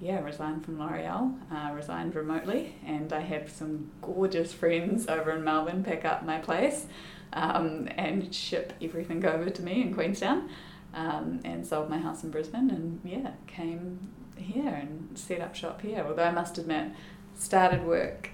yeah 0.02 0.20
resigned 0.20 0.64
from 0.64 0.78
L'Oreal, 0.78 1.34
uh, 1.50 1.72
resigned 1.72 2.14
remotely, 2.14 2.74
and 2.84 3.12
I 3.12 3.20
have 3.20 3.48
some 3.50 3.90
gorgeous 4.02 4.52
friends 4.52 5.08
over 5.08 5.30
in 5.30 5.44
Melbourne 5.44 5.82
pick 5.84 6.04
up 6.04 6.24
my 6.24 6.38
place 6.38 6.86
um, 7.32 7.88
and 7.96 8.34
ship 8.34 8.72
everything 8.82 9.24
over 9.24 9.48
to 9.48 9.62
me 9.62 9.80
in 9.82 9.94
Queenstown. 9.94 10.50
Um, 10.94 11.40
and 11.42 11.66
sold 11.66 11.88
my 11.88 11.96
house 11.96 12.22
in 12.22 12.30
Brisbane 12.30 12.68
and 12.68 13.00
yeah 13.02 13.30
came 13.46 14.10
here 14.36 14.68
and 14.74 15.16
set 15.18 15.40
up 15.40 15.54
shop 15.54 15.80
here 15.80 16.04
although 16.06 16.24
I 16.24 16.30
must 16.32 16.58
admit 16.58 16.92
started 17.34 17.82
work 17.86 18.28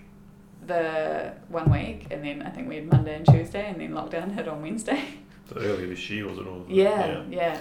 the 0.67 1.35
one 1.49 1.71
week 1.71 2.09
and 2.11 2.25
then 2.25 2.43
I 2.43 2.51
think 2.51 2.69
we 2.69 2.75
had 2.75 2.91
Monday 2.91 3.15
and 3.15 3.25
Tuesday 3.25 3.71
and 3.71 3.81
then 3.81 3.93
lockdown 3.93 4.35
hit 4.35 4.49
on 4.49 4.61
Wednesday 4.61 5.05
So 5.49 5.55
earlier 5.61 5.87
this 5.87 6.11
year, 6.11 6.27
was 6.27 6.39
it 6.39 6.47
all? 6.49 6.65
yeah, 6.69 7.23
yeah. 7.31 7.61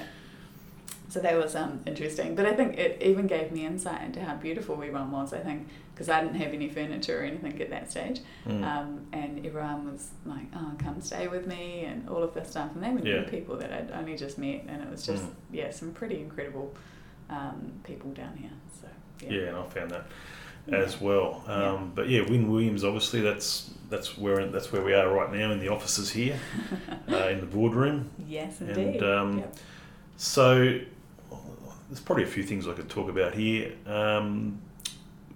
So 1.09 1.21
that 1.21 1.37
was 1.37 1.55
um, 1.55 1.81
interesting, 1.85 2.35
but 2.35 2.45
I 2.45 2.53
think 2.53 2.77
it 2.77 3.01
even 3.01 3.27
gave 3.27 3.51
me 3.53 3.65
insight 3.65 4.01
into 4.03 4.19
how 4.21 4.35
beautiful 4.35 4.75
everyone 4.75 5.09
was. 5.11 5.31
I 5.31 5.39
think 5.39 5.67
because 5.93 6.09
I 6.09 6.21
didn't 6.21 6.35
have 6.35 6.53
any 6.53 6.67
furniture 6.69 7.21
or 7.21 7.23
anything 7.23 7.59
at 7.61 7.69
that 7.69 7.89
stage, 7.89 8.19
Mm. 8.45 8.63
um, 8.63 9.07
and 9.13 9.45
everyone 9.45 9.89
was 9.91 10.09
like, 10.25 10.47
"Oh, 10.53 10.73
come 10.77 10.99
stay 11.01 11.27
with 11.29 11.47
me," 11.47 11.85
and 11.85 12.07
all 12.09 12.21
of 12.21 12.33
this 12.33 12.49
stuff. 12.49 12.69
And 12.75 12.83
they 12.83 12.89
were 12.91 12.99
Yeah. 13.07 13.21
new 13.21 13.27
people 13.27 13.55
that 13.57 13.71
I'd 13.71 13.91
only 13.91 14.17
just 14.17 14.37
met, 14.37 14.65
and 14.67 14.83
it 14.83 14.89
was 14.89 15.05
just 15.05 15.23
Mm. 15.23 15.29
yeah, 15.53 15.71
some 15.71 15.91
pretty 15.93 16.19
incredible 16.19 16.73
um, 17.29 17.71
people 17.83 18.11
down 18.11 18.35
here. 18.37 18.51
So 18.81 18.87
yeah, 19.25 19.31
yeah, 19.31 19.47
and 19.49 19.57
I 19.57 19.63
found 19.63 19.91
that 19.91 20.05
as 20.71 20.99
well. 21.01 21.43
Um, 21.47 21.61
Yeah. 21.61 21.79
But 21.95 22.09
yeah, 22.09 22.21
Wynn 22.29 22.51
Williams, 22.51 22.83
obviously, 22.83 23.21
that's 23.21 23.73
that's 23.89 24.17
where 24.17 24.45
that's 24.47 24.71
where 24.73 24.81
we 24.83 24.93
are 24.93 25.07
right 25.11 25.31
now 25.33 25.51
in 25.51 25.59
the 25.61 25.69
offices 25.69 26.09
here, 26.11 26.37
uh, 27.09 27.29
in 27.29 27.39
the 27.39 27.45
boardroom. 27.45 28.09
yes, 28.27 28.59
And, 28.59 28.77
indeed. 28.77 29.03
um, 29.03 29.39
Yep. 29.39 29.55
So 30.17 30.79
there's 31.89 31.99
probably 31.99 32.23
a 32.23 32.27
few 32.27 32.43
things 32.43 32.67
I 32.67 32.73
could 32.73 32.89
talk 32.89 33.09
about 33.09 33.33
here. 33.33 33.73
Um, 33.85 34.59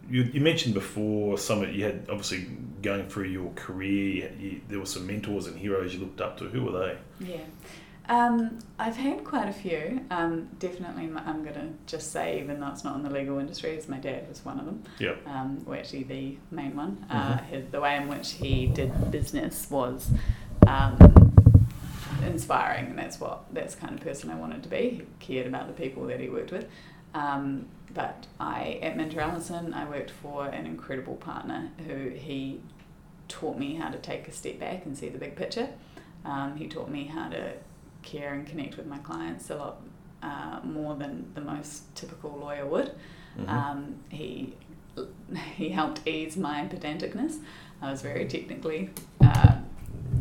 you, 0.09 0.23
you 0.23 0.41
mentioned 0.41 0.73
before 0.73 1.37
some 1.37 1.61
of 1.63 1.73
you 1.73 1.85
had 1.85 2.05
obviously 2.09 2.47
going 2.81 3.07
through 3.07 3.25
your 3.29 3.51
career. 3.55 4.31
You, 4.39 4.61
there 4.67 4.79
were 4.79 4.85
some 4.85 5.07
mentors 5.07 5.47
and 5.47 5.57
heroes 5.57 5.93
you 5.93 6.01
looked 6.01 6.19
up 6.19 6.37
to. 6.39 6.45
Who 6.45 6.63
were 6.63 6.71
they? 6.79 6.97
Yeah. 7.33 7.37
Um, 8.09 8.59
I've 8.77 8.97
had 8.97 9.23
quite 9.23 9.47
a 9.47 9.53
few. 9.53 10.01
Um, 10.09 10.49
definitely, 10.59 11.09
I'm 11.25 11.43
going 11.43 11.53
to 11.55 11.69
just 11.85 12.11
say, 12.11 12.41
even 12.41 12.59
though 12.59 12.67
it's 12.67 12.83
not 12.83 12.97
in 12.97 13.03
the 13.03 13.09
legal 13.09 13.39
industry, 13.39 13.71
is 13.77 13.87
my 13.87 13.99
dad 13.99 14.27
was 14.27 14.43
one 14.43 14.59
of 14.59 14.65
them. 14.65 14.83
Yep. 14.99 15.25
Um, 15.27 15.65
actually 15.73 16.03
the 16.03 16.37
main 16.49 16.75
one. 16.75 17.05
Uh, 17.09 17.37
Mhm. 17.37 17.45
his, 17.45 17.65
the 17.71 17.79
way 17.79 17.95
in 17.95 18.09
which 18.09 18.31
he 18.33 18.65
did 18.67 19.11
business 19.11 19.69
was 19.69 20.09
um, 20.67 21.30
inspiring, 22.23 22.87
and 22.87 22.97
that's 22.97 23.19
what 23.19 23.43
that's 23.53 23.75
the 23.75 23.81
kind 23.81 23.93
of 23.93 24.01
person 24.01 24.29
I 24.29 24.35
wanted 24.35 24.63
to 24.63 24.69
be. 24.69 24.77
He 24.77 25.03
cared 25.19 25.47
about 25.47 25.67
the 25.67 25.73
people 25.73 26.05
that 26.07 26.19
he 26.19 26.29
worked 26.29 26.51
with. 26.51 26.67
Um, 27.13 27.67
but 27.93 28.27
I, 28.39 28.79
at 28.81 28.95
Minter 28.95 29.19
Ellison, 29.19 29.73
I 29.73 29.83
worked 29.89 30.11
for 30.11 30.45
an 30.47 30.65
incredible 30.65 31.15
partner 31.15 31.69
who 31.85 32.09
he 32.09 32.61
taught 33.27 33.57
me 33.57 33.75
how 33.75 33.89
to 33.89 33.97
take 33.97 34.27
a 34.27 34.31
step 34.31 34.59
back 34.59 34.85
and 34.85 34.97
see 34.97 35.09
the 35.09 35.17
big 35.17 35.35
picture. 35.35 35.69
Um, 36.23 36.55
he 36.55 36.67
taught 36.67 36.89
me 36.89 37.05
how 37.05 37.29
to 37.29 37.53
care 38.01 38.33
and 38.33 38.47
connect 38.47 38.77
with 38.77 38.85
my 38.85 38.97
clients 38.99 39.49
a 39.49 39.55
lot 39.55 39.81
uh, 40.23 40.59
more 40.63 40.95
than 40.95 41.31
the 41.33 41.41
most 41.41 41.93
typical 41.95 42.31
lawyer 42.37 42.65
would. 42.65 42.93
Mhm. 43.37 43.49
Um, 43.49 43.95
he 44.09 44.53
he 45.55 45.69
helped 45.69 46.05
ease 46.07 46.35
my 46.37 46.67
pedanticness. 46.67 47.39
I 47.81 47.89
was 47.89 48.01
very 48.01 48.25
technically, 48.27 48.89
uh, 49.21 49.55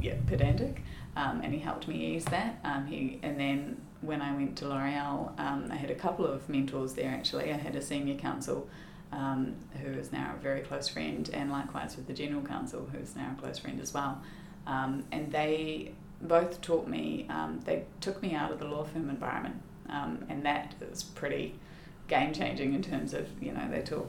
yeah, 0.00 0.14
pedantic, 0.26 0.82
um, 1.16 1.40
and 1.42 1.52
he 1.52 1.60
helped 1.60 1.88
me 1.88 2.14
ease 2.14 2.24
that. 2.26 2.58
Um, 2.64 2.86
he 2.86 3.18
and 3.22 3.38
then 3.38 3.80
when 4.00 4.22
I 4.22 4.34
went 4.34 4.56
to 4.58 4.68
L'Oreal, 4.68 5.38
um, 5.38 5.68
I 5.70 5.76
had 5.76 5.90
a 5.90 5.94
couple 5.94 6.26
of 6.26 6.48
mentors 6.48 6.94
there. 6.94 7.10
Actually, 7.10 7.52
I 7.52 7.56
had 7.56 7.76
a 7.76 7.82
senior 7.82 8.14
counsel 8.14 8.68
um, 9.12 9.54
who 9.82 9.90
is 9.90 10.12
now 10.12 10.34
a 10.36 10.42
very 10.42 10.60
close 10.60 10.88
friend, 10.88 11.28
and 11.32 11.50
likewise 11.50 11.96
with 11.96 12.06
the 12.06 12.14
general 12.14 12.42
counsel, 12.42 12.88
who's 12.92 13.16
now 13.16 13.34
a 13.36 13.40
close 13.40 13.58
friend 13.58 13.80
as 13.80 13.92
well. 13.92 14.22
Um, 14.66 15.04
and 15.10 15.32
they 15.32 15.92
both 16.22 16.60
taught 16.60 16.86
me. 16.86 17.28
They 17.64 17.84
took 18.00 18.22
me 18.22 18.34
out 18.34 18.52
of 18.52 18.58
the 18.58 18.66
law 18.66 18.84
firm 18.84 19.10
environment, 19.10 19.60
and 19.88 20.44
that 20.44 20.74
is 20.80 21.02
pretty 21.02 21.54
game 22.10 22.34
changing 22.34 22.74
in 22.74 22.82
terms 22.82 23.14
of 23.14 23.28
you 23.40 23.52
know 23.52 23.66
they 23.70 23.80
taught 23.80 24.08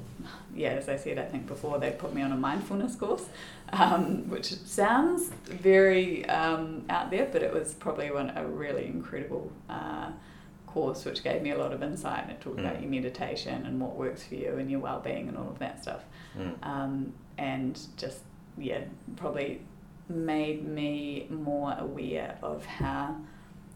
yeah 0.55 0.69
as 0.69 0.89
I 0.89 0.97
said 0.97 1.19
I 1.19 1.25
think 1.25 1.45
before 1.45 1.77
they 1.77 1.91
put 1.91 2.13
me 2.15 2.23
on 2.23 2.31
a 2.31 2.35
mindfulness 2.35 2.95
course 2.95 3.25
um, 3.73 4.29
which 4.29 4.53
sounds 4.65 5.29
very 5.45 6.25
um, 6.27 6.83
out 6.89 7.09
there 7.11 7.27
but 7.31 7.41
it 7.43 7.53
was 7.53 7.73
probably 7.75 8.11
one 8.11 8.31
a 8.35 8.45
really 8.45 8.85
incredible 8.85 9.51
uh, 9.69 10.09
course 10.67 11.03
which 11.05 11.23
gave 11.23 11.41
me 11.41 11.51
a 11.51 11.57
lot 11.57 11.73
of 11.73 11.81
insight 11.83 12.23
And 12.23 12.31
it 12.31 12.41
talked 12.41 12.59
about 12.59 12.75
Mm. 12.77 12.81
your 12.83 12.91
meditation 12.91 13.65
and 13.65 13.79
what 13.79 13.95
works 13.95 14.23
for 14.23 14.35
you 14.35 14.55
and 14.57 14.69
your 14.71 14.79
well-being 14.79 15.27
and 15.27 15.37
all 15.37 15.49
of 15.49 15.59
that 15.59 15.81
stuff 15.81 16.01
Mm. 16.37 16.53
um, 16.65 17.13
and 17.37 17.79
just 17.97 18.19
yeah 18.57 18.81
probably 19.17 19.61
made 20.09 20.67
me 20.67 21.27
more 21.29 21.75
aware 21.79 22.37
of 22.41 22.65
how 22.65 23.15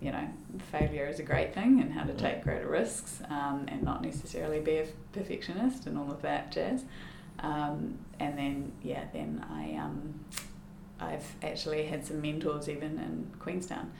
you 0.01 0.11
know 0.11 0.27
failure 0.71 1.07
is 1.07 1.19
a 1.19 1.23
great 1.23 1.53
thing 1.53 1.79
and 1.81 1.93
how 1.93 2.03
to 2.03 2.13
Mm. 2.13 2.17
take 2.17 2.43
greater 2.43 2.67
risks 2.67 3.21
um, 3.29 3.65
and 3.69 3.83
not 3.83 4.01
necessarily 4.01 4.59
be 4.59 4.77
a 4.77 4.85
perfectionist 5.13 5.85
and 5.87 5.97
all 5.97 6.11
of 6.11 6.21
that 6.21 6.51
jazz 6.51 6.83
um, 7.39 7.97
and 8.19 8.37
then 8.37 8.71
yeah 8.81 9.05
then 9.13 9.45
I 9.51 9.75
um, 9.75 10.19
I've 10.99 11.33
actually 11.43 11.85
had 11.85 12.05
some 12.05 12.21
mentors 12.21 12.69
even 12.69 12.97
in 12.99 13.31
Queenstown 13.39 13.91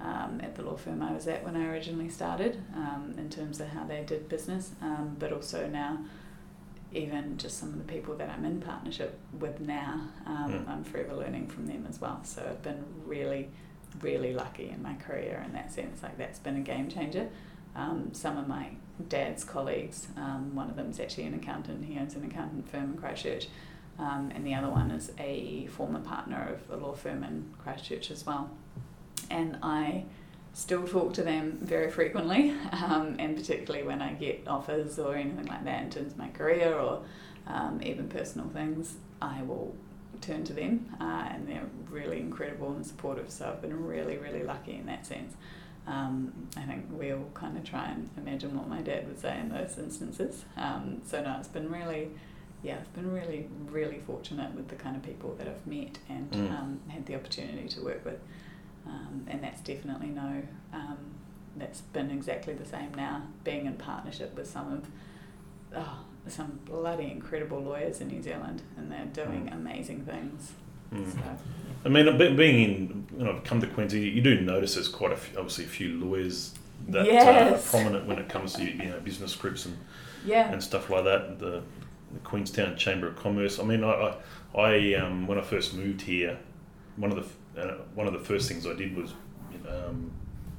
um, 0.00 0.40
at 0.42 0.54
the 0.54 0.62
law 0.62 0.76
firm 0.76 1.02
I 1.02 1.12
was 1.12 1.26
at 1.28 1.44
when 1.44 1.56
I 1.56 1.66
originally 1.66 2.08
started 2.08 2.62
um, 2.74 3.14
in 3.18 3.28
terms 3.30 3.60
of 3.60 3.68
how 3.68 3.84
they 3.84 4.02
did 4.04 4.28
business 4.28 4.72
um, 4.82 5.16
but 5.18 5.32
also 5.32 5.66
now 5.66 5.98
even 6.92 7.36
just 7.38 7.58
some 7.58 7.70
of 7.70 7.78
the 7.78 7.92
people 7.92 8.14
that 8.16 8.30
I'm 8.30 8.44
in 8.44 8.60
partnership 8.60 9.18
with 9.40 9.58
now, 9.60 10.00
um, 10.26 10.52
Mm. 10.64 10.68
I'm 10.68 10.84
forever 10.84 11.14
learning 11.14 11.48
from 11.48 11.66
them 11.66 11.86
as 11.88 12.00
well. 12.00 12.20
So 12.22 12.40
I've 12.48 12.62
been 12.62 12.84
really, 13.04 13.48
really 14.00 14.32
lucky 14.32 14.68
in 14.68 14.80
my 14.80 14.94
career 14.94 15.42
in 15.44 15.52
that 15.54 15.72
sense. 15.72 16.04
Like 16.04 16.16
that's 16.18 16.38
been 16.38 16.56
a 16.56 16.60
game 16.60 16.88
changer. 16.88 17.28
Um, 17.74 18.10
some 18.12 18.38
of 18.38 18.46
my 18.46 18.70
dad's 19.08 19.44
colleagues, 19.44 20.08
um, 20.16 20.54
one 20.54 20.70
of 20.70 20.76
them 20.76 20.90
is 20.90 21.00
actually 21.00 21.24
an 21.24 21.34
accountant. 21.34 21.84
He 21.84 21.98
owns 21.98 22.14
an 22.14 22.24
accountant 22.24 22.68
firm 22.68 22.92
in 22.92 22.96
Christchurch, 22.96 23.48
um, 23.98 24.30
and 24.34 24.46
the 24.46 24.54
other 24.54 24.70
one 24.70 24.90
is 24.90 25.12
a 25.18 25.66
former 25.66 26.00
partner 26.00 26.54
of 26.54 26.78
a 26.78 26.82
law 26.82 26.94
firm 26.94 27.24
in 27.24 27.52
Christchurch 27.62 28.10
as 28.10 28.26
well. 28.26 28.50
And 29.30 29.58
I 29.62 30.04
still 30.52 30.86
talk 30.86 31.12
to 31.14 31.22
them 31.22 31.58
very 31.60 31.90
frequently, 31.90 32.50
um, 32.72 33.16
and 33.18 33.36
particularly 33.36 33.86
when 33.86 34.00
I 34.00 34.12
get 34.14 34.46
offers 34.46 34.98
or 34.98 35.14
anything 35.16 35.46
like 35.46 35.64
that 35.64 35.82
in 35.82 35.90
terms 35.90 36.12
of 36.12 36.18
my 36.18 36.28
career 36.28 36.74
or 36.74 37.02
um, 37.46 37.80
even 37.82 38.08
personal 38.08 38.48
things, 38.48 38.96
I 39.20 39.42
will 39.42 39.74
turn 40.20 40.44
to 40.44 40.52
them, 40.52 40.94
uh, 41.00 41.28
and 41.30 41.46
they're 41.46 41.66
really 41.90 42.18
incredible 42.18 42.72
and 42.72 42.86
supportive. 42.86 43.30
So 43.30 43.48
I've 43.48 43.60
been 43.60 43.84
really, 43.84 44.16
really 44.16 44.42
lucky 44.42 44.76
in 44.76 44.86
that 44.86 45.06
sense. 45.06 45.34
Um, 45.86 46.48
I 46.56 46.62
think 46.62 46.86
we 46.98 47.12
all 47.12 47.28
kind 47.34 47.56
of 47.58 47.64
try 47.64 47.86
and 47.88 48.08
imagine 48.16 48.56
what 48.56 48.68
my 48.68 48.80
dad 48.80 49.06
would 49.06 49.20
say 49.20 49.38
in 49.38 49.50
those 49.50 49.76
instances. 49.78 50.44
Um, 50.56 51.02
so 51.06 51.22
no, 51.22 51.36
it's 51.38 51.48
been 51.48 51.70
really, 51.70 52.10
yeah, 52.62 52.76
I've 52.80 52.94
been 52.94 53.12
really, 53.12 53.48
really 53.70 54.00
fortunate 54.06 54.54
with 54.54 54.68
the 54.68 54.76
kind 54.76 54.96
of 54.96 55.02
people 55.02 55.34
that 55.38 55.46
I've 55.46 55.66
met 55.66 55.98
and 56.08 56.30
Mm. 56.30 56.50
um, 56.58 56.80
had 56.88 57.04
the 57.06 57.14
opportunity 57.16 57.68
to 57.68 57.84
work 57.84 58.02
with. 58.04 58.18
Um, 58.86 59.24
and 59.28 59.42
that's 59.42 59.60
definitely 59.60 60.08
no, 60.08 60.42
um, 60.72 60.98
that's 61.56 61.80
been 61.82 62.10
exactly 62.10 62.54
the 62.54 62.64
same 62.66 62.92
now, 62.94 63.22
being 63.44 63.66
in 63.66 63.74
partnership 63.74 64.34
with 64.36 64.46
some 64.48 64.72
of, 64.72 64.86
oh, 65.76 66.04
some 66.26 66.60
bloody 66.64 67.10
incredible 67.10 67.60
lawyers 67.60 68.00
in 68.00 68.08
New 68.08 68.22
Zealand, 68.22 68.62
and 68.78 68.90
they're 68.90 69.04
doing 69.24 69.50
amazing 69.52 70.04
things. 70.06 70.52
Mm. 70.94 71.12
So, 71.12 71.20
I 71.84 71.88
mean, 71.88 72.16
being 72.36 72.62
in, 72.62 73.06
you 73.18 73.24
know, 73.24 73.32
I've 73.36 73.44
come 73.44 73.60
to 73.60 73.66
Queensland, 73.66 74.04
you 74.04 74.22
do 74.22 74.40
notice 74.40 74.74
there's 74.74 74.88
quite 74.88 75.12
a 75.12 75.16
few, 75.16 75.38
obviously 75.38 75.64
a 75.64 75.68
few 75.68 75.98
lawyers 75.98 76.54
that 76.88 77.06
Yes. 77.06 77.66
are 77.66 77.70
prominent 77.78 78.06
when 78.06 78.18
it 78.18 78.28
comes 78.28 78.54
to 78.54 78.64
you 78.64 78.90
know 78.90 79.00
business 79.00 79.34
groups 79.36 79.66
and, 79.66 79.76
yeah, 80.24 80.50
and 80.52 80.62
stuff 80.62 80.90
like 80.90 81.04
that. 81.04 81.38
The, 81.38 81.62
the 82.12 82.20
Queenstown 82.22 82.76
Chamber 82.76 83.08
of 83.08 83.16
Commerce. 83.16 83.58
I 83.58 83.64
mean, 83.64 83.82
I, 83.84 84.14
I, 84.54 84.60
I 84.60 84.94
um, 84.94 85.26
when 85.26 85.38
I 85.38 85.42
first 85.42 85.74
moved 85.74 86.00
here, 86.02 86.38
one 86.96 87.10
of 87.12 87.28
the 87.54 87.60
uh, 87.62 87.74
one 87.94 88.06
of 88.06 88.12
the 88.12 88.18
first 88.18 88.48
things 88.48 88.66
I 88.66 88.74
did 88.74 88.96
was 88.96 89.12
um, 89.68 90.10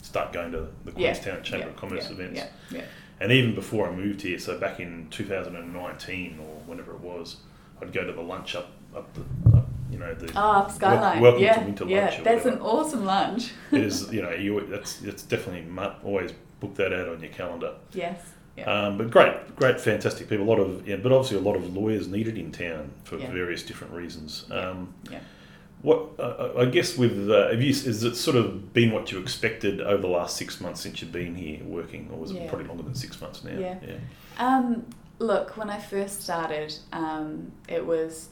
start 0.01 0.31
going 0.33 0.51
to 0.51 0.67
the 0.85 0.91
Yeah, 0.91 1.11
Queenstown 1.13 1.43
Chamber 1.43 1.65
yeah, 1.67 1.71
of 1.71 1.75
Commerce 1.77 2.05
yeah, 2.05 2.11
events. 2.11 2.39
Yeah, 2.39 2.47
yeah. 2.79 2.85
And 3.19 3.31
even 3.31 3.55
before 3.55 3.87
I 3.87 3.95
moved 3.95 4.21
here, 4.21 4.37
so 4.37 4.59
back 4.59 4.79
in 4.79 5.07
2019 5.09 6.39
or 6.39 6.45
whenever 6.67 6.91
it 6.91 6.99
was, 6.99 7.37
I'd 7.81 7.93
go 7.93 8.03
to 8.05 8.11
the 8.11 8.21
lunch 8.21 8.55
up 8.55 8.71
up 8.95 9.09
the 9.13 9.23
you 9.91 9.97
know 9.99 10.13
the 10.13 10.31
Oh, 10.35 10.67
Skyline. 10.73 11.21
welcome 11.21 11.41
yeah, 11.43 11.53
to 11.59 11.65
winter 11.65 11.85
yeah. 11.85 12.05
lunch. 12.09 12.23
That's 12.23 12.45
an 12.45 12.59
awesome 12.59 13.05
lunch. 13.05 13.51
it 13.71 13.81
is 13.81 14.09
you 14.13 14.21
know 14.21 14.31
you 14.31 14.65
that's 14.67 15.01
it's 15.03 15.23
definitely 15.23 15.65
always 16.03 16.31
book 16.59 16.75
that 16.75 16.93
out 16.93 17.07
on 17.09 17.19
your 17.21 17.31
calendar. 17.31 17.73
yes. 17.93 18.19
Yeah. 18.57 18.71
Um, 18.71 18.97
but 18.97 19.11
great, 19.11 19.53
great, 19.57 19.81
fantastic 19.81 20.29
people. 20.29 20.45
A 20.45 20.49
lot 20.49 20.61
of 20.61 20.87
yeah, 20.87 20.95
but 20.95 21.11
obviously 21.11 21.37
a 21.37 21.41
lot 21.41 21.57
of 21.57 21.75
lawyers 21.75 22.07
needed 22.07 22.37
in 22.37 22.53
town 22.53 22.89
for 23.03 23.17
Yeah. 23.17 23.29
various 23.29 23.63
different 23.63 23.91
reasons. 23.93 24.45
Um, 24.49 24.93
yeah. 25.11 25.19
What 25.81 26.11
uh, 26.17 26.53
I 26.57 26.63
guess 26.65 26.97
with 26.97 27.29
uh, 27.29 27.49
have 27.49 27.61
you 27.61 27.69
is 27.71 28.01
it 28.03 28.15
sort 28.15 28.37
of 28.37 28.71
been 28.73 28.93
what 28.93 29.11
you 29.11 29.19
expected 29.19 29.81
over 29.81 30.01
the 30.01 30.07
last 30.07 30.37
six 30.37 30.61
months 30.61 30.79
since 30.79 31.01
you've 31.01 31.11
been 31.11 31.35
here 31.35 31.63
working, 31.65 32.07
or 32.13 32.17
was 32.17 32.31
it 32.31 32.47
probably 32.47 32.65
longer 32.65 32.83
than 32.83 32.95
six 32.95 33.19
months 33.19 33.43
now? 33.43 33.59
Yeah. 33.59 33.75
yeah. 33.85 33.95
Um, 34.39 34.85
look, 35.19 35.57
when 35.57 35.69
I 35.69 35.77
first 35.77 36.21
started, 36.23 36.73
um, 36.93 37.51
it 37.67 37.85
was 37.85 38.29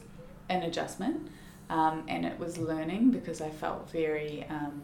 an 0.48 0.62
adjustment, 0.62 1.28
um, 1.70 2.04
and 2.08 2.24
it 2.24 2.38
was 2.38 2.58
learning 2.58 3.10
because 3.10 3.40
I 3.40 3.50
felt 3.50 3.90
very, 3.90 4.44
um, 4.48 4.82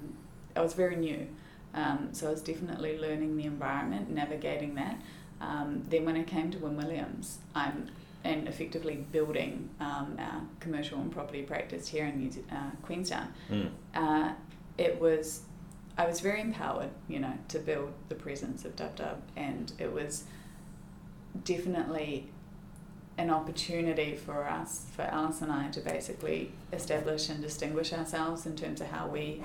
I 0.56 0.60
was 0.60 0.74
very 0.74 0.96
new. 0.96 1.26
Um, 1.74 2.08
so 2.12 2.26
I 2.26 2.30
was 2.30 2.42
definitely 2.42 2.98
learning 2.98 3.36
the 3.36 3.44
environment, 3.44 4.10
navigating 4.10 4.74
that. 4.74 5.00
Um, 5.40 5.84
then 5.88 6.04
when 6.04 6.16
I 6.16 6.24
came 6.24 6.50
to 6.50 6.58
Wynn 6.58 6.76
Williams, 6.76 7.38
I'm 7.54 7.90
and 8.22 8.48
effectively 8.48 9.04
building 9.12 9.70
um, 9.80 10.16
our 10.18 10.42
commercial 10.60 10.98
and 10.98 11.10
property 11.10 11.42
practice 11.42 11.88
here 11.88 12.06
in 12.06 12.18
New 12.18 12.30
uh, 12.52 12.70
Queenstown. 12.82 13.32
Mm. 13.50 13.70
Uh, 13.94 14.32
it 14.76 15.00
was, 15.00 15.42
I 15.96 16.06
was 16.06 16.20
very 16.20 16.40
empowered, 16.40 16.90
you 17.08 17.18
know, 17.18 17.32
to 17.48 17.58
build 17.58 17.92
the 18.08 18.14
presence 18.14 18.64
of 18.64 18.76
Dub 18.76 18.96
Dub, 18.96 19.22
and 19.36 19.72
it 19.78 19.92
was 19.92 20.24
definitely 21.44 22.28
an 23.18 23.30
opportunity 23.30 24.14
for 24.14 24.48
us, 24.48 24.86
for 24.94 25.02
Alice 25.02 25.42
and 25.42 25.52
I, 25.52 25.68
to 25.68 25.80
basically 25.80 26.52
establish 26.72 27.28
and 27.28 27.42
distinguish 27.42 27.92
ourselves 27.92 28.46
in 28.46 28.56
terms 28.56 28.80
of 28.80 28.88
how 28.88 29.06
we 29.06 29.42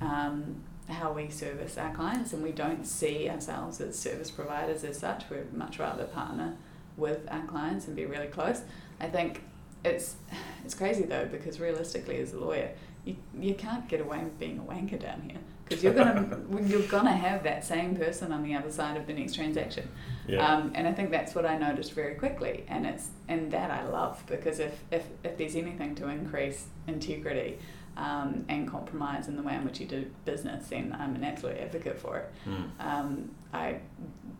um, 0.00 0.62
how 0.88 1.12
we 1.12 1.28
service 1.30 1.76
our 1.76 1.92
clients, 1.92 2.32
and 2.32 2.42
we 2.42 2.52
don't 2.52 2.86
see 2.86 3.28
ourselves 3.28 3.80
as 3.80 3.98
service 3.98 4.30
providers 4.30 4.84
as 4.84 4.98
such. 4.98 5.28
We'd 5.28 5.52
much 5.52 5.80
rather 5.80 6.04
partner 6.04 6.56
with 6.96 7.26
our 7.28 7.44
clients 7.46 7.88
and 7.88 7.96
be 7.96 8.06
really 8.06 8.28
close. 8.28 8.62
I 9.00 9.08
think 9.08 9.42
it's 9.84 10.16
it's 10.64 10.74
crazy 10.74 11.04
though 11.04 11.26
because 11.26 11.58
realistically, 11.58 12.18
as 12.20 12.32
a 12.32 12.38
lawyer, 12.38 12.70
you, 13.04 13.16
you 13.38 13.54
can't 13.54 13.88
get 13.88 14.00
away 14.00 14.22
with 14.22 14.38
being 14.38 14.58
a 14.58 14.62
wanker 14.62 15.00
down 15.00 15.22
here 15.28 15.40
because 15.68 15.82
you're 15.82 15.94
gonna 15.94 16.38
you're 16.62 16.82
gonna 16.82 17.16
have 17.16 17.42
that 17.42 17.64
same 17.64 17.96
person 17.96 18.32
on 18.32 18.42
the 18.42 18.54
other 18.54 18.70
side 18.70 18.96
of 18.96 19.06
the 19.06 19.12
next 19.12 19.34
transaction. 19.34 19.88
Yeah. 20.28 20.46
Um, 20.46 20.72
and 20.74 20.86
I 20.86 20.92
think 20.92 21.10
that's 21.10 21.34
what 21.34 21.44
I 21.44 21.56
noticed 21.56 21.92
very 21.92 22.14
quickly, 22.14 22.64
and 22.68 22.86
it's 22.86 23.08
and 23.28 23.50
that 23.52 23.70
I 23.70 23.86
love 23.86 24.22
because 24.26 24.60
if 24.60 24.78
if, 24.90 25.06
if 25.24 25.36
there's 25.36 25.56
anything 25.56 25.94
to 25.96 26.08
increase 26.08 26.66
integrity 26.86 27.58
um, 27.96 28.44
and 28.48 28.68
compromise 28.68 29.28
in 29.28 29.36
the 29.36 29.42
way 29.42 29.54
in 29.54 29.64
which 29.64 29.80
you 29.80 29.86
do 29.86 30.10
business, 30.24 30.68
then 30.68 30.96
I'm 30.98 31.14
an 31.16 31.24
absolute 31.24 31.58
advocate 31.58 31.98
for 31.98 32.18
it. 32.18 32.32
Mm. 32.46 32.70
Um, 32.78 33.30
I 33.52 33.78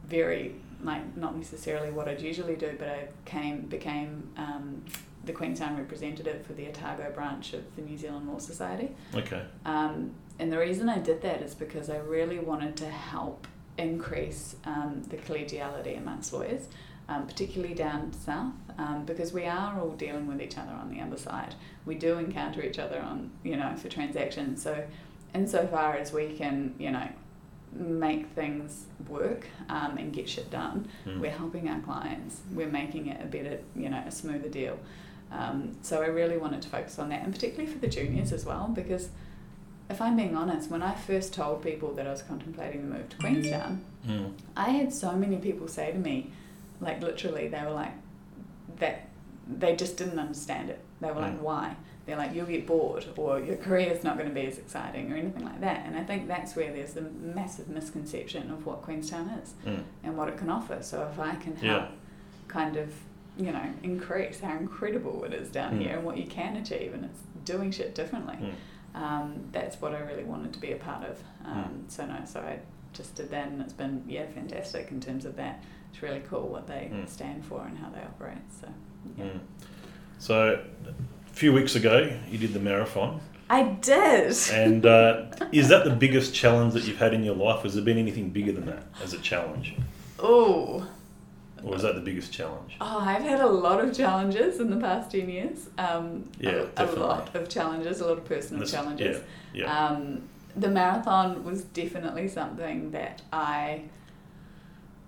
very 0.06 0.54
like 0.82 1.16
not 1.16 1.36
necessarily 1.36 1.90
what 1.90 2.06
I'd 2.08 2.20
usually 2.20 2.54
do, 2.54 2.76
but 2.78 2.88
I 2.88 3.08
came 3.24 3.62
became 3.62 4.30
um, 4.36 4.84
the 5.24 5.32
Queenstown 5.32 5.76
representative 5.76 6.46
for 6.46 6.52
the 6.52 6.68
Otago 6.68 7.10
branch 7.10 7.52
of 7.52 7.74
the 7.74 7.82
New 7.82 7.98
Zealand 7.98 8.28
Law 8.28 8.38
Society. 8.38 8.94
Okay. 9.14 9.42
Um, 9.64 10.12
and 10.38 10.52
the 10.52 10.58
reason 10.58 10.88
I 10.88 10.98
did 10.98 11.22
that 11.22 11.42
is 11.42 11.54
because 11.54 11.88
I 11.90 11.98
really 11.98 12.38
wanted 12.38 12.76
to 12.78 12.88
help 12.90 13.46
increase 13.78 14.56
um, 14.64 15.02
the 15.08 15.16
collegiality 15.16 15.96
amongst 15.98 16.32
lawyers, 16.32 16.68
um, 17.08 17.26
particularly 17.26 17.74
down 17.74 18.12
south, 18.12 18.54
um, 18.78 19.04
because 19.04 19.32
we 19.32 19.44
are 19.44 19.78
all 19.80 19.90
dealing 19.90 20.26
with 20.26 20.40
each 20.40 20.56
other 20.58 20.72
on 20.72 20.90
the 20.90 21.00
other 21.00 21.16
side. 21.16 21.54
We 21.84 21.94
do 21.94 22.18
encounter 22.18 22.62
each 22.62 22.78
other 22.78 23.00
on, 23.00 23.30
you 23.44 23.56
know, 23.56 23.74
for 23.76 23.88
transactions. 23.88 24.62
So, 24.62 24.84
insofar 25.34 25.96
as 25.96 26.12
we 26.12 26.34
can, 26.36 26.74
you 26.78 26.90
know, 26.90 27.08
make 27.72 28.28
things 28.30 28.86
work 29.08 29.46
um, 29.68 29.98
and 29.98 30.12
get 30.12 30.28
shit 30.28 30.50
done, 30.50 30.88
Mm. 31.04 31.20
we're 31.20 31.30
helping 31.30 31.68
our 31.68 31.80
clients. 31.80 32.40
We're 32.52 32.70
making 32.70 33.08
it 33.08 33.20
a 33.22 33.26
better, 33.26 33.58
you 33.74 33.90
know, 33.90 34.02
a 34.06 34.10
smoother 34.10 34.48
deal. 34.48 34.78
Um, 35.30 35.76
so 35.82 36.00
I 36.02 36.06
really 36.06 36.38
wanted 36.38 36.62
to 36.62 36.68
focus 36.68 36.98
on 36.98 37.08
that, 37.10 37.22
and 37.24 37.34
particularly 37.34 37.70
for 37.70 37.78
the 37.78 37.88
juniors 37.88 38.32
as 38.32 38.46
well, 38.46 38.68
because 38.68 39.10
if 39.88 40.00
I'm 40.00 40.16
being 40.16 40.36
honest, 40.36 40.70
when 40.70 40.82
I 40.82 40.94
first 40.94 41.32
told 41.32 41.62
people 41.62 41.92
that 41.94 42.06
I 42.06 42.10
was 42.10 42.22
contemplating 42.22 42.88
the 42.88 42.96
move 42.96 43.08
to 43.10 43.16
Queenstown, 43.16 43.82
Mm. 44.06 44.32
I 44.56 44.70
had 44.70 44.92
so 44.92 45.12
many 45.12 45.36
people 45.36 45.66
say 45.68 45.90
to 45.92 45.98
me, 45.98 46.30
like 46.80 47.00
literally, 47.00 47.48
they 47.48 47.62
were 47.62 47.70
like, 47.72 47.92
that 48.78 49.08
they 49.48 49.74
just 49.76 49.96
didn't 49.96 50.18
understand 50.18 50.70
it. 50.70 50.80
They 51.00 51.08
were 51.10 51.20
like, 51.20 51.38
Mm. 51.38 51.42
why? 51.42 51.76
They're 52.04 52.16
like, 52.16 52.34
you'll 52.34 52.46
get 52.46 52.66
bored, 52.68 53.04
or 53.16 53.40
your 53.40 53.56
career's 53.56 54.04
not 54.04 54.16
going 54.16 54.28
to 54.28 54.34
be 54.34 54.46
as 54.46 54.58
exciting, 54.58 55.12
or 55.12 55.16
anything 55.16 55.44
like 55.44 55.60
that. 55.60 55.84
And 55.86 55.96
I 55.96 56.04
think 56.04 56.28
that's 56.28 56.54
where 56.54 56.72
there's 56.72 56.92
the 56.94 57.00
massive 57.02 57.68
misconception 57.68 58.50
of 58.52 58.64
what 58.64 58.82
Queenstown 58.82 59.28
is 59.42 59.54
Mm. 59.64 59.82
and 60.04 60.16
what 60.16 60.28
it 60.28 60.36
can 60.36 60.48
offer. 60.50 60.78
So 60.82 61.08
if 61.12 61.18
I 61.18 61.34
can 61.36 61.56
help 61.56 61.82
Yeah. 61.82 61.88
kind 62.48 62.76
of, 62.76 62.92
you 63.36 63.50
know, 63.52 63.64
increase 63.82 64.40
how 64.40 64.56
incredible 64.56 65.24
it 65.24 65.32
is 65.34 65.48
down 65.48 65.74
Mm. 65.74 65.80
here 65.82 65.96
and 65.96 66.04
what 66.04 66.16
you 66.16 66.26
can 66.26 66.56
achieve, 66.56 66.94
and 66.94 67.04
it's 67.04 67.20
doing 67.44 67.70
shit 67.72 67.94
differently. 67.94 68.36
Mm. 68.36 68.52
Um, 68.96 69.44
that's 69.52 69.80
what 69.80 69.94
I 69.94 69.98
really 70.00 70.24
wanted 70.24 70.52
to 70.54 70.58
be 70.58 70.72
a 70.72 70.76
part 70.76 71.04
of. 71.04 71.22
Um, 71.44 71.84
So 71.88 72.06
no, 72.06 72.16
so 72.24 72.40
I 72.40 72.58
just 72.92 73.14
did 73.14 73.30
that, 73.30 73.48
and 73.48 73.60
it's 73.60 73.72
been 73.74 74.02
yeah 74.08 74.26
fantastic 74.34 74.90
in 74.90 75.00
terms 75.00 75.24
of 75.26 75.36
that. 75.36 75.62
It's 75.92 76.02
really 76.02 76.22
cool 76.28 76.48
what 76.48 76.66
they 76.66 76.90
Mm. 76.92 77.08
stand 77.08 77.44
for 77.44 77.60
and 77.66 77.76
how 77.78 77.90
they 77.90 78.00
operate. 78.00 78.38
So 78.60 78.68
yeah. 79.18 79.24
Mm. 79.24 79.40
So, 80.18 80.64
a 80.88 81.32
few 81.34 81.52
weeks 81.52 81.74
ago, 81.76 82.10
you 82.30 82.38
did 82.38 82.54
the 82.54 82.58
marathon, 82.58 83.20
I 83.50 83.64
did. 83.64 84.34
and 84.50 84.86
uh, 84.86 85.26
is 85.52 85.68
that 85.68 85.84
the 85.84 85.90
biggest 85.90 86.34
challenge 86.34 86.72
that 86.72 86.84
you've 86.84 86.96
had 86.98 87.12
in 87.12 87.22
your 87.22 87.36
life? 87.36 87.62
Has 87.64 87.74
there 87.74 87.84
been 87.84 87.98
anything 87.98 88.30
bigger 88.30 88.52
than 88.52 88.64
that 88.66 88.84
as 89.04 89.12
a 89.12 89.18
challenge, 89.18 89.74
Oh. 90.18 90.86
Or 91.66 91.74
is 91.74 91.82
that 91.82 91.96
the 91.96 92.00
biggest 92.00 92.32
challenge? 92.32 92.76
Oh, 92.80 93.00
I've 93.00 93.22
had 93.22 93.40
a 93.40 93.46
lot 93.48 93.84
of 93.84 93.92
challenges 93.94 94.60
in 94.60 94.70
the 94.70 94.76
past 94.76 95.10
10 95.10 95.28
years. 95.28 95.68
Um, 95.76 96.30
Yeah, 96.38 96.66
a, 96.76 96.84
a 96.84 96.92
lot 96.92 97.34
of 97.34 97.48
challenges, 97.48 98.00
a 98.00 98.06
lot 98.06 98.18
of 98.18 98.24
personal 98.24 98.60
This- 98.60 98.70
challenges. 98.70 99.20
Yeah, 99.52 99.64
yeah. 99.64 99.86
Um, 99.88 100.22
the 100.54 100.68
marathon 100.68 101.42
was 101.44 101.64
definitely 101.64 102.28
something 102.28 102.92
that 102.92 103.20
I 103.32 103.82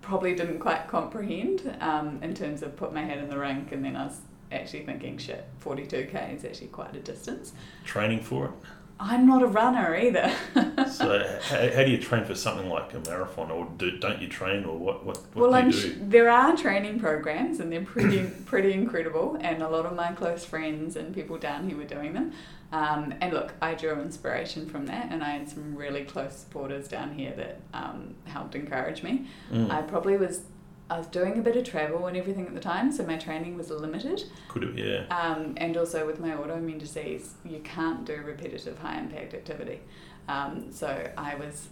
probably 0.01 0.35
didn't 0.35 0.59
quite 0.59 0.87
comprehend 0.87 1.75
um, 1.79 2.19
in 2.21 2.33
terms 2.33 2.61
of 2.61 2.75
put 2.75 2.93
my 2.93 3.03
head 3.03 3.19
in 3.19 3.29
the 3.29 3.37
rink 3.37 3.71
and 3.71 3.83
then 3.83 3.95
I 3.95 4.05
was 4.07 4.19
actually 4.51 4.83
thinking, 4.83 5.17
shit, 5.17 5.45
42k 5.63 6.35
is 6.35 6.43
actually 6.43 6.67
quite 6.67 6.93
a 6.95 6.99
distance. 6.99 7.53
Training 7.85 8.19
for 8.21 8.45
it. 8.45 8.51
I'm 8.99 9.25
not 9.25 9.41
a 9.41 9.47
runner 9.47 9.95
either. 9.95 10.31
So, 10.89 11.19
how, 11.43 11.69
how 11.71 11.83
do 11.83 11.91
you 11.91 11.97
train 11.97 12.25
for 12.25 12.33
something 12.35 12.67
like 12.67 12.93
a 12.93 12.99
marathon, 12.99 13.51
or 13.51 13.67
do, 13.77 13.99
don't 13.99 14.21
you 14.21 14.27
train, 14.27 14.65
or 14.65 14.77
what? 14.77 15.05
What, 15.05 15.17
what 15.33 15.35
well, 15.35 15.51
do 15.51 15.57
you 15.57 15.63
I'm 15.63 15.71
do? 15.71 15.77
sh- 15.77 15.95
there 16.01 16.29
are 16.29 16.57
training 16.57 16.99
programs 16.99 17.59
and 17.59 17.71
they're 17.71 17.85
pretty 17.85 18.23
pretty 18.45 18.73
incredible, 18.73 19.37
and 19.39 19.61
a 19.61 19.69
lot 19.69 19.85
of 19.85 19.95
my 19.95 20.11
close 20.13 20.45
friends 20.45 20.95
and 20.95 21.13
people 21.13 21.37
down 21.37 21.67
here 21.67 21.77
were 21.77 21.83
doing 21.83 22.13
them. 22.13 22.31
Um, 22.71 23.13
and 23.21 23.33
look, 23.33 23.53
I 23.61 23.75
drew 23.75 23.99
inspiration 24.01 24.67
from 24.67 24.85
that, 24.87 25.11
and 25.11 25.23
I 25.23 25.31
had 25.31 25.49
some 25.49 25.75
really 25.75 26.05
close 26.05 26.35
supporters 26.35 26.87
down 26.87 27.13
here 27.13 27.33
that 27.35 27.59
um, 27.73 28.15
helped 28.25 28.55
encourage 28.55 29.03
me. 29.03 29.27
Mm. 29.51 29.69
I 29.69 29.81
probably 29.83 30.17
was 30.17 30.41
I 30.89 30.97
was 30.97 31.07
doing 31.07 31.37
a 31.37 31.41
bit 31.41 31.55
of 31.55 31.63
travel 31.65 32.07
and 32.07 32.17
everything 32.17 32.47
at 32.47 32.53
the 32.53 32.59
time, 32.59 32.91
so 32.91 33.05
my 33.05 33.17
training 33.17 33.55
was 33.55 33.69
limited. 33.69 34.23
Could 34.47 34.63
it? 34.63 34.77
Yeah. 34.77 35.05
Um, 35.15 35.53
and 35.57 35.77
also 35.77 36.05
with 36.05 36.19
my 36.19 36.31
autoimmune 36.31 36.79
disease, 36.79 37.35
you 37.45 37.59
can't 37.59 38.05
do 38.05 38.15
repetitive 38.25 38.79
high 38.79 38.97
impact 38.99 39.33
activity. 39.33 39.81
Um, 40.27 40.71
so 40.71 41.09
I 41.17 41.35
was, 41.35 41.67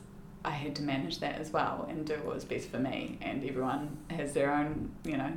I 0.45 0.51
had 0.51 0.75
to 0.75 0.83
manage 0.83 1.19
that 1.19 1.35
as 1.39 1.51
well 1.51 1.87
and 1.89 2.05
do 2.05 2.15
what 2.15 2.35
was 2.35 2.45
best 2.45 2.69
for 2.69 2.79
me. 2.79 3.17
And 3.21 3.43
everyone 3.43 3.97
has 4.11 4.33
their 4.33 4.53
own, 4.53 4.91
you 5.03 5.17
know, 5.17 5.33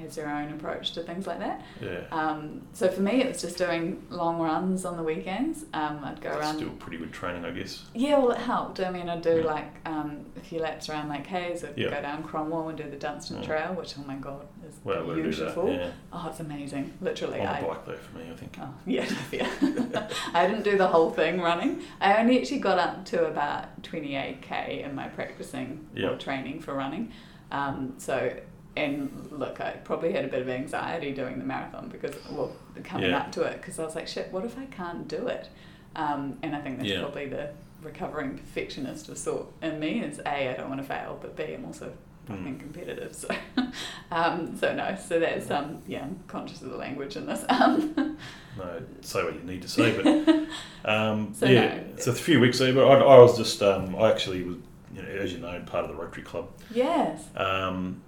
has 0.00 0.14
their 0.14 0.28
own 0.28 0.52
approach 0.52 0.92
to 0.92 1.02
things 1.02 1.26
like 1.26 1.38
that. 1.38 1.62
Yeah. 1.80 2.00
Um, 2.12 2.60
so 2.74 2.86
for 2.88 3.00
me, 3.00 3.22
it 3.22 3.28
was 3.28 3.40
just 3.40 3.56
doing 3.56 4.06
long 4.10 4.38
runs 4.38 4.84
on 4.84 4.98
the 4.98 5.02
weekends. 5.02 5.64
Um, 5.72 6.00
I'd 6.04 6.20
go 6.20 6.28
That's 6.28 6.42
around. 6.42 6.56
still 6.56 6.68
pretty 6.72 6.98
good 6.98 7.12
training, 7.14 7.46
I 7.46 7.50
guess. 7.50 7.82
Yeah, 7.94 8.18
well, 8.18 8.32
it 8.32 8.36
helped. 8.38 8.78
I 8.80 8.90
mean, 8.90 9.08
I'd 9.08 9.22
do 9.22 9.38
Yeah. 9.38 9.44
like 9.46 9.64
um, 9.86 10.26
a 10.36 10.40
few 10.40 10.58
laps 10.60 10.90
around 10.90 11.08
Lake 11.08 11.26
Hayes. 11.28 11.64
I'd 11.64 11.78
Yeah. 11.78 11.88
go 11.88 12.02
down 12.02 12.22
Cromwell 12.24 12.68
and 12.68 12.76
do 12.76 12.84
the 12.90 12.96
Dunstan 12.96 13.38
Mm. 13.38 13.46
Trail, 13.46 13.72
which, 13.74 13.94
oh 13.98 14.02
my 14.06 14.16
god, 14.16 14.46
is 14.68 14.74
Well, 14.84 15.06
we'll 15.06 15.16
do 15.16 15.22
that. 15.22 15.30
beautiful. 15.34 15.70
Yeah. 15.72 15.88
Oh, 16.12 16.26
it's 16.28 16.40
amazing. 16.40 16.92
Literally, 17.00 17.40
On 17.40 17.46
I. 17.46 17.60
the 17.62 17.66
bike 17.68 17.86
though, 17.86 17.96
for 17.96 18.18
me, 18.18 18.24
I 18.30 18.36
think. 18.36 18.58
Oh, 18.60 18.68
yeah, 18.86 19.06
yeah. 19.32 20.08
I 20.34 20.46
didn't 20.46 20.64
do 20.64 20.76
the 20.76 20.88
whole 20.88 21.08
thing 21.10 21.40
running. 21.40 21.80
I 22.02 22.18
only 22.18 22.38
actually 22.38 22.58
got 22.58 22.78
up 22.78 23.06
to 23.06 23.24
about 23.26 23.82
28k 23.82 24.84
in 24.84 24.94
my 24.94 25.08
practicing 25.08 25.86
Yeah. 25.94 26.10
or 26.10 26.16
training 26.18 26.60
for 26.60 26.74
running. 26.74 27.12
Um, 27.50 27.94
so, 27.96 28.32
and 28.76 29.28
look, 29.30 29.60
I 29.60 29.72
probably 29.84 30.12
had 30.12 30.24
a 30.24 30.28
bit 30.28 30.42
of 30.42 30.48
anxiety 30.48 31.12
doing 31.12 31.38
the 31.38 31.44
marathon 31.44 31.88
because, 31.88 32.14
well, 32.30 32.52
coming 32.84 33.10
Yeah. 33.10 33.18
up 33.18 33.32
to 33.32 33.42
it, 33.42 33.60
because 33.60 33.78
I 33.78 33.84
was 33.84 33.94
like, 33.94 34.06
shit, 34.08 34.30
what 34.32 34.44
if 34.44 34.58
I 34.58 34.66
can't 34.66 35.08
do 35.08 35.26
it? 35.28 35.48
Um, 35.94 36.38
and 36.42 36.54
I 36.54 36.60
think 36.60 36.78
that's 36.78 36.90
Yeah. 36.90 37.00
probably 37.00 37.26
the 37.28 37.50
recovering 37.82 38.36
perfectionist 38.36 39.08
of 39.08 39.16
sort 39.18 39.46
in 39.62 39.78
me 39.80 40.00
is 40.00 40.18
A, 40.20 40.50
I 40.50 40.54
don't 40.54 40.68
want 40.68 40.80
to 40.80 40.86
fail, 40.86 41.18
but 41.20 41.36
B, 41.36 41.44
I'm 41.54 41.64
also 41.64 41.92
fucking 42.26 42.58
competitive. 42.58 43.14
So, 43.14 43.28
um, 44.10 44.56
so 44.56 44.74
no. 44.74 44.96
So 44.96 45.20
that's 45.20 45.50
um, 45.50 45.78
yeah. 45.86 46.02
I'm 46.02 46.18
conscious 46.26 46.60
of 46.62 46.70
the 46.70 46.76
language 46.76 47.16
in 47.16 47.26
this. 47.26 47.44
Um, 47.48 48.16
No, 48.58 48.82
say 49.02 49.22
what 49.22 49.34
you 49.34 49.42
need 49.42 49.62
to 49.62 49.68
say, 49.78 49.94
but 49.96 50.90
um, 50.90 51.32
So 51.34 51.46
yeah, 51.46 51.76
no. 51.76 51.82
it's 51.94 52.06
a 52.06 52.12
few 52.12 52.40
weeks 52.40 52.58
ago. 52.60 52.74
But 52.74 53.02
I, 53.02 53.14
I 53.14 53.18
was 53.18 53.36
just, 53.36 53.62
um, 53.62 53.94
I 53.96 54.10
actually 54.10 54.42
was, 54.44 54.56
you 54.94 55.02
know, 55.02 55.08
as 55.08 55.32
you 55.32 55.38
know, 55.38 55.60
part 55.66 55.84
of 55.84 55.90
the 55.90 55.94
Rotary 55.94 56.22
Club, 56.22 56.48
yes. 56.74 57.22
um, 57.36 58.00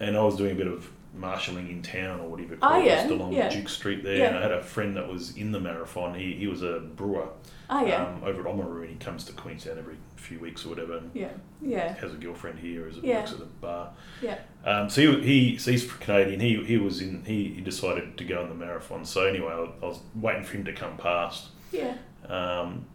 and 0.00 0.16
I 0.16 0.22
was 0.22 0.36
doing 0.36 0.52
a 0.52 0.54
bit 0.54 0.66
of 0.66 0.88
marshalling 1.16 1.68
in 1.70 1.80
town 1.80 2.18
or 2.20 2.28
whatever, 2.28 2.58
Oh, 2.60 2.76
yeah, 2.76 2.96
just 3.02 3.10
along 3.10 3.32
yeah. 3.32 3.48
Duke 3.48 3.68
Street 3.68 4.02
there. 4.02 4.16
Yeah. 4.16 4.24
And 4.28 4.38
I 4.38 4.42
had 4.42 4.52
a 4.52 4.62
friend 4.62 4.96
that 4.96 5.08
was 5.08 5.36
in 5.36 5.52
the 5.52 5.60
marathon. 5.60 6.14
He 6.14 6.34
he 6.34 6.46
was 6.48 6.62
a 6.62 6.80
brewer 6.80 7.28
Oh 7.70 7.84
yeah. 7.86 8.04
um, 8.04 8.22
over 8.24 8.40
at 8.40 8.46
Oamaru, 8.46 8.80
and 8.82 8.90
he 8.90 8.96
comes 8.96 9.24
to 9.26 9.32
Queenstown 9.32 9.78
every 9.78 9.94
few 10.16 10.38
weeks 10.40 10.66
or 10.66 10.70
whatever. 10.70 10.98
And 10.98 11.10
yeah. 11.14 11.28
Yeah. 11.62 11.94
has 11.94 12.12
a 12.12 12.16
girlfriend 12.16 12.58
here, 12.58 12.88
as 12.88 12.96
Yeah. 12.96 13.20
works 13.20 13.32
at 13.32 13.38
the 13.38 13.44
bar. 13.44 13.90
Yeah. 14.20 14.38
Um, 14.64 14.90
so 14.90 15.00
he, 15.00 15.20
he 15.52 15.58
so 15.58 15.70
he's 15.70 15.90
Canadian. 15.92 16.40
He 16.40 16.62
he 16.64 16.76
was 16.78 17.00
in. 17.00 17.24
He, 17.24 17.48
he 17.54 17.60
decided 17.60 18.18
to 18.18 18.24
go 18.24 18.42
in 18.42 18.48
the 18.48 18.54
marathon. 18.56 19.04
So 19.04 19.24
anyway, 19.26 19.52
I, 19.52 19.84
I 19.84 19.88
was 19.88 20.00
waiting 20.16 20.42
for 20.44 20.56
him 20.56 20.64
to 20.64 20.72
come 20.72 20.96
past. 20.96 21.48
Yeah. 21.70 21.94
Um, 22.28 22.86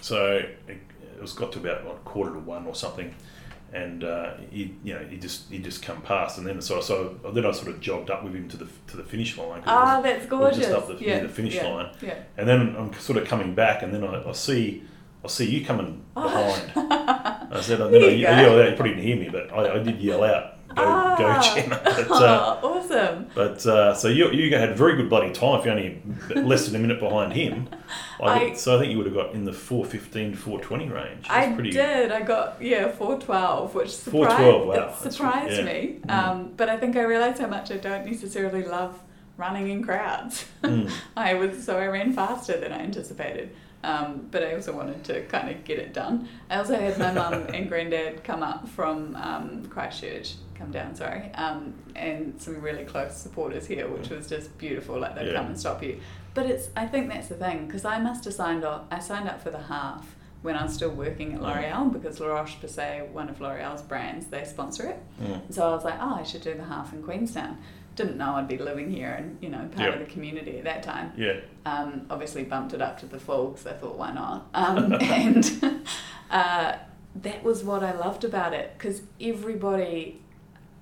so 0.00 0.36
it, 0.36 0.58
it 0.68 1.20
was 1.20 1.32
got 1.34 1.52
to 1.52 1.58
about 1.58 1.84
what, 1.84 2.04
quarter 2.04 2.32
to 2.32 2.38
one 2.38 2.66
or 2.66 2.74
something, 2.74 3.14
and 3.72 4.02
uh, 4.04 4.34
he 4.50 4.74
you 4.84 4.94
know 4.94 5.00
he 5.08 5.16
just 5.16 5.50
he 5.50 5.58
just 5.58 5.82
come 5.82 6.00
past, 6.02 6.38
and 6.38 6.46
then 6.46 6.60
so 6.60 6.80
so 6.80 7.16
then 7.34 7.46
I 7.46 7.52
sort 7.52 7.68
of 7.68 7.80
jogged 7.80 8.10
up 8.10 8.24
with 8.24 8.34
him 8.34 8.48
to 8.48 8.56
the 8.56 8.66
to 8.88 8.96
the 8.96 9.04
finish 9.04 9.36
line. 9.38 9.58
it 9.60 9.66
was- 9.66 9.68
Ah, 9.68 10.00
that's 10.00 10.26
gorgeous. 10.26 10.58
just 10.58 10.72
up 10.72 10.88
the, 10.88 10.94
yeah. 11.04 11.16
near 11.18 11.22
the 11.28 11.28
finish 11.32 11.54
yeah. 11.54 11.68
line, 11.68 11.90
Yeah. 12.00 12.18
and 12.36 12.48
then 12.48 12.74
I'm 12.76 12.92
sort 12.94 13.18
of 13.18 13.26
coming 13.28 13.54
back, 13.54 13.82
and 13.82 13.92
then 13.94 14.04
I, 14.04 14.28
I 14.28 14.32
see 14.32 14.82
I 15.24 15.28
see 15.28 15.50
you 15.50 15.64
coming 15.64 16.02
behind. 16.14 16.72
I 16.76 17.60
said, 17.60 17.80
and 17.80 17.92
then 17.92 18.02
I, 18.02 18.06
I 18.06 18.10
yelled 18.10 18.60
out. 18.60 18.70
You 18.70 18.76
probably 18.76 18.94
didn't 18.94 19.04
hear 19.06 19.16
me, 19.16 19.28
but 19.28 19.52
I, 19.52 19.74
I 19.74 19.82
did 19.82 20.00
yell 20.00 20.24
out, 20.24 20.54
"Go, 20.74 20.82
ah. 20.86 21.16
go, 21.16 21.54
Jenna!" 21.54 21.80
But, 21.84 22.10
uh, 22.22 22.58
oh, 22.62 22.78
awesome. 22.78 23.26
but 23.34 23.64
uh, 23.66 23.94
so 23.94 24.08
you 24.08 24.30
you 24.30 24.54
had 24.56 24.76
very 24.76 24.96
good 24.96 25.08
bloody 25.08 25.32
time 25.32 25.58
if 25.58 25.64
you're 25.64 25.74
only 25.74 26.02
less 26.34 26.66
than 26.66 26.76
a 26.76 26.78
minute 26.78 27.00
behind 27.00 27.32
him. 27.32 27.68
I, 28.22 28.50
I- 28.50 28.54
so 28.54 28.76
I 28.76 28.78
think 28.80 28.90
you 28.92 28.98
would 28.98 29.06
have 29.06 29.14
got 29.14 29.34
in 29.34 29.44
the 29.44 29.52
415, 29.52 30.32
to 30.32 30.36
420 30.36 30.88
range. 30.88 31.28
That's 31.28 31.48
I 31.48 31.52
pretty, 31.54 31.70
did. 31.70 32.12
I 32.12 32.22
got 32.22 32.60
yeah 32.62 32.90
four 32.90 33.18
twelve, 33.20 33.74
which 33.74 33.90
surprised 33.96 34.36
412, 34.36 34.66
wow, 34.68 35.10
surprised 35.10 35.58
re- 35.58 35.64
me. 35.64 35.98
yeah. 36.06 36.22
Mm. 36.22 36.28
Um, 36.28 36.52
but 36.56 36.68
I 36.68 36.76
think 36.76 36.96
I 36.96 37.02
realised 37.02 37.40
how 37.40 37.46
much 37.48 37.70
I 37.70 37.76
don't 37.76 38.06
necessarily 38.06 38.62
love 38.64 38.98
running 39.36 39.68
in 39.70 39.82
crowds. 39.82 40.44
Mm. 40.62 40.90
I 41.16 41.34
was 41.34 41.64
so 41.64 41.78
I 41.78 41.86
ran 41.86 42.12
faster 42.12 42.58
than 42.60 42.72
I 42.72 42.80
anticipated. 42.80 43.50
Um, 43.82 44.28
but 44.30 44.42
I 44.42 44.54
also 44.54 44.76
wanted 44.76 45.02
to 45.04 45.22
kind 45.26 45.48
of 45.48 45.64
get 45.64 45.78
it 45.78 45.94
done. 45.94 46.28
I 46.50 46.56
also 46.56 46.74
had 46.78 46.98
my 46.98 47.12
mum 47.12 47.32
and 47.54 47.68
granddad 47.68 48.22
come 48.24 48.42
up 48.42 48.68
from 48.68 49.16
um, 49.16 49.64
Christchurch, 49.70 50.34
come 50.54 50.70
down, 50.70 50.94
sorry, 50.94 51.30
um, 51.34 51.72
and 51.96 52.38
some 52.40 52.60
really 52.60 52.84
close 52.84 53.16
supporters 53.16 53.66
here, 53.66 53.88
which 53.88 54.10
was 54.10 54.28
just 54.28 54.56
beautiful. 54.58 54.98
Like 54.98 55.14
they'd 55.14 55.28
Yeah. 55.28 55.34
come 55.38 55.46
and 55.46 55.58
stop 55.58 55.82
you. 55.82 55.98
But 56.34 56.46
it's 56.46 56.68
I 56.76 56.86
think 56.86 57.08
that's 57.08 57.28
the 57.28 57.36
thing 57.36 57.66
because 57.66 57.84
I 57.86 57.98
must 57.98 58.24
have 58.26 58.34
signed 58.34 58.64
up. 58.64 58.86
I 58.90 58.98
signed 58.98 59.28
up 59.28 59.42
for 59.42 59.50
the 59.50 59.58
half 59.62 60.14
when 60.42 60.56
I 60.56 60.62
was 60.62 60.72
still 60.74 60.90
working 60.90 61.34
at 61.34 61.42
L'Oreal 61.42 61.92
because 61.92 62.20
La 62.20 62.26
Roche 62.28 62.56
Posay, 62.62 63.06
one 63.10 63.28
of 63.28 63.40
L'Oreal's 63.40 63.82
brands, 63.82 64.26
they 64.26 64.44
sponsor 64.44 64.88
it. 64.88 64.98
Mm. 65.22 65.52
So 65.52 65.66
I 65.66 65.74
was 65.74 65.84
like, 65.84 65.98
oh, 66.00 66.14
I 66.14 66.22
should 66.22 66.40
do 66.42 66.54
the 66.54 66.64
half 66.64 66.92
in 66.94 67.02
Queenstown. 67.02 67.58
Didn't 67.96 68.16
know 68.16 68.34
I'd 68.36 68.48
be 68.48 68.56
living 68.58 68.90
here 68.90 69.10
and 69.10 69.36
you 69.40 69.48
know 69.50 69.68
part 69.76 69.94
of 69.94 69.98
the 70.00 70.06
community 70.06 70.58
at 70.58 70.64
that 70.64 70.82
time. 70.82 71.12
Yeah, 71.16 71.40
Um, 71.66 72.06
obviously 72.08 72.44
bumped 72.44 72.72
it 72.72 72.80
up 72.80 72.98
to 73.00 73.06
the 73.06 73.18
full 73.18 73.48
because 73.48 73.66
I 73.66 73.72
thought 73.72 73.96
why 73.98 74.12
not. 74.12 74.48
Um, 74.54 74.92
and 75.00 75.84
uh, 76.30 76.76
that 77.22 77.42
was 77.42 77.64
what 77.64 77.82
I 77.82 77.92
loved 77.92 78.24
about 78.24 78.52
it 78.54 78.72
because 78.78 79.02
everybody 79.20 80.22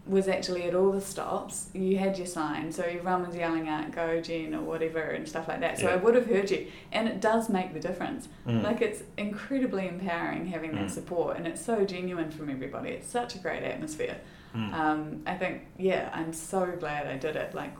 was 0.07 0.27
actually 0.27 0.63
at 0.63 0.75
all 0.75 0.91
the 0.93 1.01
stops. 1.03 1.69
You 1.75 1.99
had 1.99 2.17
your 2.17 2.27
sign, 2.27 2.73
so 2.73 2.83
everyone 2.83 3.27
was 3.27 3.37
yelling 3.37 3.69
out 3.69 3.91
"Go 3.93 4.21
Jen" 4.21 4.55
or 4.55 4.63
whatever 4.63 5.01
and 5.01 5.29
stuff 5.29 5.49
like 5.49 5.61
that. 5.61 5.79
So 5.79 5.87
I 5.89 5.97
would 5.97 6.15
have 6.15 6.27
heard 6.27 6.51
you, 6.51 6.67
and 6.93 7.07
it 7.09 7.21
does 7.21 7.49
make 7.51 7.75
the 7.75 7.81
difference. 7.81 8.29
Mm. 8.47 8.63
Like 8.63 8.81
it's 8.81 9.03
incredibly 9.19 9.87
empowering 9.89 10.47
having 10.47 10.73
that 10.77 10.87
Mm. 10.87 10.91
support, 10.91 11.37
and 11.37 11.47
it's 11.47 11.63
so 11.65 11.85
genuine 11.85 12.31
from 12.31 12.49
everybody. 12.49 12.91
It's 12.91 13.09
such 13.09 13.35
a 13.35 13.39
great 13.39 13.63
atmosphere. 13.63 14.17
Mm. 14.55 14.72
Um, 14.72 15.22
I 15.26 15.34
think, 15.34 15.66
yeah, 15.78 16.11
I'm 16.12 16.32
so 16.32 16.74
glad 16.78 17.07
I 17.07 17.16
did 17.16 17.36
it. 17.36 17.55
Like, 17.55 17.74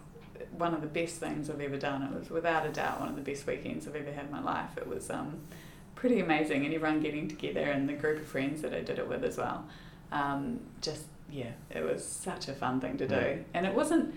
one 0.53 0.75
of 0.75 0.81
the 0.81 0.87
best 0.87 1.17
things 1.17 1.51
I've 1.51 1.61
ever 1.61 1.77
done. 1.77 2.03
It 2.03 2.19
was 2.19 2.31
without 2.31 2.67
a 2.67 2.71
doubt 2.71 3.01
one 3.01 3.09
of 3.09 3.17
the 3.17 3.23
best 3.23 3.47
weekends 3.47 3.87
I've 3.87 3.97
ever 3.97 4.13
had 4.13 4.27
in 4.27 4.31
my 4.31 4.43
life. 4.43 4.77
It 4.77 4.87
was 4.87 5.11
um, 5.11 5.39
pretty 5.95 6.21
amazing, 6.21 6.65
and 6.65 6.75
everyone 6.75 7.01
getting 7.01 7.29
together 7.29 7.61
and 7.61 7.89
the 7.89 7.95
group 7.95 8.21
of 8.21 8.27
friends 8.27 8.63
that 8.63 8.75
I 8.75 8.81
did 8.81 8.99
it 8.99 9.09
with 9.09 9.25
as 9.25 9.37
well. 9.37 9.65
Um, 10.11 10.61
just, 10.81 11.05
yeah, 11.31 11.53
it 11.71 11.85
was 11.85 12.05
such 12.05 12.49
a 12.49 12.53
fun 12.53 12.81
thing 12.81 12.97
to 12.99 13.09
do. 13.09 13.15
Mm. 13.15 13.45
And 13.55 13.67
it 13.67 13.75
wasn't, 13.75 14.15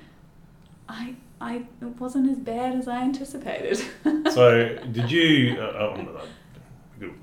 I, 0.87 1.15
I, 1.39 1.65
it 1.81 1.99
wasn't 1.99 2.29
as 2.29 2.37
bad 2.37 2.75
as 2.75 2.87
I 2.87 3.01
anticipated. 3.01 3.83
so 4.31 4.77
did 4.91 5.11
you? 5.11 5.59
Uh, 5.59 6.25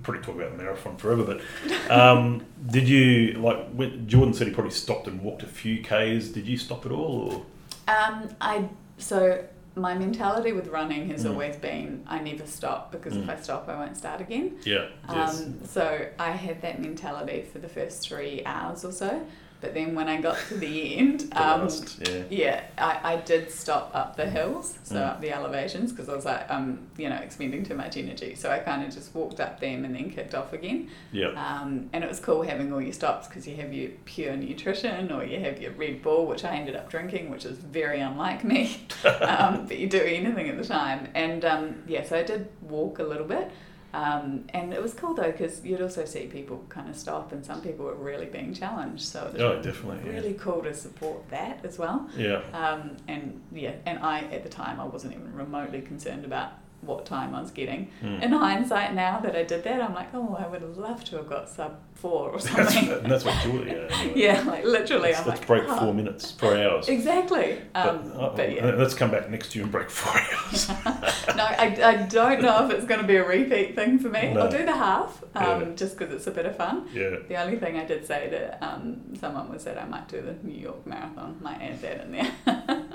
probably 0.03 0.23
talk 0.23 0.35
about 0.37 0.53
the 0.57 0.63
marathon 0.63 0.97
forever, 0.97 1.25
but 1.25 1.91
um, 1.91 2.45
did 2.71 2.89
you 2.89 3.35
like? 3.35 3.69
When 3.71 4.07
Jordan 4.09 4.35
said 4.35 4.49
he 4.49 4.53
probably 4.55 4.73
stopped 4.73 5.07
and 5.07 5.21
walked 5.23 5.43
a 5.43 5.47
few 5.47 5.83
k's. 5.83 6.31
Did 6.31 6.47
you 6.47 6.57
stop 6.57 6.85
at 6.87 6.93
all? 6.93 7.45
Or? 7.89 7.95
Um, 7.95 8.29
I 8.41 8.69
so 8.99 9.45
my 9.77 9.95
mentality 9.95 10.53
with 10.53 10.67
running 10.69 11.09
has 11.11 11.25
Mm. 11.25 11.31
always 11.31 11.57
been 11.57 12.03
I 12.09 12.19
never 12.19 12.45
stop 12.47 12.91
because 12.91 13.17
if 13.17 13.25
Mm. 13.25 13.31
I 13.31 13.41
stop 13.41 13.69
I 13.69 13.77
won't 13.79 13.97
start 13.97 14.21
again. 14.21 14.57
Yeah. 14.65 14.87
Yes. 15.09 15.43
Um, 15.43 15.61
so 15.65 16.07
I 16.19 16.33
had 16.33 16.61
that 16.63 16.81
mentality 16.81 17.43
for 17.43 17.61
the 17.61 17.69
first 17.69 18.09
three 18.09 18.43
hours 18.45 18.85
or 18.85 18.91
so, 18.93 19.25
but 19.61 19.75
then 19.75 19.95
when 19.95 20.09
I 20.09 20.21
got 20.21 20.39
to 20.49 20.55
the 20.55 20.97
end, 20.97 21.33
um, 21.33 21.63
last, 21.63 22.01
yeah. 22.09 22.23
yeah, 22.31 22.63
I, 22.79 23.15
I 23.15 23.17
did 23.17 23.51
stop 23.51 23.91
up 23.95 24.17
the 24.17 24.27
hills, 24.27 24.79
so 24.85 24.95
Mm. 24.95 25.07
up 25.09 25.21
the 25.21 25.33
elevations, 25.33 25.91
because 25.93 26.09
I 26.09 26.15
was 26.15 26.25
like, 26.25 26.51
I'm, 26.51 26.87
you 26.97 27.09
know, 27.09 27.17
expending 27.17 27.65
too 27.65 27.75
much 27.75 27.97
energy. 27.97 28.35
So 28.35 28.51
I 28.51 28.59
kind 28.59 28.85
of 28.85 28.93
just 28.95 29.15
walked 29.15 29.41
up 29.41 29.61
them 29.61 29.85
and 29.85 29.95
then 29.95 30.11
kicked 30.11 30.35
off 30.35 30.53
again. 30.53 30.89
Yeah. 31.13 31.29
Um, 31.31 31.91
and 31.93 32.05
it 32.05 32.09
was 32.09 32.21
cool 32.21 32.43
having 32.43 32.73
all 32.73 32.81
your 32.81 32.93
stops 32.93 33.27
because 33.29 33.47
you 33.49 33.57
have 33.57 33.73
your 33.73 33.91
pure 34.05 34.37
nutrition 34.37 35.11
or 35.13 35.25
you 35.25 35.41
have 35.41 35.61
your 35.61 35.73
Red 35.73 36.03
Bull, 36.03 36.27
which 36.27 36.45
I 36.45 36.55
ended 36.57 36.77
up 36.77 36.89
drinking, 36.91 37.31
which 37.31 37.45
is 37.45 37.59
very 37.59 38.01
unlike 38.01 38.45
me. 38.45 38.87
um, 39.21 39.67
but 39.67 39.79
you 39.79 39.89
do 39.89 40.01
anything 40.01 40.49
at 40.49 40.57
the 40.57 40.65
time. 40.65 41.09
And 41.15 41.45
um, 41.45 41.83
yeah, 41.87 42.05
so 42.05 42.17
I 42.19 42.23
did 42.23 42.49
walk 42.63 42.99
a 42.99 43.05
little 43.05 43.27
bit. 43.27 43.51
Um, 43.95 44.45
and 44.51 44.75
it 44.75 44.83
was 44.83 44.93
cool 44.93 45.15
though 45.15 45.31
because 45.33 45.65
you'd 45.65 45.81
also 45.81 46.05
see 46.05 46.27
people 46.27 46.63
kind 46.69 46.89
of 46.91 46.97
stop 46.97 47.33
and 47.33 47.45
some 47.45 47.63
people 47.63 47.87
were 47.87 47.95
really 47.95 48.27
being 48.27 48.53
challenged. 48.53 49.05
So 49.07 49.27
it 49.27 49.33
was 49.35 49.43
Oh, 49.43 49.63
definitely. 49.63 50.01
Yeah. 50.11 50.17
really 50.19 50.35
cool 50.35 50.63
to 50.63 50.75
support 50.75 51.29
that 51.31 51.65
as 51.65 51.79
well. 51.79 52.09
Yeah. 52.17 52.43
Um, 52.53 52.97
and 53.09 53.41
yeah, 53.53 53.73
and 53.87 53.99
I 54.01 54.21
at 54.25 54.43
the 54.43 54.51
time 54.51 54.79
I 54.81 54.85
wasn't 54.85 55.15
even 55.15 55.33
remotely 55.35 55.81
concerned 55.81 56.25
about 56.27 56.53
what 56.83 57.07
time 57.07 57.35
I 57.35 57.41
was 57.41 57.51
getting. 57.51 57.91
Mm. 58.03 58.23
In 58.23 58.31
hindsight, 58.33 58.95
now 58.95 59.19
that 59.21 59.35
I 59.35 59.43
did 59.43 59.65
that, 59.65 59.81
I'm 59.81 59.95
like, 59.95 60.15
oh, 60.15 60.37
I 60.39 60.47
would 60.47 60.63
have 60.63 60.77
loved 60.77 61.09
to 61.09 61.17
have 61.17 61.29
got 61.29 61.49
sub 61.49 61.79
four 62.01 62.31
or 62.31 62.39
something. 62.41 62.89
and 63.03 63.11
that's 63.11 63.25
what 63.25 63.41
Julia. 63.43 63.89
Anyway. 63.99 64.13
yeah, 64.21 64.43
like 64.43 64.65
literally, 64.65 65.11
Let's, 65.11 65.21
I'm 65.21 65.27
let's 65.29 65.41
like, 65.41 65.47
break 65.49 65.65
oh. 65.67 65.79
four 65.81 65.95
minutes, 65.95 66.31
four 66.33 66.57
hours. 66.57 66.89
Exactly. 66.89 67.59
But, 67.73 67.89
Um, 67.89 68.13
uh, 68.15 68.29
but 68.37 68.53
yeah. 68.55 68.67
let's 68.77 68.95
come 68.95 69.11
back 69.11 69.29
next 69.31 69.55
year 69.57 69.65
and 69.65 69.73
break 69.73 69.91
four 69.91 70.13
hours. 70.15 70.69
no, 71.37 71.45
I, 71.45 71.77
I 71.83 71.97
don't 72.09 72.41
know 72.43 72.67
if 72.67 72.73
it's 72.73 72.87
going 72.87 73.01
to 73.01 73.07
be 73.07 73.17
a 73.17 73.27
repeat 73.27 73.75
thing 73.75 73.99
for 73.99 74.09
me. 74.09 74.33
No. 74.35 74.43
I'll 74.43 74.51
do 74.51 74.65
the 74.65 74.73
half, 74.77 75.25
um, 75.35 75.61
Yeah. 75.63 75.69
just 75.75 75.99
because 75.99 76.15
it's 76.15 76.27
a 76.29 76.31
bit 76.31 76.47
of 76.47 76.57
fun. 76.57 76.87
yeah. 76.93 77.17
The 77.29 77.37
only 77.43 77.57
thing 77.59 77.77
I 77.77 77.85
did 77.85 78.07
say 78.07 78.31
to 78.31 78.65
um, 78.65 79.15
someone 79.19 79.51
was 79.51 79.65
that 79.65 79.79
I 79.79 79.85
might 79.87 80.07
do 80.09 80.21
the 80.21 80.35
New 80.47 80.59
York 80.59 80.87
Marathon. 80.87 81.39
Might 81.41 81.61
add 81.61 81.81
that 81.83 82.05
in 82.05 82.13
there. 82.13 82.93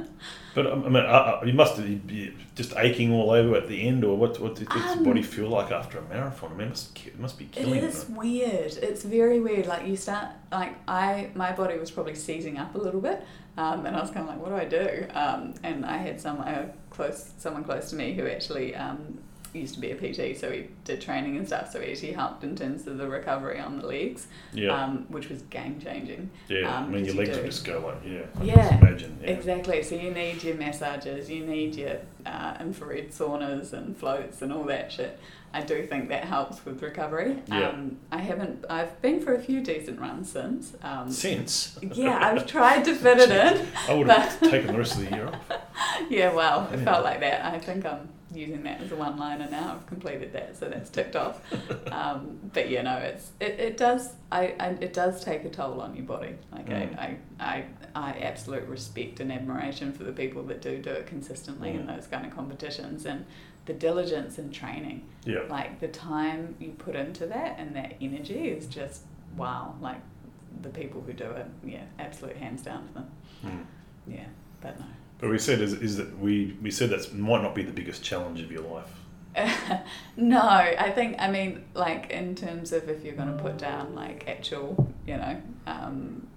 But 0.56 0.68
um, 0.68 0.86
I 0.86 0.90
mean, 0.90 1.04
uh, 1.04 1.08
uh, 1.42 1.42
you 1.46 1.54
must 1.54 1.78
be 1.78 2.32
just 2.56 2.74
aching 2.78 3.12
all 3.12 3.32
over 3.32 3.56
at 3.56 3.68
the 3.68 3.88
end, 3.88 4.04
or 4.06 4.16
what? 4.16 4.40
What 4.40 4.56
does 4.56 4.68
Um, 4.70 4.98
your 5.00 5.06
body 5.06 5.24
feel 5.24 5.50
like 5.50 5.72
after 5.72 5.98
a 5.98 6.02
marathon? 6.04 6.52
I 6.54 6.56
mean, 6.56 6.68
it 6.68 6.70
must, 6.70 7.06
it 7.08 7.20
must 7.20 7.40
be 7.40 7.46
killing. 7.46 7.76
It 7.76 7.84
is 7.84 8.04
them. 8.06 8.16
weird. 8.18 8.78
It's 8.94 9.04
very 9.04 9.40
weird. 9.40 9.66
Like 9.66 9.88
you 9.88 9.96
start, 9.96 10.28
like 10.52 10.76
I, 10.88 11.32
my 11.34 11.52
body 11.52 11.80
was 11.80 11.90
probably 11.90 12.14
seizing 12.14 12.60
up 12.60 12.76
a 12.76 12.78
little 12.78 13.02
bit, 13.02 13.26
um, 13.58 13.88
and 13.88 13.96
I 13.96 14.00
was 14.00 14.12
kind 14.12 14.22
of 14.22 14.28
like, 14.28 14.40
what 14.40 14.50
do 14.50 14.56
I 14.56 14.66
do? 14.66 15.08
Um, 15.16 15.56
and 15.64 15.84
I 15.84 15.98
had 15.98 16.22
some 16.22 16.38
close, 16.92 17.32
someone 17.40 17.64
close 17.64 17.90
to 17.90 17.96
me 17.96 18.14
who 18.14 18.28
actually 18.28 18.76
um, 18.76 19.18
used 19.54 19.76
to 19.76 19.80
be 19.80 19.92
a 19.92 19.96
PT, 19.96 20.38
so 20.38 20.52
he 20.52 20.68
did 20.84 21.00
training 21.02 21.38
and 21.38 21.46
stuff. 21.48 21.72
So 21.72 21.80
he 21.82 21.92
actually 21.92 22.14
helped 22.14 22.44
in 22.44 22.56
terms 22.56 22.88
of 22.88 22.98
the 22.98 23.08
recovery 23.08 23.60
on 23.60 23.80
the 23.80 23.88
legs, 23.88 24.28
Yeah, 24.54 24.70
um, 24.84 25.06
which 25.10 25.30
was 25.30 25.42
game 25.44 25.80
changing. 25.80 26.30
yeah. 26.48 26.76
um, 26.78 26.86
I 26.86 26.88
mean, 26.88 27.06
your 27.06 27.16
legs 27.16 27.38
just 27.38 27.66
go 27.66 27.80
like, 27.86 27.98
yeah. 28.06 28.22
I 28.40 28.44
Yeah, 28.44 28.56
just 28.70 28.82
imagine. 28.82 29.20
Yeah. 29.22 29.30
Exactly. 29.30 29.84
So 29.84 29.96
you 29.96 30.12
need 30.12 30.44
your 30.44 30.56
massages, 30.56 31.30
you 31.30 31.46
need 31.46 31.76
your 31.76 31.98
uh, 32.26 32.56
infrared 32.60 33.12
saunas 33.12 33.74
and 33.74 33.96
floats 33.98 34.42
and 34.42 34.52
all 34.52 34.64
that 34.66 34.92
shit. 34.92 35.20
I 35.56 35.62
do 35.62 35.86
think 35.86 36.10
that 36.10 36.24
helps 36.24 36.66
with 36.66 36.82
recovery. 36.82 37.38
Yeah. 37.46 37.70
Um, 37.70 37.98
I 38.12 38.18
haven't. 38.18 38.66
I've 38.72 39.00
been 39.04 39.22
for 39.22 39.36
a 39.36 39.40
few 39.40 39.62
decent 39.62 40.00
runs 40.00 40.32
since. 40.32 40.74
Um, 40.82 41.12
Since. 41.12 41.78
yeah, 41.94 42.18
I've 42.28 42.48
tried 42.48 42.84
to 42.86 42.96
fit 42.96 43.20
it 43.20 43.30
in. 43.60 43.68
I 43.88 43.94
would 43.94 44.08
have 44.08 44.40
taken 44.42 44.72
the 44.72 44.80
rest 44.80 44.96
of 44.98 45.08
the 45.08 45.16
year 45.16 45.28
off. 45.28 45.40
yeah, 46.10 46.34
well, 46.34 46.68
it 46.74 46.80
Yeah. 46.80 46.86
felt 46.86 47.04
like 47.04 47.20
that. 47.20 47.46
I 47.46 47.60
think 47.60 47.86
I'm 47.86 48.10
using 48.36 48.64
that 48.64 48.82
as 48.82 48.92
a 48.92 48.96
one 48.96 49.18
liner 49.18 49.48
now. 49.50 49.74
I've 49.76 49.86
completed 49.88 50.34
that, 50.34 50.56
so 50.58 50.70
that's 50.70 50.90
ticked 50.90 51.16
off. 51.16 51.42
Um, 51.92 52.40
but 52.54 52.70
you 52.70 52.82
know, 52.82 52.98
it's 52.98 53.32
it, 53.40 53.60
it 53.60 53.78
does 53.78 54.14
I, 54.32 54.56
I 54.60 54.68
it 54.82 54.94
does 54.94 55.24
take 55.24 55.46
a 55.46 55.50
toll 55.50 55.80
on 55.80 55.96
your 55.96 56.06
body. 56.06 56.36
Like 56.52 56.68
Mm. 56.68 56.98
I, 56.98 57.18
I, 57.40 57.46
I 57.46 57.66
I 57.96 58.12
absolute 58.20 58.68
respect 58.68 59.20
and 59.20 59.32
admiration 59.32 59.94
for 59.94 60.04
the 60.04 60.12
people 60.12 60.42
that 60.44 60.62
do 60.62 60.80
do 60.82 60.90
it 60.90 61.06
consistently 61.08 61.70
in 61.70 61.84
Mm. 61.86 61.96
those 61.96 62.08
kind 62.08 62.26
of 62.26 62.36
competitions 62.36 63.06
and 63.06 63.26
the 63.66 63.74
diligence 63.74 64.38
and 64.40 64.52
training. 64.54 65.06
Yeah. 65.26 65.44
Like 65.50 65.80
the 65.80 65.88
time 65.88 66.56
you 66.60 66.70
put 66.72 66.96
into 66.96 67.26
that 67.28 67.60
and 67.60 67.76
that 67.76 67.94
energy 68.02 68.50
is 68.50 68.66
just 68.68 69.04
wow. 69.38 69.76
Like 69.80 70.02
the 70.62 70.70
people 70.70 71.02
who 71.02 71.14
do 71.14 71.30
it, 71.32 71.46
yeah, 71.64 71.84
absolute 72.00 72.38
hands 72.38 72.64
down 72.64 72.88
to 72.88 72.94
them. 72.94 73.12
Mm. 73.46 73.66
Yeah, 74.08 74.26
but 74.62 74.80
no. 74.80 74.86
But 75.24 75.32
we 75.32 75.40
said 75.40 75.62
is, 75.62 75.72
is 75.72 75.96
that 75.96 76.20
we, 76.20 76.58
we 76.62 76.70
said 76.70 76.90
that 76.90 77.16
might 77.16 77.42
not 77.42 77.56
be 77.56 77.64
the 77.64 77.72
biggest 77.72 78.04
challenge 78.04 78.42
of 78.42 78.52
your 78.52 78.64
life. 78.64 78.92
no, 80.18 80.42
I 80.42 80.92
think 80.92 81.16
I 81.18 81.32
mean 81.32 81.64
like 81.74 82.12
in 82.12 82.36
terms 82.36 82.74
of 82.74 82.90
if 82.90 83.06
you're 83.06 83.16
going 83.16 83.34
to 83.34 83.42
put 83.42 83.58
down 83.58 83.96
like 83.96 84.28
actual, 84.28 84.94
you 85.08 85.16
know, 85.16 85.42
um, 85.66 86.28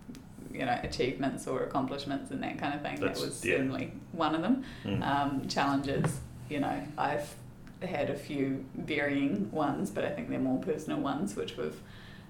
you 0.52 0.64
know, 0.64 0.78
achievements 0.84 1.48
or 1.48 1.64
accomplishments 1.64 2.30
and 2.30 2.40
that 2.44 2.60
kind 2.60 2.74
of 2.74 2.82
thing. 2.82 3.00
That's- 3.00 3.18
that 3.18 3.26
was 3.26 3.44
yeah. 3.44 3.56
certainly 3.56 3.92
one 4.12 4.36
of 4.36 4.42
them. 4.42 4.64
Mm. 4.84 5.02
Um, 5.04 5.48
challenges, 5.48 6.20
you 6.48 6.60
know, 6.60 6.80
I've 6.96 7.34
had 7.82 8.08
a 8.08 8.16
few 8.16 8.64
varying 8.76 9.50
ones, 9.50 9.90
but 9.90 10.04
I 10.04 10.10
think 10.10 10.30
they're 10.30 10.38
more 10.38 10.60
personal 10.60 11.00
ones, 11.00 11.34
which 11.34 11.56
we've 11.56 11.82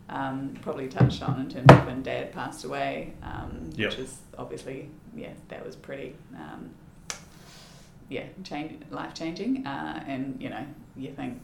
um, 0.09 0.57
probably 0.63 0.89
touched 0.89 1.23
on 1.23 1.41
in 1.41 1.49
terms 1.51 1.67
of 1.71 1.87
when 1.87 2.03
Dad 2.03 2.33
passed 2.33 2.65
away, 2.65 3.13
um, 3.23 3.71
Yep. 3.75 3.91
which 3.91 3.99
is 3.99 4.19
obviously 4.39 4.89
yeah, 5.15 5.33
that 5.49 5.65
was 5.65 5.77
pretty. 5.77 6.15
Um, 6.37 6.71
yeah, 8.09 8.25
change 8.45 8.83
life 8.91 9.15
changing, 9.15 9.67
uh, 9.67 10.05
and 10.07 10.41
you 10.41 10.49
know, 10.49 10.65
you 10.97 11.11
think 11.13 11.41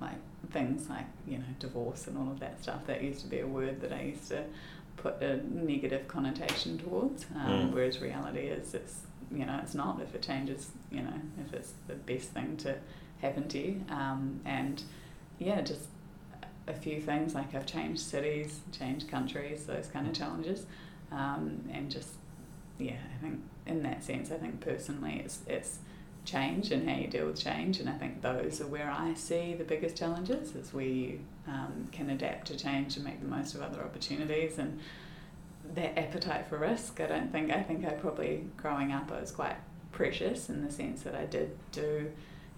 like 0.00 0.16
things 0.50 0.88
like 0.88 1.06
you 1.26 1.38
know 1.38 1.44
divorce 1.60 2.06
and 2.08 2.18
all 2.18 2.30
of 2.32 2.40
that 2.40 2.60
stuff. 2.62 2.86
That 2.86 3.02
used 3.02 3.20
to 3.20 3.28
be 3.28 3.40
a 3.40 3.46
word 3.46 3.80
that 3.82 3.92
I 3.92 4.02
used 4.02 4.26
to 4.28 4.42
put 4.96 5.22
a 5.22 5.40
negative 5.48 6.08
connotation 6.08 6.78
towards, 6.78 7.26
um, 7.36 7.70
Mm. 7.70 7.72
whereas 7.72 8.00
reality 8.00 8.40
is 8.40 8.74
it's 8.74 9.02
you 9.30 9.46
know 9.46 9.60
it's 9.62 9.74
not. 9.74 10.00
If 10.02 10.14
it 10.14 10.22
changes, 10.22 10.70
you 10.90 11.02
know, 11.02 11.14
if 11.46 11.52
it's 11.54 11.74
the 11.86 11.94
best 11.94 12.30
thing 12.30 12.56
to 12.58 12.74
happen 13.22 13.46
to 13.48 13.58
you, 13.58 13.84
um, 13.90 14.40
and 14.44 14.82
yeah, 15.38 15.60
just 15.60 15.86
a 16.70 16.74
few 16.74 17.00
things 17.00 17.34
like 17.34 17.54
I've 17.54 17.66
changed 17.66 18.00
cities, 18.00 18.60
changed 18.72 19.08
countries, 19.08 19.64
those 19.66 19.88
kind 19.88 20.06
of 20.06 20.14
challenges, 20.14 20.66
um, 21.12 21.68
and 21.72 21.90
just 21.90 22.08
yeah, 22.78 22.96
I 23.14 23.22
think 23.22 23.40
in 23.66 23.82
that 23.82 24.02
sense, 24.02 24.30
I 24.30 24.36
think 24.36 24.60
personally, 24.60 25.20
it's 25.24 25.40
it's 25.46 25.78
change 26.24 26.70
and 26.70 26.88
how 26.88 26.96
you 26.96 27.06
deal 27.06 27.26
with 27.26 27.38
change, 27.38 27.80
and 27.80 27.88
I 27.88 27.92
think 27.92 28.22
those 28.22 28.60
are 28.60 28.66
where 28.66 28.90
I 28.90 29.14
see 29.14 29.54
the 29.54 29.64
biggest 29.64 29.96
challenges 29.96 30.54
is 30.54 30.72
where 30.72 30.84
you 30.84 31.20
um, 31.46 31.88
can 31.92 32.10
adapt 32.10 32.46
to 32.48 32.56
change 32.56 32.96
and 32.96 33.04
make 33.04 33.20
the 33.20 33.28
most 33.28 33.54
of 33.54 33.62
other 33.62 33.82
opportunities 33.82 34.58
and 34.58 34.78
that 35.74 35.98
appetite 35.98 36.46
for 36.48 36.58
risk. 36.58 37.00
I 37.00 37.06
don't 37.06 37.30
think 37.32 37.50
I 37.50 37.62
think 37.62 37.84
I 37.84 37.90
probably 37.90 38.44
growing 38.56 38.92
up 38.92 39.10
I 39.12 39.20
was 39.20 39.30
quite 39.30 39.56
precious 39.92 40.48
in 40.48 40.64
the 40.64 40.72
sense 40.72 41.02
that 41.02 41.14
I 41.14 41.26
did 41.26 41.56
do, 41.72 42.10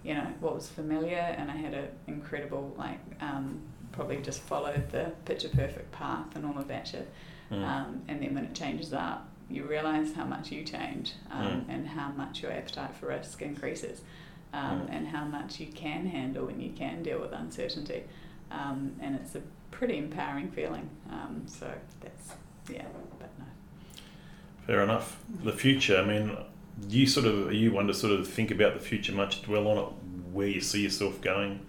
you 0.05 0.15
know, 0.15 0.27
what 0.41 0.55
was 0.55 0.69
familiar, 0.69 1.19
and 1.19 1.51
I 1.51 1.57
had 1.57 1.75
an 1.75 1.89
incredible 2.07 2.75
like 2.77 3.01
um, 3.21 3.61
probably 3.93 4.17
just 4.19 4.41
followed 4.41 4.91
the 4.91 5.13
picture 5.25 5.49
perfect 5.49 5.93
path 5.93 6.27
and 6.35 6.45
all 6.45 6.59
of 6.59 6.69
that 6.69 6.89
shit. 6.89 7.09
Mm. 7.51 7.65
Um, 7.65 8.03
and 8.09 8.23
then 8.23 8.35
when 8.35 8.45
it 8.45 8.55
changes 8.55 8.93
up, 8.93 9.29
you 9.51 9.65
realise 9.65 10.15
how 10.15 10.25
much 10.25 10.51
you 10.51 10.65
change 10.65 11.13
um, 11.31 11.67
and 11.69 11.87
how 11.87 12.09
much 12.13 12.43
your 12.43 12.53
appetite 12.53 12.95
for 12.97 13.09
risk 13.09 13.43
increases 13.43 14.01
um, 14.55 14.83
Mm. 14.83 14.97
and 14.97 15.09
how 15.09 15.25
much 15.25 15.61
you 15.61 15.67
can 15.67 16.07
handle 16.07 16.49
and 16.49 16.63
you 16.63 16.71
can 16.71 17.03
deal 17.03 17.21
with 17.21 17.33
uncertainty. 17.33 18.05
Um, 18.51 18.93
and 19.01 19.15
it's 19.17 19.35
a 19.35 19.43
pretty 19.71 19.99
empowering 19.99 20.51
feeling. 20.51 20.89
Um, 21.11 21.43
so 21.47 21.71
that's, 22.01 22.33
yeah, 22.71 22.85
but 23.19 23.31
no. 23.39 23.45
Fair 24.67 24.83
enough. 24.83 25.23
The 25.43 25.53
future, 25.53 25.99
I 25.99 26.05
mean, 26.05 26.37
you 26.89 27.07
sort 27.07 27.27
of, 27.27 27.49
are 27.49 27.53
you 27.53 27.73
one 27.73 27.87
to 27.89 27.95
sort 27.95 28.13
of 28.19 28.29
think 28.29 28.51
about 28.51 28.75
the 28.75 28.81
future 28.81 29.13
much, 29.13 29.43
dwell 29.43 29.69
on 29.69 29.79
it, 29.79 29.89
where 30.33 30.49
you 30.49 30.61
see 30.61 30.83
yourself 30.83 31.21
going 31.21 31.61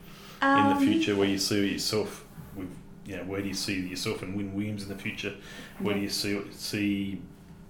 in 0.43 0.65
Um, 0.65 0.79
the 0.79 0.91
future, 0.91 1.15
where 1.15 1.27
you 1.27 1.37
see 1.37 1.67
yourself 1.67 2.25
with, 2.55 2.69
you 3.05 3.17
know, 3.17 3.23
where 3.23 3.41
do 3.41 3.47
you 3.47 3.53
see 3.53 3.79
yourself 3.79 4.21
and 4.21 4.35
Wynn 4.35 4.53
Williams 4.53 4.83
in 4.83 4.89
the 4.89 4.97
future? 4.97 5.33
Where 5.79 5.95
do 5.95 6.01
you 6.01 6.09
see, 6.09 6.41
see, 6.51 7.21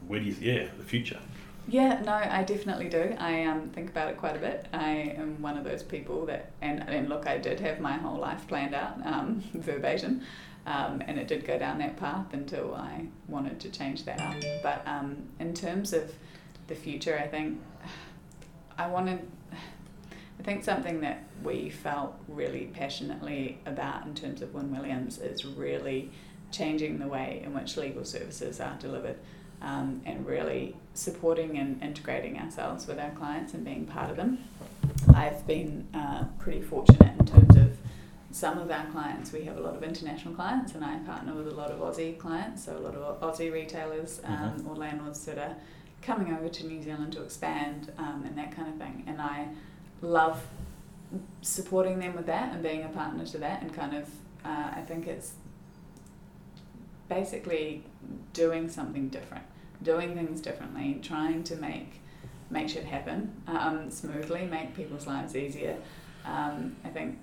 where 0.08 0.20
do 0.20 0.26
you, 0.26 0.36
yeah, 0.40 0.68
the 0.78 0.84
future? 0.84 1.20
Yeah, 1.68 2.02
no, 2.02 2.12
I 2.12 2.44
definitely 2.44 2.90
do. 2.90 3.16
I 3.18 3.46
um, 3.46 3.70
think 3.70 3.90
about 3.90 4.10
it 4.10 4.18
quite 4.18 4.36
a 4.36 4.40
bit. 4.40 4.68
I 4.74 5.16
am 5.18 5.42
one 5.42 5.58
of 5.58 5.64
those 5.64 5.82
people 5.82 6.26
that, 6.26 6.52
and, 6.62 6.84
and 6.90 7.08
look, 7.08 7.26
I 7.26 7.38
did 7.38 7.60
have 7.62 7.80
my 7.80 7.94
whole 7.94 8.20
life 8.20 8.46
planned 8.48 8.76
out 8.76 8.98
um, 9.06 9.42
verbatim, 9.54 10.22
um, 10.66 11.02
and 11.08 11.18
it 11.18 11.28
did 11.30 11.46
go 11.46 11.58
down 11.58 11.78
that 11.80 11.96
path 11.96 12.34
until 12.34 12.76
I 12.76 13.06
wanted 13.30 13.62
to 13.62 13.70
change 13.70 14.04
that 14.06 14.20
up. 14.20 14.36
But 14.62 14.86
um, 14.86 15.24
in 15.40 15.54
terms 15.54 15.94
of 15.94 16.12
the 16.68 16.76
future, 16.76 17.18
I 17.18 17.28
think 17.28 17.62
I 18.78 18.88
wanted, 18.88 19.26
I 20.40 20.44
think 20.44 20.64
something 20.64 21.02
that 21.02 21.24
we 21.44 21.70
felt 21.70 22.16
really 22.28 22.70
passionately 22.74 23.60
about 23.66 24.06
in 24.06 24.16
terms 24.16 24.42
of 24.42 24.54
Wynn 24.54 24.76
Williams 24.76 25.20
is 25.20 25.46
really 25.46 26.12
changing 26.52 27.00
the 27.00 27.08
way 27.08 27.42
in 27.44 27.54
which 27.54 27.78
legal 27.78 28.06
services 28.06 28.60
are 28.60 28.76
delivered 28.80 29.18
um, 29.62 30.02
and 30.06 30.26
really 30.26 30.76
supporting 30.94 31.58
and 31.58 31.82
integrating 31.82 32.38
ourselves 32.38 32.88
with 32.88 33.00
our 33.00 33.12
clients 33.12 33.54
and 33.54 33.64
being 33.64 33.86
part 33.86 34.10
of 34.10 34.18
them. 34.18 34.44
I've 35.16 35.46
been 35.48 35.88
uh, 35.94 36.26
pretty 36.40 36.62
fortunate 36.62 37.20
in 37.20 37.26
terms 37.26 37.56
of 37.56 37.78
some 38.32 38.58
of 38.58 38.70
our 38.70 38.86
clients. 38.88 39.32
We 39.32 39.44
have 39.46 39.58
a 39.58 39.62
lot 39.62 39.76
of 39.76 39.84
international 39.84 40.34
clients, 40.34 40.74
and 40.74 40.84
I 40.84 40.98
partner 41.00 41.34
with 41.34 41.48
a 41.48 41.56
lot 41.56 41.72
of 41.72 41.80
Aussie 41.80 42.18
clients, 42.18 42.66
so 42.66 42.76
a 42.76 42.80
lot 42.80 42.96
of 42.96 43.22
Aussie 43.22 43.52
retailers 43.52 44.22
um, 44.24 44.66
or 44.68 44.76
landlords 44.76 45.24
that 45.26 45.38
are 45.38 45.56
coming 46.02 46.34
over 46.34 46.50
to 46.50 46.66
New 46.66 46.82
Zealand 46.82 47.14
to 47.14 47.24
expand 47.24 47.92
um, 47.98 48.24
and 48.26 48.38
that 48.38 48.54
kind 48.54 48.68
of 48.68 48.76
thing. 48.76 49.04
And 49.08 49.22
I 49.22 49.48
love 50.04 50.46
supporting 51.42 52.00
them 52.00 52.16
with 52.16 52.26
that 52.26 52.54
and 52.54 52.62
being 52.62 52.84
a 52.84 52.90
partner 52.90 53.26
to 53.26 53.38
that, 53.40 53.62
and 53.62 53.74
kind 53.74 53.96
of, 53.96 54.08
uh, 54.46 54.72
I 54.76 54.84
think 54.86 55.08
it's 55.08 55.34
basically 57.10 57.84
doing 58.34 58.70
something 58.70 59.10
different, 59.10 59.46
doing 59.82 60.14
things 60.14 60.42
differently, 60.42 61.00
trying 61.02 61.44
to 61.46 61.56
make 61.56 62.00
make 62.50 62.70
shit 62.70 62.86
happen 62.86 63.34
um, 63.48 63.90
smoothly, 63.90 64.46
make 64.46 64.76
people's 64.76 65.08
lives 65.08 65.36
easier. 65.36 65.76
Um, 66.26 66.76
I 66.86 66.90
think 66.90 67.18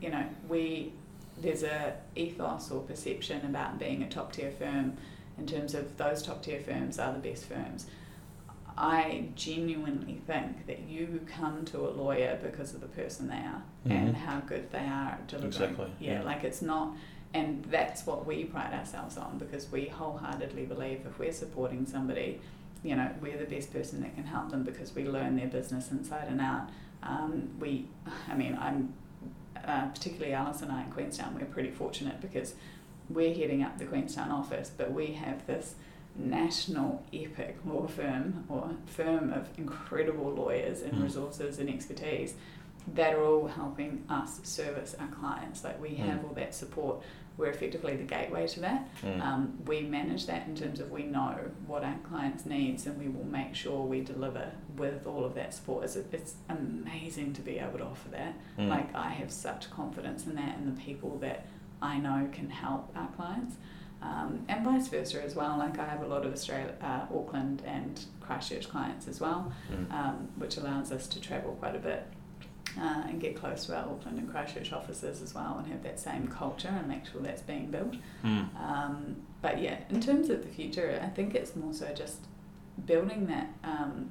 you 0.00 0.10
know 0.10 0.24
we 0.48 0.92
there's 1.40 1.62
a 1.62 1.94
ethos 2.16 2.70
or 2.70 2.80
perception 2.82 3.44
about 3.46 3.78
being 3.78 4.02
a 4.02 4.08
top 4.08 4.32
tier 4.32 4.50
firm 4.50 4.96
in 5.38 5.46
terms 5.46 5.74
of 5.74 5.96
those 5.96 6.22
top 6.22 6.42
tier 6.42 6.60
firms 6.60 6.98
are 6.98 7.12
the 7.12 7.18
best 7.18 7.46
firms. 7.46 7.86
I 8.82 9.28
genuinely 9.36 10.22
think 10.26 10.66
that 10.66 10.80
you 10.88 11.20
come 11.30 11.66
to 11.66 11.80
a 11.86 11.90
lawyer 11.90 12.38
because 12.42 12.72
of 12.72 12.80
the 12.80 12.86
person 12.88 13.28
they 13.28 13.34
are 13.34 13.62
and 13.84 14.14
Mhm. 14.14 14.18
how 14.18 14.40
good 14.40 14.70
they 14.72 14.78
are 14.86 15.10
at 15.12 15.26
delivering. 15.28 15.48
Exactly, 15.52 15.90
Yeah, 16.00 16.12
yeah. 16.14 16.22
like 16.22 16.44
it's 16.44 16.62
not, 16.62 16.96
and 17.34 17.62
that's 17.66 18.06
what 18.06 18.24
we 18.26 18.44
pride 18.46 18.72
ourselves 18.72 19.18
on 19.18 19.36
because 19.36 19.70
we 19.70 19.84
wholeheartedly 19.88 20.64
believe 20.64 21.04
if 21.06 21.18
we're 21.18 21.30
supporting 21.32 21.84
somebody, 21.84 22.40
you 22.82 22.96
know, 22.96 23.10
we're 23.20 23.36
the 23.36 23.44
best 23.44 23.70
person 23.70 24.00
that 24.00 24.14
can 24.14 24.24
help 24.24 24.48
them 24.50 24.62
because 24.62 24.94
we 24.94 25.04
learn 25.06 25.36
their 25.36 25.48
business 25.48 25.90
inside 25.90 26.28
and 26.28 26.40
out. 26.40 26.70
Um, 27.02 27.50
we, 27.60 27.86
I 28.30 28.34
mean, 28.34 28.56
I'm 28.58 28.94
uh, 29.62 29.88
particularly 29.88 30.32
Alice 30.32 30.62
and 30.62 30.72
I 30.72 30.84
in 30.84 30.90
Queenstown, 30.90 31.34
we're 31.38 31.44
pretty 31.44 31.70
fortunate 31.70 32.18
because 32.22 32.54
we're 33.10 33.34
heading 33.34 33.62
up 33.62 33.76
the 33.76 33.84
Queenstown 33.84 34.30
office, 34.30 34.70
but 34.74 34.90
we 34.90 35.08
have 35.08 35.46
this 35.46 35.74
national 36.16 37.02
epic 37.12 37.56
law 37.64 37.86
firm 37.86 38.44
or 38.48 38.70
firm 38.86 39.32
of 39.32 39.48
incredible 39.58 40.30
lawyers 40.32 40.82
and 40.82 40.92
Mm. 40.94 41.02
resources 41.04 41.58
and 41.58 41.68
expertise 41.68 42.34
that 42.94 43.14
are 43.14 43.22
all 43.24 43.46
helping 43.46 44.04
us 44.08 44.40
service 44.42 44.94
our 44.98 45.08
clients. 45.08 45.62
Like 45.64 45.80
we 45.80 45.94
have 45.96 46.20
Mm. 46.20 46.28
all 46.28 46.34
that 46.34 46.54
support. 46.54 47.02
We're 47.36 47.46
effectively 47.50 47.96
the 47.96 48.04
gateway 48.04 48.46
to 48.48 48.60
that. 48.60 48.88
Mm. 49.02 49.20
Um, 49.22 49.58
we 49.66 49.80
manage 49.82 50.26
that 50.26 50.46
in 50.46 50.54
terms 50.54 50.78
of 50.80 50.90
we 50.90 51.04
know 51.04 51.36
what 51.66 51.84
our 51.84 51.96
clients 52.02 52.44
needs 52.44 52.86
and 52.86 52.98
we 52.98 53.08
will 53.08 53.24
make 53.24 53.54
sure 53.54 53.86
we 53.86 54.02
deliver 54.02 54.50
with 54.76 55.06
all 55.06 55.24
of 55.24 55.34
that 55.36 55.54
support. 55.54 55.84
It's, 55.84 55.96
it's 55.96 56.34
amazing 56.50 57.32
to 57.34 57.40
be 57.42 57.58
able 57.58 57.78
to 57.78 57.84
offer 57.86 58.08
that. 58.10 58.34
Mm. 58.58 58.68
Like 58.68 58.94
I 58.94 59.10
have 59.10 59.30
such 59.30 59.70
confidence 59.70 60.26
in 60.26 60.34
that 60.34 60.58
and 60.58 60.66
the 60.76 60.80
people 60.80 61.16
that 61.18 61.46
I 61.80 61.98
know 61.98 62.28
can 62.32 62.50
help 62.50 62.90
our 62.94 63.08
clients. 63.16 63.56
Um, 64.02 64.44
and 64.48 64.64
vice 64.64 64.88
versa 64.88 65.22
as 65.22 65.34
well. 65.36 65.58
Like 65.58 65.78
I 65.78 65.84
have 65.86 66.02
a 66.02 66.06
lot 66.06 66.24
of 66.24 66.32
Australia, 66.32 66.74
uh, 66.82 67.06
Auckland 67.14 67.62
and 67.66 68.02
Christchurch 68.20 68.68
clients 68.68 69.06
as 69.08 69.20
well, 69.20 69.52
Mm. 69.70 69.92
um, 69.92 70.28
which 70.36 70.56
allows 70.56 70.90
us 70.90 71.06
to 71.08 71.20
travel 71.20 71.52
quite 71.60 71.76
a 71.76 71.78
bit 71.78 72.06
uh, 72.80 73.02
and 73.08 73.20
get 73.20 73.36
close 73.36 73.66
to 73.66 73.76
our 73.76 73.84
Auckland 73.84 74.18
and 74.18 74.30
Christchurch 74.30 74.72
offices 74.72 75.20
as 75.20 75.34
well 75.34 75.56
and 75.58 75.66
have 75.66 75.82
that 75.82 75.98
same 76.00 76.28
culture 76.28 76.68
and 76.68 76.86
make 76.88 77.04
sure 77.06 77.20
that's 77.20 77.42
being 77.42 77.70
built. 77.70 77.94
Mm. 78.24 78.48
Um, 78.58 79.16
but 79.42 79.60
yeah, 79.60 79.78
in 79.90 80.00
terms 80.00 80.30
of 80.30 80.42
the 80.42 80.48
future, 80.48 80.98
I 81.02 81.08
think 81.08 81.34
it's 81.34 81.54
more 81.54 81.74
so 81.74 81.92
just 81.94 82.20
building 82.86 83.26
that 83.26 83.48
um, 83.64 84.08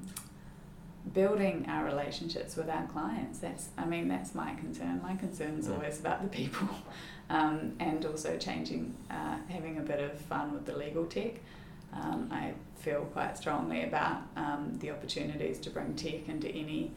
building 1.12 1.66
our 1.68 1.84
relationships 1.84 2.56
with 2.56 2.68
our 2.68 2.86
clients. 2.86 3.38
That's, 3.38 3.68
I 3.78 3.84
mean, 3.86 4.08
that's 4.08 4.34
my 4.34 4.54
concern. 4.54 5.00
My 5.02 5.16
concern 5.16 5.58
is 5.58 5.68
always 5.68 5.98
about 5.98 6.22
the 6.22 6.28
people, 6.28 6.68
um, 7.30 7.74
and 7.80 8.04
also 8.04 8.36
changing, 8.36 8.94
uh, 9.10 9.36
having 9.48 9.78
a 9.78 9.82
bit 9.82 10.00
of 10.00 10.18
fun 10.20 10.52
with 10.52 10.66
the 10.66 10.76
legal 10.76 11.06
tech. 11.06 11.34
Um, 11.92 12.28
I 12.30 12.52
feel 12.76 13.00
quite 13.12 13.36
strongly 13.36 13.82
about 13.84 14.18
um, 14.36 14.76
the 14.80 14.90
opportunities 14.90 15.58
to 15.60 15.70
bring 15.70 15.94
tech 15.94 16.28
into 16.28 16.48
any 16.48 16.92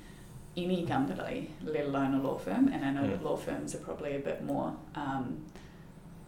any 0.55 0.85
company, 0.85 1.49
let 1.63 1.85
alone 1.85 2.13
a 2.13 2.21
law 2.21 2.37
firm. 2.37 2.67
And 2.67 2.85
I 2.85 2.91
know 2.91 3.07
that 3.07 3.21
Mm. 3.21 3.25
law 3.25 3.35
firms 3.37 3.73
are 3.73 3.79
probably 3.79 4.15
a 4.15 4.19
bit 4.19 4.43
more 4.45 4.75
um, 4.93 5.43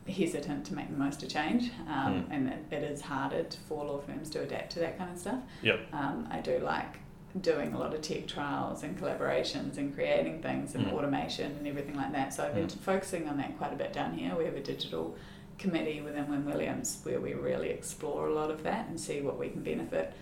hesitant 0.08 0.66
to 0.66 0.74
make 0.74 0.90
the 0.90 0.98
most 0.98 1.22
of 1.22 1.30
change, 1.30 1.70
um, 1.88 2.24
Mm. 2.24 2.26
and 2.32 2.50
it, 2.50 2.66
it 2.72 2.84
is 2.84 3.02
harder 3.02 3.46
for 3.70 3.86
law 3.86 4.00
firms 4.00 4.32
to 4.32 4.42
adapt 4.42 4.72
to 4.74 4.80
that 4.80 4.98
kind 4.98 5.12
of 5.12 5.20
stuff. 5.20 5.40
Yep. 5.62 5.80
Um, 5.94 6.28
I 6.32 6.40
do 6.42 6.58
like 6.58 6.98
doing 7.42 7.74
a 7.74 7.78
lot 7.78 7.94
of 7.94 8.02
tech 8.02 8.28
trials 8.28 8.84
and 8.84 8.98
collaborations 9.00 9.78
and 9.78 9.94
creating 9.94 10.42
things 10.42 10.74
and 10.76 10.86
Mm. 10.88 10.94
automation 10.94 11.52
and 11.58 11.68
everything 11.68 11.96
like 11.96 12.12
that. 12.14 12.34
So 12.34 12.46
I've 12.46 12.56
been 12.56 12.68
Mm. 12.68 12.80
focusing 12.80 13.28
on 13.28 13.38
that 13.38 13.58
quite 13.58 13.74
a 13.74 13.76
bit 13.76 13.92
down 13.92 14.14
here. 14.18 14.34
We 14.38 14.46
have 14.46 14.56
a 14.56 14.62
digital 14.62 15.16
committee 15.58 16.02
within 16.02 16.28
Wynn 16.30 16.46
Williams 16.46 17.00
where 17.04 17.20
we 17.20 17.34
really 17.34 17.70
explore 17.70 18.28
a 18.28 18.34
lot 18.34 18.52
of 18.52 18.64
that 18.64 18.88
and 18.88 19.00
see 19.00 19.22
what 19.22 19.38
we 19.38 19.50
can 19.50 19.62
benefit 19.64 20.14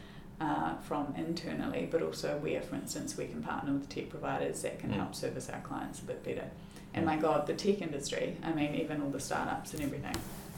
uh, 0.41 0.75
from 0.81 1.13
internally, 1.15 1.87
but 1.89 2.01
also 2.01 2.37
where, 2.39 2.59
for 2.61 2.75
instance, 2.75 3.15
we 3.15 3.27
can 3.27 3.41
partner 3.41 3.71
with 3.71 3.87
tech 3.87 4.09
providers 4.09 4.63
that 4.63 4.77
can 4.79 4.89
Mm. 4.89 4.95
help 4.95 5.15
service 5.15 5.47
our 5.49 5.61
clients 5.61 6.01
a 6.01 6.05
bit 6.05 6.23
better. 6.23 6.49
And 6.93 7.03
Mm. 7.03 7.05
my 7.05 7.17
God, 7.17 7.45
the 7.47 7.53
tech 7.53 7.81
industry, 7.81 8.35
I 8.43 8.51
mean, 8.51 8.73
even 8.75 9.01
all 9.03 9.09
the 9.11 9.19
startups 9.21 9.73
and 9.73 9.83
everything, 9.83 10.15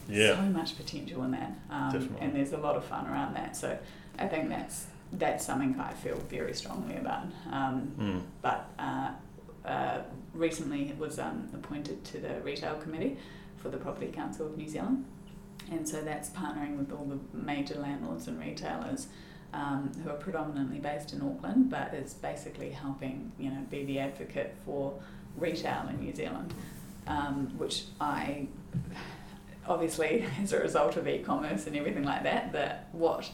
Yeah. 0.10 0.38
so 0.38 0.42
much 0.44 0.78
potential 0.78 1.24
in 1.24 1.32
that. 1.32 1.52
Um, 1.70 2.16
and 2.22 2.34
there's 2.36 2.54
a 2.54 2.58
lot 2.58 2.78
of 2.78 2.86
fun 2.86 3.06
around 3.06 3.36
that. 3.36 3.56
So 3.58 3.78
I 4.18 4.28
think 4.28 4.50
that's 4.50 4.88
that's 5.18 5.46
something 5.46 5.80
I 5.80 5.94
feel 5.94 6.18
very 6.30 6.54
strongly 6.54 6.96
about. 6.98 7.24
Um, 7.52 7.92
Mm. 8.00 8.22
but 8.42 8.70
uh, 8.80 9.12
uh, 9.68 10.02
recently 10.34 10.90
it 10.90 10.98
was 10.98 11.20
um, 11.20 11.48
appointed 11.54 12.04
to 12.06 12.20
the 12.20 12.40
retail 12.42 12.76
committee 12.76 13.18
for 13.58 13.70
the 13.70 13.78
Property 13.78 14.08
Council 14.12 14.46
of 14.48 14.58
New 14.58 14.68
Zealand, 14.68 15.06
and 15.72 15.88
so 15.88 16.02
that's 16.02 16.30
partnering 16.30 16.78
with 16.78 16.92
all 16.92 17.06
the 17.06 17.20
major 17.38 17.76
landlords 17.76 18.28
and 18.28 18.40
retailers 18.40 19.08
um, 19.54 19.92
who 20.04 20.10
are 20.10 20.18
predominantly 20.18 20.80
based 20.80 21.14
in 21.14 21.22
Auckland, 21.22 21.70
but 21.70 21.94
it's 21.94 22.14
basically 22.14 22.70
helping 22.72 23.32
you 23.40 23.50
know 23.50 23.62
be 23.70 23.86
the 23.86 24.00
advocate 24.00 24.56
for 24.66 24.94
retail 25.38 25.88
in 25.90 26.00
New 26.00 26.14
Zealand, 26.14 26.54
um, 27.08 27.48
which 27.58 27.84
I 28.02 28.48
obviously 29.68 30.26
as 30.42 30.54
a 30.54 30.60
result 30.60 30.98
of 30.98 31.08
e-commerce 31.08 31.66
and 31.68 31.76
everything 31.76 32.04
like 32.04 32.24
that 32.24 32.52
that 32.54 32.88
what 32.92 33.30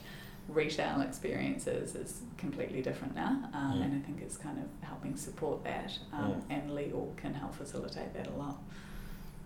retail 0.53 1.01
experiences 1.01 1.95
is 1.95 2.21
completely 2.37 2.81
different 2.81 3.15
now 3.15 3.49
um, 3.53 3.73
Mm. 3.79 3.85
and 3.85 3.95
I 4.03 4.05
think 4.05 4.21
it's 4.21 4.37
kind 4.37 4.57
of 4.57 4.87
helping 4.87 5.15
support 5.15 5.63
that 5.63 5.97
um, 6.13 6.41
and 6.49 6.73
legal 6.75 7.13
can 7.17 7.33
help 7.33 7.55
facilitate 7.55 8.13
that 8.13 8.27
a 8.27 8.31
lot 8.37 8.57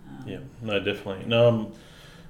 um, 0.08 0.28
Yeah, 0.28 0.38
no, 0.62 0.78
definitely. 0.80 1.24
No, 1.26 1.48
um, 1.48 1.72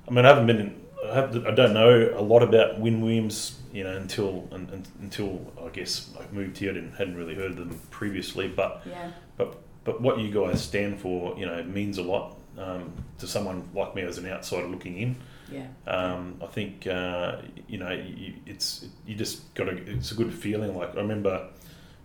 I 0.09 0.11
mean, 0.11 0.24
I 0.24 0.29
haven't 0.29 0.47
been. 0.47 0.61
In, 0.61 0.81
I, 1.11 1.14
have, 1.14 1.47
I 1.47 1.51
don't 1.51 1.74
know 1.74 2.11
a 2.16 2.22
lot 2.22 2.43
about 2.43 2.81
Wynn 2.81 3.03
Williams, 3.03 3.59
you 3.72 3.85
know, 3.85 3.95
until 3.97 4.49
un, 4.51 4.66
un, 4.72 4.83
until 5.03 5.53
I 5.62 5.68
guess 5.68 6.11
I 6.18 6.24
moved 6.35 6.57
here 6.57 6.70
and 6.70 6.95
hadn't 6.95 7.16
really 7.16 7.35
heard 7.35 7.51
of 7.51 7.57
them 7.59 7.79
previously. 7.91 8.49
But 8.49 8.81
yeah 8.87 9.11
but 9.37 9.59
but 9.85 10.01
what 10.01 10.18
you 10.18 10.31
guys 10.33 10.62
stand 10.64 10.99
for, 11.01 11.37
you 11.39 11.45
know, 11.45 11.62
means 11.64 11.99
a 11.99 12.03
lot 12.03 12.37
um, 12.57 12.93
to 13.18 13.27
someone 13.27 13.68
like 13.74 13.95
me 13.95 14.03
as 14.03 14.16
an 14.18 14.27
outsider 14.27 14.66
looking 14.66 14.97
in. 14.97 15.16
Yeah 15.51 15.67
Um, 15.87 16.41
I 16.43 16.47
think 16.47 16.87
uh, 16.87 17.37
you 17.69 17.79
know 17.79 17.91
you, 17.91 18.35
it's 18.47 18.87
you 19.07 19.15
just 19.15 19.55
got 19.55 19.69
a 19.69 19.77
it's 19.91 20.13
a 20.13 20.15
good 20.15 20.33
feeling. 20.33 20.77
Like 20.77 20.95
I 20.95 21.01
remember, 21.01 21.49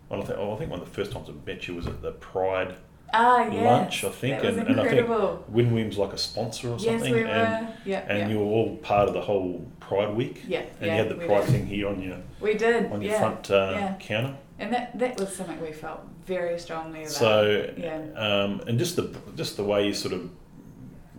well, 0.09 0.21
I 0.21 0.25
think 0.25 0.39
oh, 0.39 0.53
I 0.53 0.57
think 0.57 0.71
one 0.71 0.79
of 0.79 0.85
the 0.85 0.93
first 0.93 1.11
times 1.11 1.29
I 1.29 1.33
met 1.45 1.67
you 1.67 1.75
was 1.75 1.87
at 1.87 2.01
the 2.01 2.11
Pride 2.11 2.75
ah 3.13 3.47
yes 3.51 3.63
lunch, 3.65 4.03
I 4.03 4.09
think, 4.09 4.43
and, 4.43 4.59
and 4.59 4.79
I 4.79 4.87
think 4.87 5.09
Wynn 5.49 5.71
Williams 5.71 5.97
like 5.97 6.13
a 6.13 6.17
sponsor 6.17 6.69
or 6.69 6.79
something. 6.79 6.99
yes 6.99 7.13
we 7.13 7.23
were 7.23 7.27
and 7.27 7.67
yeah 7.85 8.05
and 8.07 8.19
yeah. 8.19 8.29
you 8.29 8.39
were 8.39 8.45
all 8.45 8.77
part 8.77 9.07
of 9.07 9.13
the 9.13 9.21
whole 9.21 9.65
Pride 9.79 10.15
Week, 10.15 10.43
yeah 10.47 10.59
and 10.59 10.69
yeah, 10.81 10.93
you 10.93 11.03
had 11.03 11.09
the 11.09 11.25
Pride 11.25 11.45
did. 11.45 11.51
thing 11.51 11.65
here 11.67 11.87
on 11.87 12.01
your 12.01 12.17
we 12.39 12.53
did 12.53 12.91
on 12.91 13.01
your 13.01 13.11
yeah. 13.11 13.19
front 13.19 13.51
uh, 13.51 13.71
yeah. 13.73 13.95
counter. 13.99 14.35
and 14.59 14.73
that 14.73 14.97
that 14.97 15.19
was 15.19 15.35
something 15.35 15.59
we 15.61 15.71
felt 15.71 16.01
very 16.25 16.57
strongly 16.59 17.01
about 17.01 17.11
So 17.11 17.73
yeah 17.77 18.01
um, 18.15 18.61
and 18.67 18.79
just 18.79 18.95
the 18.95 19.15
just 19.35 19.57
the 19.57 19.63
way 19.63 19.87
you 19.87 19.93
sort 19.93 20.13
of 20.13 20.29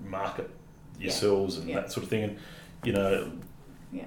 market 0.04 0.50
Yeah. 1.02 1.10
yourselves 1.10 1.58
and 1.58 1.68
Yeah. 1.68 1.80
that 1.80 1.92
sort 1.92 2.04
of 2.04 2.10
thing, 2.10 2.22
and 2.24 2.36
you 2.84 2.92
know, 2.92 3.30
yeah 3.92 4.04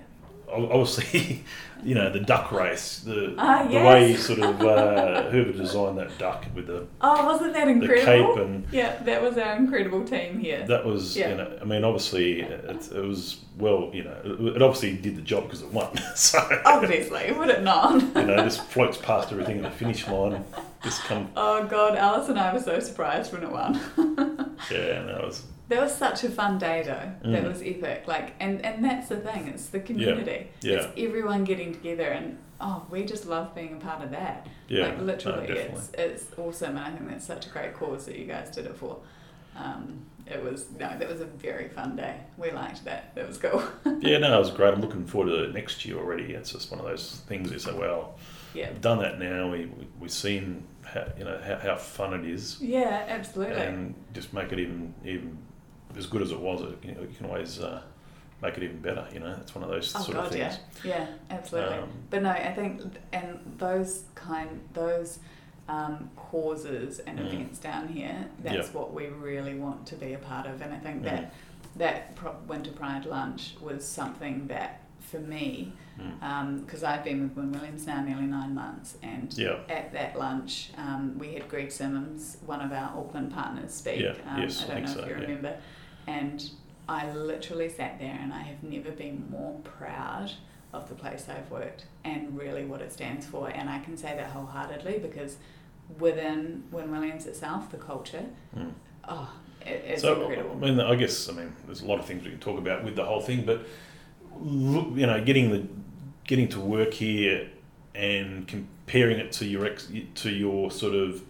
obviously, 0.48 1.44
you 1.84 1.96
know, 1.96 2.10
the 2.12 2.20
duck 2.20 2.52
race, 2.52 3.00
the 3.00 3.34
Ah, 3.38 3.64
the 3.64 3.74
yes. 3.74 3.86
way 3.86 4.12
you 4.12 4.18
sort 4.18 4.40
of 4.40 4.62
uh, 4.62 5.24
whoever 5.32 5.52
designed 5.52 5.98
that 5.98 6.18
duck 6.18 6.46
with 6.56 6.68
the 6.68 6.86
oh 7.02 7.26
wasn't 7.26 7.54
that 7.54 7.66
the 7.66 7.72
incredible 7.72 8.36
cape 8.36 8.46
and 8.46 8.66
yeah 8.72 8.96
that 9.04 9.22
was 9.22 9.38
our 9.38 9.56
incredible 9.56 10.04
team 10.06 10.40
here 10.40 10.66
that 10.68 10.86
was 10.86 11.18
Yeah. 11.18 11.30
you 11.30 11.36
know 11.38 11.60
I 11.62 11.66
mean 11.66 11.84
obviously 11.84 12.42
it, 12.42 12.90
it 12.92 13.04
was 13.04 13.38
well 13.58 13.90
you 13.94 14.04
know 14.04 14.16
it, 14.24 14.56
it 14.58 14.62
obviously 14.62 14.94
did 14.96 15.16
the 15.18 15.22
job 15.22 15.44
because 15.46 15.62
it 15.64 15.72
won 15.74 15.98
so 16.16 16.40
obviously 16.66 17.32
would 17.34 17.50
it 17.50 17.64
not 17.64 18.00
you 18.02 18.24
know 18.26 18.44
this 18.44 18.58
floats 18.58 18.98
past 18.98 19.32
everything 19.32 19.58
at 19.58 19.64
the 19.64 19.72
finish 19.72 20.08
line 20.08 20.44
this 20.84 21.00
come 21.00 21.28
Oh 21.36 21.66
god, 21.66 21.98
Alice 21.98 22.30
and 22.30 22.40
I 22.40 22.54
were 22.54 22.60
so 22.62 22.80
surprised 22.80 23.34
when 23.34 23.42
it 23.44 23.52
won. 23.52 23.74
yeah 24.72 25.00
and 25.00 25.10
that 25.10 25.24
was 25.26 25.44
that 25.70 25.82
was 25.82 25.94
such 25.96 26.24
a 26.24 26.30
fun 26.30 26.58
day 26.58 26.84
though. 26.84 27.30
That 27.32 27.44
Mm. 27.44 27.48
was 27.48 27.62
epic. 27.62 28.04
Like 28.08 28.36
and, 28.40 28.64
and 28.66 28.84
that's 28.86 29.10
the 29.10 29.18
thing, 29.18 29.48
it's 29.48 29.68
the 29.68 29.80
community. 29.80 30.48
yeah 30.62 30.74
It's 30.76 30.88
everyone 30.98 31.44
getting 31.44 31.74
together 31.74 32.04
and 32.10 32.38
oh, 32.62 32.86
we 32.90 33.04
just 33.04 33.26
love 33.26 33.54
being 33.56 33.74
a 33.76 33.80
part 33.80 34.02
of 34.04 34.12
that. 34.12 34.48
yeah 34.68 34.88
like 34.88 35.02
literally 35.02 35.48
definitely. 35.48 35.80
it's 35.80 35.90
it's 35.98 36.38
awesome 36.40 36.78
and 36.78 36.80
I 36.80 36.92
think 36.92 37.10
that's 37.10 37.26
such 37.26 37.48
a 37.48 37.50
great 37.50 37.74
cause 37.74 38.06
that 38.06 38.18
you 38.18 38.26
guys 38.26 38.50
did 38.52 38.66
it 38.66 38.76
for. 38.78 38.98
Um, 39.58 40.06
it 40.28 40.44
was 40.44 40.68
no, 40.72 40.98
that 40.98 41.08
was 41.08 41.22
a 41.22 41.26
very 41.26 41.70
fun 41.70 41.96
day. 41.96 42.16
We 42.38 42.52
liked 42.52 42.84
that. 42.86 43.14
That 43.16 43.28
was 43.28 43.38
cool. 43.38 43.64
yeah 44.02 44.18
no 44.18 44.36
it 44.36 44.40
was 44.40 44.52
great 44.52 44.74
I'm 44.74 44.82
looking 44.82 45.06
forward 45.06 45.30
to 45.32 45.52
next 45.54 45.86
year 45.86 45.98
already 45.98 46.34
it's 46.34 46.52
just 46.52 46.72
one 46.72 46.80
of 46.80 46.86
those 46.86 47.22
things 47.28 47.52
you 47.52 47.60
say 47.60 47.74
well 47.74 48.16
yeah. 48.54 48.70
we've 48.72 48.82
done 48.82 49.00
that 49.00 49.20
now 49.20 49.52
we, 49.52 49.66
we 49.66 49.88
we've 50.00 50.12
seen 50.12 50.66
how 50.84 51.06
you 51.18 51.26
know 51.26 51.40
how, 51.46 51.56
how 51.58 51.76
fun 51.76 52.14
it 52.14 52.26
is 52.26 52.58
Yeah, 52.62 53.06
absolutely. 53.08 53.56
and 53.62 53.96
just 54.14 54.34
make 54.34 54.52
it 54.52 54.60
even 54.60 54.94
even 55.06 55.38
as 55.98 56.08
good 56.08 56.22
as 56.22 56.32
it 56.32 56.40
was 56.40 56.62
you, 56.84 56.92
know, 56.94 57.02
you 57.02 57.16
can 57.18 57.26
always 57.28 57.60
uh, 57.60 57.82
make 58.42 58.58
it 58.58 58.64
even 58.64 58.80
better 58.80 59.08
you 59.14 59.20
know 59.20 59.36
it's 59.42 59.56
one 59.56 59.64
of 59.64 59.70
those 59.70 59.94
Oh 59.96 60.00
sort 60.02 60.18
god, 60.18 60.26
of 60.26 60.32
things 60.32 60.60
yeah, 60.84 60.92
yeah, 60.92 61.08
absolutely. 61.30 61.78
Um, 61.78 61.90
but 62.10 62.22
no, 62.24 62.30
I 62.32 62.54
think 62.54 62.82
and 63.14 63.40
those 63.58 64.04
kind 64.16 64.60
those 64.74 65.20
um, 65.68 66.10
causes 66.16 67.00
and 67.00 67.18
Mm. 67.20 67.26
events 67.34 67.58
down 67.60 67.88
here, 67.88 68.28
that's 68.44 68.72
what 68.74 68.94
we 68.94 69.08
really 69.08 69.56
want 69.56 69.88
to 69.88 69.96
be 69.96 70.14
a 70.14 70.20
part 70.20 70.46
of. 70.46 70.62
And 70.62 70.72
I 70.74 70.78
think 70.78 71.02
Mm. 71.02 71.06
that 71.06 71.34
that 71.78 72.16
Pro- 72.16 72.38
Winter 72.48 72.72
Pride 72.72 73.06
lunch 73.06 73.56
was 73.60 73.84
something 73.84 74.48
that 74.48 74.82
for 75.00 75.20
me, 75.20 75.74
mm, 76.00 76.66
because 76.66 76.84
I've 76.84 77.04
been 77.04 77.24
with 77.24 77.36
Wynn 77.38 77.52
Williams 77.52 77.86
now 77.88 78.02
nearly 78.04 78.26
nine 78.28 78.54
months, 78.54 78.98
and 79.02 79.34
yeah 79.38 79.58
at 79.70 79.92
that 79.94 80.18
lunch, 80.18 80.72
um, 80.78 81.18
we 81.18 81.34
had 81.34 81.48
Greg 81.50 81.72
Simmons, 81.72 82.38
one 82.46 82.62
of 82.62 82.72
our 82.72 82.90
Auckland 82.98 83.32
partners, 83.34 83.74
speak. 83.74 84.02
Yeah, 84.02 84.14
um, 84.30 84.42
yes, 84.42 84.62
I 84.62 84.64
I 84.64 84.68
don't 84.68 84.76
think 84.76 84.88
know 84.88 84.94
so, 84.94 85.00
if 85.02 85.08
you 85.30 85.40
yeah. 85.42 85.56
And 86.08 86.50
I 86.88 87.12
literally 87.12 87.70
sat 87.70 88.00
there 88.00 88.18
and 88.22 88.34
I 88.34 88.42
have 88.42 88.64
never 88.64 88.92
been 88.92 89.28
more 89.30 89.60
proud 89.64 90.32
of 90.74 90.90
the 90.90 90.96
place 90.96 91.28
I've 91.30 91.50
worked 91.50 91.86
and 92.04 92.38
really 92.38 92.66
what 92.66 92.82
it 92.82 92.92
stands 92.92 93.26
for. 93.26 93.50
And 93.50 93.70
I 93.70 93.80
can 93.80 93.98
say 93.98 94.16
that 94.16 94.32
wholeheartedly 94.32 95.00
because 95.00 95.38
within 96.00 96.64
Wynn 96.72 96.92
Williams 96.92 97.26
itself, 97.26 97.72
the 97.72 97.78
culture, 97.78 98.26
mm. 98.56 98.72
oh, 99.08 99.32
it, 99.62 99.84
it's 99.88 100.02
so 100.02 100.22
incredible. 100.22 100.58
I 100.64 100.72
mean, 100.72 100.80
I 100.80 100.96
guess 100.96 101.30
I 101.30 101.34
mean, 101.34 101.56
there's 101.66 101.82
a 101.82 101.86
lot 101.86 102.00
of 102.00 102.06
things 102.06 102.24
we 102.24 102.32
can 102.32 102.40
talk 102.40 102.60
about 102.60 102.84
with 102.84 102.96
the 102.96 103.06
whole 103.06 103.22
thing, 103.22 103.46
but 103.46 103.66
look, 104.40 104.90
you 104.96 105.08
know, 105.08 105.24
getting 105.24 105.52
the 105.52 105.66
getting 106.26 106.48
to 106.50 106.60
work 106.60 106.94
here 106.94 107.50
and 107.94 108.48
comparing 108.48 109.20
it 109.20 109.32
to 109.32 109.46
your 109.46 109.66
ex 109.66 109.90
to 110.16 110.30
your 110.30 110.70
sort 110.72 110.94
of 110.94 111.22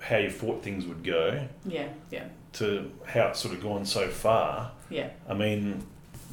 how 0.00 0.16
you 0.16 0.30
thought 0.30 0.62
things 0.62 0.84
would 0.86 1.02
go 1.02 1.46
yeah, 1.64 1.88
yeah, 2.10 2.24
to 2.54 2.90
how 3.06 3.28
it's 3.28 3.40
sort 3.40 3.54
of 3.54 3.62
gone 3.62 3.84
so 3.84 4.08
far. 4.08 4.72
yeah. 4.90 5.10
I 5.28 5.34
mean, 5.34 5.84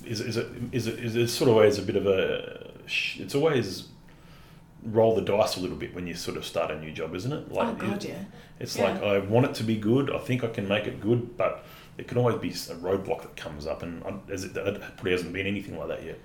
is, 0.06 0.20
is 0.22 0.38
it 0.38 0.48
is 0.72 0.88
it 0.88 1.00
is 1.00 1.16
it 1.16 1.28
sort 1.28 1.50
of 1.50 1.56
always 1.58 1.78
a 1.78 1.82
bit 1.84 1.96
of 1.96 2.06
a 2.08 2.72
it's 3.18 3.36
always 3.36 3.88
roll 4.84 5.16
the 5.16 5.22
dice 5.22 5.58
a 5.58 5.60
little 5.60 5.78
bit 5.78 5.94
when 5.94 6.08
you 6.08 6.16
sort 6.16 6.38
of 6.38 6.46
start 6.46 6.72
a 6.72 6.80
new 6.80 6.92
job, 6.92 7.14
isn't 7.16 7.32
it? 7.32 7.46
oh, 7.52 7.74
God, 7.76 8.04
yeah. 8.04 8.16
it's 8.60 8.76
Yeah. 8.76 8.94
like 8.94 9.04
I 9.04 9.20
want 9.20 9.46
it 9.46 9.54
to 9.56 9.64
be 9.64 9.76
good. 9.76 10.10
I 10.10 10.18
think 10.18 10.44
I 10.44 10.48
can 10.48 10.68
make 10.68 10.88
it 10.88 11.00
good, 11.00 11.38
but 11.38 11.64
it 11.98 12.08
can 12.08 12.18
always 12.18 12.38
be 12.38 12.50
a 12.50 12.76
roadblock 12.78 13.22
that 13.22 13.36
comes 13.36 13.68
up, 13.68 13.84
and 13.84 14.04
uh, 14.04 14.10
I- 14.28 14.32
as 14.34 14.44
it, 14.44 14.58
it 14.58 14.82
probably 14.82 15.12
hasn't 15.12 15.34
been 15.34 15.46
anything 15.46 15.78
like 15.78 15.90
that 15.90 16.04
yet. 16.04 16.20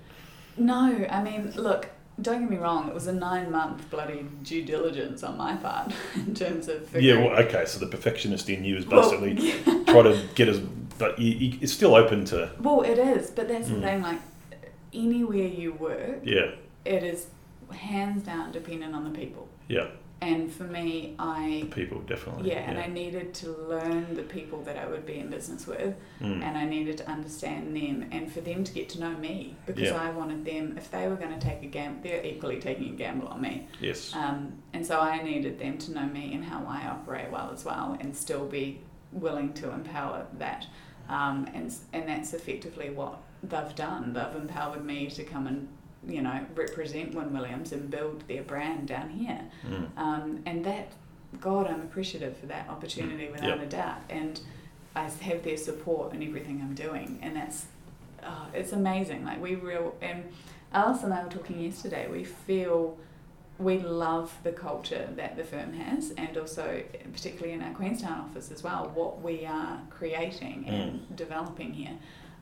No, 0.57 1.05
I 1.09 1.21
mean, 1.21 1.51
look, 1.55 1.87
don't 2.21 2.41
get 2.41 2.49
me 2.49 2.57
wrong, 2.57 2.87
it 2.87 2.93
was 2.93 3.07
a 3.07 3.13
nine 3.13 3.51
month 3.51 3.89
bloody 3.89 4.25
due 4.43 4.63
diligence 4.63 5.23
on 5.23 5.37
my 5.37 5.55
part 5.55 5.91
in 6.15 6.33
terms 6.33 6.67
of 6.67 6.93
Yeah, 6.99 7.17
well, 7.19 7.37
okay. 7.45 7.65
So 7.65 7.79
the 7.79 7.87
perfectionist 7.87 8.49
in 8.49 8.63
you 8.63 8.77
is 8.77 8.85
Well, 8.87 9.03
basically 9.03 9.33
yeah. 9.65 9.83
try 9.85 10.01
to 10.03 10.21
get 10.35 10.49
us, 10.49 10.57
but 10.97 11.19
you, 11.19 11.31
you, 11.33 11.57
it's 11.61 11.73
still 11.73 11.93
open 11.95 12.25
to 12.25 12.51
Well, 12.59 12.81
it 12.81 12.97
is, 12.97 13.29
but 13.31 13.47
that's 13.47 13.67
Mm. 13.69 13.75
the 13.75 13.81
thing, 13.81 14.01
like, 14.01 14.19
anywhere 14.93 15.47
you 15.47 15.73
work, 15.73 16.19
yeah, 16.23 16.51
it 16.85 17.03
is 17.03 17.27
hands 17.71 18.23
down 18.23 18.51
dependent 18.51 18.95
on 18.95 19.03
the 19.03 19.17
people. 19.17 19.47
Yeah. 19.67 19.87
And 20.19 20.51
for 20.51 20.63
me, 20.63 21.13
I 21.19 21.67
People 21.71 21.99
definitely. 22.01 22.49
yeah, 22.49 22.67
and 22.69 22.79
I 22.79 22.87
needed 22.87 23.35
to 23.35 23.51
learn 23.51 24.15
the 24.15 24.23
people 24.23 24.61
that 24.63 24.75
I 24.75 24.87
would 24.87 25.05
be 25.05 25.19
in 25.19 25.29
business 25.29 25.67
with, 25.67 25.93
Mm. 26.19 26.41
and 26.41 26.57
I 26.57 26.65
needed 26.65 26.97
to 26.97 27.07
understand 27.09 27.75
them, 27.75 28.07
and 28.11 28.31
for 28.31 28.41
them 28.41 28.63
to 28.63 28.73
get 28.73 28.89
to 28.89 28.99
know 28.99 29.15
me 29.17 29.55
because 29.67 29.83
Yeah. 29.91 30.01
I 30.01 30.09
wanted 30.09 30.43
them. 30.43 30.75
If 30.75 30.89
they 30.89 31.07
were 31.07 31.15
going 31.17 31.37
to 31.37 31.39
take 31.39 31.61
a 31.61 31.67
gamble, 31.67 32.01
they're 32.01 32.25
equally 32.25 32.59
taking 32.59 32.93
a 32.93 32.95
gamble 32.97 33.27
on 33.27 33.41
me. 33.41 33.67
Yes. 33.79 34.11
Um, 34.15 34.53
and 34.73 34.83
so 34.85 34.99
I 34.99 35.21
needed 35.21 35.59
them 35.59 35.77
to 35.77 35.91
know 35.93 36.07
me 36.07 36.33
and 36.33 36.43
how 36.43 36.65
I 36.67 36.87
operate 36.87 37.29
well 37.31 37.51
as 37.53 37.63
well, 37.63 37.95
and 37.99 38.15
still 38.15 38.47
be 38.47 38.81
willing 39.11 39.53
to 39.53 39.71
empower 39.71 40.25
that. 40.39 40.65
Um, 41.09 41.47
and 41.53 41.71
and 41.93 42.09
that's 42.09 42.33
effectively 42.33 42.89
what 42.89 43.19
they've 43.43 43.75
done. 43.75 44.13
They've 44.13 44.35
empowered 44.35 44.83
me 44.83 45.07
to 45.11 45.23
come 45.23 45.45
and 45.47 45.67
you 46.07 46.21
know 46.21 46.39
represent 46.55 47.13
Wynn 47.15 47.33
Williams 47.33 47.71
and 47.71 47.89
build 47.89 48.23
their 48.27 48.43
brand 48.43 48.87
down 48.87 49.09
here. 49.09 49.41
Mm. 49.67 49.87
Um, 49.97 50.39
and 50.45 50.63
that, 50.65 50.91
God, 51.41 51.67
I'm 51.67 51.81
appreciative 51.81 52.37
for 52.37 52.45
that 52.47 52.69
opportunity 52.69 53.29
without 53.29 53.57
Yeah. 53.57 53.63
a 53.63 53.67
doubt. 53.67 54.01
And 54.09 54.39
I 54.95 55.03
have 55.03 55.43
their 55.43 55.57
support 55.57 56.13
in 56.13 56.23
everything 56.23 56.61
I'm 56.61 56.73
doing, 56.75 57.19
and 57.21 57.35
that's 57.35 57.65
oh, 58.23 58.47
it's 58.53 58.71
amazing. 58.73 59.25
Like 59.25 59.41
we 59.41 59.55
real 59.55 59.95
and 60.01 60.23
Alice 60.73 61.03
and 61.03 61.13
I 61.13 61.23
were 61.23 61.29
talking 61.29 61.59
yesterday. 61.59 62.07
We 62.09 62.23
feel 62.23 62.97
we 63.59 63.79
love 63.79 64.31
the 64.43 64.51
culture 64.51 65.09
that 65.15 65.35
the 65.35 65.43
firm 65.43 65.73
has, 65.73 66.11
and 66.11 66.37
also 66.37 66.83
particularly 67.11 67.53
in 67.53 67.61
our 67.63 67.73
Queenstown 67.73 68.19
office 68.29 68.51
as 68.51 68.61
well. 68.63 68.91
What 68.93 69.21
we 69.21 69.45
are 69.45 69.79
creating 69.89 70.65
and 70.67 71.15
developing 71.15 71.73
here, 71.73 71.97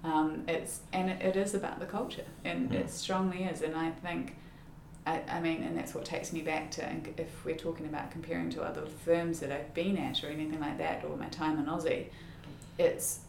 um, 0.05 0.43
it's 0.47 0.79
and 0.93 1.09
it, 1.09 1.21
it 1.21 1.35
is 1.35 1.53
about 1.55 1.79
the 1.79 1.85
culture, 1.85 2.25
and 2.43 2.69
Mm. 2.69 2.75
it 2.81 2.89
strongly 2.89 3.43
is. 3.43 3.61
And 3.61 3.75
I 3.75 3.91
think. 3.91 4.35
I, 5.07 5.21
I 5.29 5.39
mean, 5.39 5.61
and 5.61 5.77
that's 5.77 5.93
what 5.93 6.03
takes 6.03 6.33
me 6.33 6.41
back 6.41 6.71
to 6.71 6.83
if 7.17 7.45
we're 7.45 7.55
talking 7.55 7.85
about 7.85 8.09
comparing 8.09 8.49
to 8.55 8.63
other 8.63 8.87
firms 9.05 9.39
that 9.41 9.51
I've 9.51 9.71
been 9.75 9.97
at 9.99 10.23
or 10.23 10.29
anything 10.29 10.59
like 10.59 10.79
that, 10.79 11.05
or 11.05 11.15
my 11.15 11.27
time 11.27 11.59
in 11.59 11.65
Aussie, 11.67 12.05
it's 12.79 13.19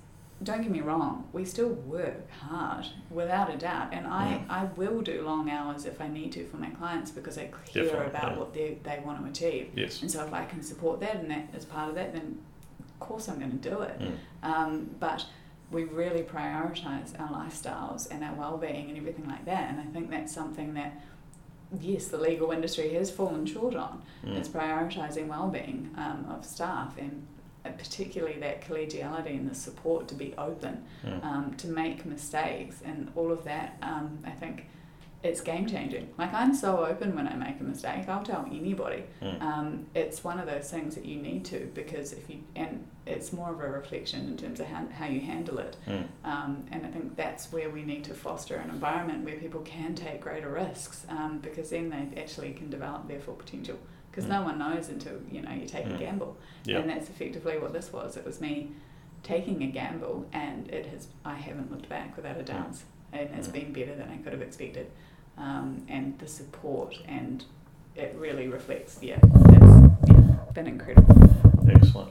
don't 0.42 0.62
get 0.62 0.70
me 0.70 0.80
wrong, 0.80 1.26
we 1.34 1.44
still 1.44 1.68
work 1.68 2.30
hard 2.30 2.86
without 3.10 3.52
a 3.52 3.56
doubt, 3.58 3.88
and 3.92 4.06
I, 4.06 4.38
Mm. 4.38 4.50
I 4.50 4.64
will 4.76 5.02
do 5.02 5.20
long 5.22 5.50
hours 5.50 5.84
if 5.86 6.00
I 6.00 6.08
need 6.08 6.32
to 6.32 6.46
for 6.46 6.56
my 6.58 6.70
clients 6.70 7.10
because 7.10 7.36
I 7.38 7.46
care 7.66 7.84
Definitely, 7.84 8.06
about 8.06 8.32
yeah. 8.32 8.38
what 8.38 8.54
they 8.54 8.78
they 8.82 8.98
want 9.04 9.22
to 9.22 9.30
achieve, 9.30 9.68
Yes. 9.74 10.00
and 10.00 10.10
so 10.10 10.24
if 10.26 10.32
I 10.32 10.44
can 10.46 10.62
support 10.62 11.00
that 11.00 11.16
and 11.16 11.30
that 11.30 11.48
as 11.54 11.64
part 11.66 11.90
of 11.90 11.94
that, 11.96 12.14
then 12.14 12.38
of 12.80 13.00
course 13.00 13.28
I'm 13.28 13.38
going 13.38 13.58
to 13.58 13.70
do 13.70 13.80
it. 13.82 13.98
Mm. 14.00 14.16
Um, 14.42 14.90
but 14.98 15.26
we 15.70 15.84
really 15.84 16.22
prioritise 16.22 17.18
our 17.18 17.28
lifestyles 17.28 18.08
and 18.10 18.22
our 18.22 18.34
well-being 18.34 18.88
and 18.88 18.96
everything 18.98 19.26
like 19.26 19.44
that, 19.46 19.70
and 19.70 19.80
I 19.80 19.84
think 19.92 20.10
that's 20.10 20.32
something 20.32 20.74
that 20.74 21.00
yes, 21.80 22.06
the 22.06 22.18
legal 22.18 22.52
industry 22.52 22.92
has 22.94 23.10
fallen 23.10 23.44
short 23.46 23.74
on. 23.74 24.02
Mm. 24.24 24.36
It's 24.36 24.48
prioritising 24.48 25.26
well-being 25.26 25.90
um, 25.96 26.26
of 26.30 26.44
staff 26.44 26.96
and 26.98 27.26
uh, 27.64 27.70
particularly 27.70 28.38
that 28.38 28.60
collegiality 28.62 29.30
and 29.30 29.50
the 29.50 29.54
support 29.54 30.06
to 30.08 30.14
be 30.14 30.32
open, 30.38 30.84
Mm. 31.04 31.24
um, 31.24 31.54
to 31.56 31.66
make 31.66 32.06
mistakes 32.06 32.80
and 32.84 33.10
all 33.16 33.32
of 33.32 33.42
that. 33.44 33.76
Um, 33.82 34.18
I 34.24 34.30
think 34.30 34.66
it's 35.26 35.40
game 35.40 35.66
changing. 35.66 36.08
Like 36.16 36.32
I'm 36.32 36.54
so 36.54 36.84
open 36.84 37.14
when 37.16 37.26
I 37.28 37.34
make 37.34 37.60
a 37.60 37.64
mistake. 37.64 38.08
I'll 38.08 38.22
tell 38.22 38.44
anybody. 38.46 39.04
Mm. 39.22 39.42
Um, 39.42 39.86
it's 39.94 40.22
one 40.24 40.38
of 40.38 40.46
those 40.46 40.70
things 40.70 40.94
that 40.94 41.04
you 41.04 41.16
need 41.20 41.44
to 41.46 41.70
because 41.74 42.12
if 42.12 42.28
you 42.30 42.38
and 42.54 42.86
it's 43.06 43.32
more 43.32 43.50
of 43.52 43.60
a 43.60 43.68
reflection 43.68 44.26
in 44.26 44.36
terms 44.36 44.58
of 44.60 44.66
how, 44.66 44.84
how 44.98 45.06
you 45.06 45.20
handle 45.20 45.58
it. 45.58 45.76
Mm. 45.86 46.06
Um, 46.24 46.64
and 46.72 46.84
I 46.86 46.88
think 46.90 47.16
that's 47.16 47.52
where 47.52 47.70
we 47.70 47.82
need 47.82 48.04
to 48.04 48.14
foster 48.14 48.56
an 48.56 48.70
environment 48.70 49.24
where 49.24 49.36
people 49.36 49.60
can 49.60 49.94
take 49.94 50.20
greater 50.20 50.50
risks 50.50 51.06
um, 51.08 51.38
because 51.38 51.70
then 51.70 51.90
they 51.90 52.20
actually 52.20 52.52
can 52.52 52.68
develop 52.70 53.06
their 53.08 53.20
full 53.20 53.34
potential. 53.34 53.78
Because 54.10 54.24
Mm. 54.24 54.30
no 54.36 54.42
one 54.42 54.58
knows 54.58 54.88
until 54.88 55.12
you 55.30 55.42
know 55.42 55.52
you 55.52 55.66
take 55.66 55.86
a 55.86 55.96
gamble, 55.98 56.36
Yeah. 56.64 56.78
and 56.78 56.88
that's 56.88 57.10
effectively 57.10 57.58
what 57.58 57.72
this 57.74 57.92
was. 57.92 58.16
It 58.16 58.24
was 58.24 58.40
me 58.40 58.70
taking 59.22 59.62
a 59.62 59.66
gamble, 59.66 60.26
and 60.32 60.68
it 60.70 60.86
has. 60.86 61.08
I 61.24 61.34
haven't 61.34 61.70
looked 61.70 61.88
back 61.90 62.16
without 62.16 62.38
a 62.38 62.42
doubt, 62.42 62.76
and 63.12 63.28
it's 63.36 63.48
Mm. 63.48 63.52
been 63.52 63.72
better 63.74 63.94
than 63.94 64.08
I 64.08 64.16
could 64.18 64.32
have 64.32 64.40
expected. 64.40 64.90
Um, 65.38 65.84
and 65.88 66.18
the 66.18 66.26
support, 66.26 66.96
and 67.06 67.44
it 67.94 68.14
really 68.18 68.48
reflects. 68.48 68.98
Yeah, 69.02 69.18
it's 69.22 70.08
yeah, 70.08 70.36
been 70.54 70.66
incredible. 70.66 71.14
Excellent. 71.68 72.10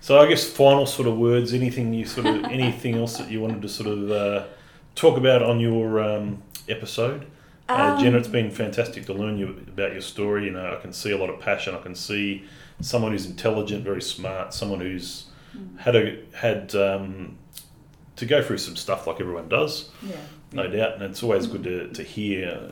So 0.00 0.18
I 0.20 0.26
guess 0.28 0.44
final 0.44 0.84
sort 0.86 1.06
of 1.08 1.16
words. 1.16 1.54
Anything 1.54 1.94
you 1.94 2.04
sort 2.04 2.26
of 2.26 2.44
anything 2.50 2.96
else 2.96 3.16
that 3.18 3.30
you 3.30 3.40
wanted 3.40 3.62
to 3.62 3.68
sort 3.68 3.88
of 3.88 4.10
uh, 4.10 4.44
talk 4.96 5.16
about 5.16 5.42
on 5.42 5.60
your 5.60 6.00
um, 6.02 6.42
episode? 6.68 7.26
Uh, 7.68 7.98
Jenna, 8.00 8.18
it's 8.18 8.28
been 8.28 8.50
fantastic 8.50 9.06
to 9.06 9.14
learn 9.14 9.38
you 9.38 9.48
about 9.68 9.92
your 9.92 10.02
story. 10.02 10.44
You 10.46 10.50
know, 10.50 10.76
I 10.76 10.80
can 10.82 10.92
see 10.92 11.12
a 11.12 11.16
lot 11.16 11.30
of 11.30 11.40
passion. 11.40 11.74
I 11.74 11.80
can 11.80 11.94
see 11.94 12.44
someone 12.80 13.12
who's 13.12 13.24
intelligent, 13.26 13.84
very 13.84 14.02
smart, 14.02 14.52
someone 14.52 14.80
who's 14.80 15.26
Mm. 15.56 15.78
had 15.78 15.94
a 15.94 16.18
had 16.34 16.74
um, 16.74 17.38
to 18.16 18.26
go 18.26 18.42
through 18.42 18.58
some 18.58 18.74
stuff 18.74 19.06
like 19.06 19.20
everyone 19.20 19.48
does, 19.48 19.88
Yeah. 20.02 20.16
No 20.54 20.68
doubt. 20.68 20.94
And 20.94 21.02
it's 21.02 21.22
always 21.22 21.46
good 21.46 21.64
to, 21.64 21.88
to 21.88 22.02
hear, 22.02 22.70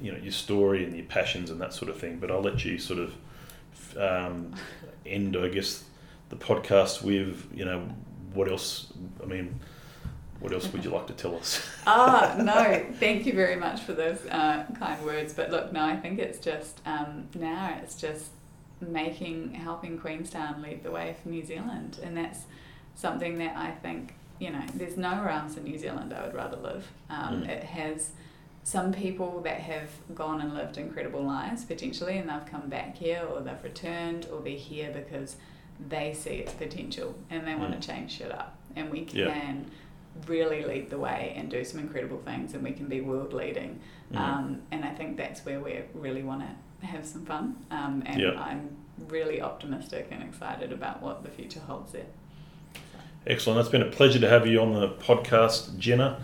you 0.00 0.12
know, 0.12 0.18
your 0.18 0.32
story 0.32 0.84
and 0.84 0.94
your 0.94 1.06
passions 1.06 1.50
and 1.50 1.60
that 1.60 1.72
sort 1.72 1.90
of 1.90 1.98
thing. 1.98 2.18
But 2.18 2.30
I'll 2.30 2.42
let 2.42 2.64
you 2.64 2.78
sort 2.78 3.00
of 3.00 3.96
um, 3.96 4.54
end, 5.06 5.36
I 5.36 5.48
guess, 5.48 5.84
the 6.28 6.36
podcast 6.36 7.02
with, 7.02 7.48
you 7.54 7.64
know, 7.64 7.88
what 8.32 8.50
else? 8.50 8.92
I 9.22 9.26
mean, 9.26 9.60
what 10.40 10.52
else 10.52 10.72
would 10.72 10.84
you 10.84 10.90
like 10.90 11.06
to 11.08 11.12
tell 11.12 11.36
us? 11.36 11.66
ah, 11.86 12.34
no, 12.38 12.86
thank 12.94 13.26
you 13.26 13.34
very 13.34 13.56
much 13.56 13.80
for 13.82 13.92
those 13.92 14.24
uh, 14.26 14.64
kind 14.78 15.04
words. 15.04 15.32
But 15.32 15.50
look, 15.50 15.72
no, 15.72 15.84
I 15.84 15.96
think 15.96 16.18
it's 16.18 16.38
just 16.38 16.80
um, 16.86 17.28
now 17.34 17.78
it's 17.82 17.94
just 17.94 18.30
making, 18.80 19.54
helping 19.54 19.98
Queenstown 19.98 20.62
lead 20.62 20.82
the 20.82 20.90
way 20.90 21.14
for 21.22 21.28
New 21.28 21.44
Zealand. 21.44 21.98
And 22.02 22.16
that's 22.16 22.40
something 22.94 23.38
that 23.38 23.56
I 23.56 23.70
think, 23.70 24.14
you 24.40 24.50
know, 24.50 24.62
there's 24.74 24.96
nowhere 24.96 25.28
else 25.28 25.56
in 25.56 25.64
New 25.64 25.78
Zealand 25.78 26.12
I 26.12 26.24
would 26.26 26.34
rather 26.34 26.56
live. 26.56 26.88
Um, 27.10 27.42
Mm. 27.42 27.48
It 27.48 27.62
has 27.64 28.10
some 28.64 28.92
people 28.92 29.40
that 29.42 29.60
have 29.60 29.90
gone 30.14 30.40
and 30.40 30.54
lived 30.54 30.76
incredible 30.78 31.22
lives 31.22 31.64
potentially 31.64 32.18
and 32.18 32.28
they've 32.28 32.46
come 32.46 32.68
back 32.68 32.96
here 32.96 33.22
or 33.30 33.40
they've 33.40 33.62
returned 33.62 34.26
or 34.32 34.40
they're 34.40 34.52
here 34.54 34.90
because 34.92 35.36
they 35.88 36.12
see 36.12 36.30
its 36.36 36.52
potential 36.54 37.14
and 37.30 37.46
they 37.46 37.54
want 37.54 37.72
Mm. 37.74 37.80
to 37.80 37.86
change 37.88 38.12
shit 38.18 38.32
up. 38.32 38.56
And 38.76 38.90
we 38.90 39.00
Yeah. 39.12 39.30
can 39.32 39.66
really 40.26 40.64
lead 40.64 40.90
the 40.90 40.98
way 40.98 41.32
and 41.36 41.50
do 41.50 41.64
some 41.64 41.80
incredible 41.80 42.18
things 42.18 42.52
and 42.54 42.62
we 42.62 42.72
can 42.72 42.86
be 42.86 43.00
world 43.00 43.32
leading. 43.32 43.78
Mm. 44.12 44.18
Um, 44.18 44.62
and 44.70 44.84
I 44.84 44.90
think 44.94 45.16
that's 45.16 45.44
where 45.44 45.60
we 45.60 45.80
really 45.94 46.22
want 46.22 46.42
to 46.42 46.86
have 46.86 47.04
some 47.06 47.24
fun. 47.26 47.56
Um, 47.70 48.02
and 48.06 48.20
Yeah. 48.20 48.40
I'm 48.42 48.76
really 49.08 49.40
optimistic 49.40 50.08
and 50.10 50.22
excited 50.22 50.72
about 50.72 51.00
what 51.02 51.22
the 51.22 51.30
future 51.30 51.60
holds 51.60 51.92
there. 51.92 52.06
Excellent. 53.26 53.60
It's 53.60 53.68
been 53.68 53.82
a 53.82 53.90
pleasure 53.90 54.18
to 54.18 54.28
have 54.28 54.46
you 54.46 54.60
on 54.60 54.72
the 54.72 54.88
podcast, 54.88 55.76
Jenna. 55.78 56.20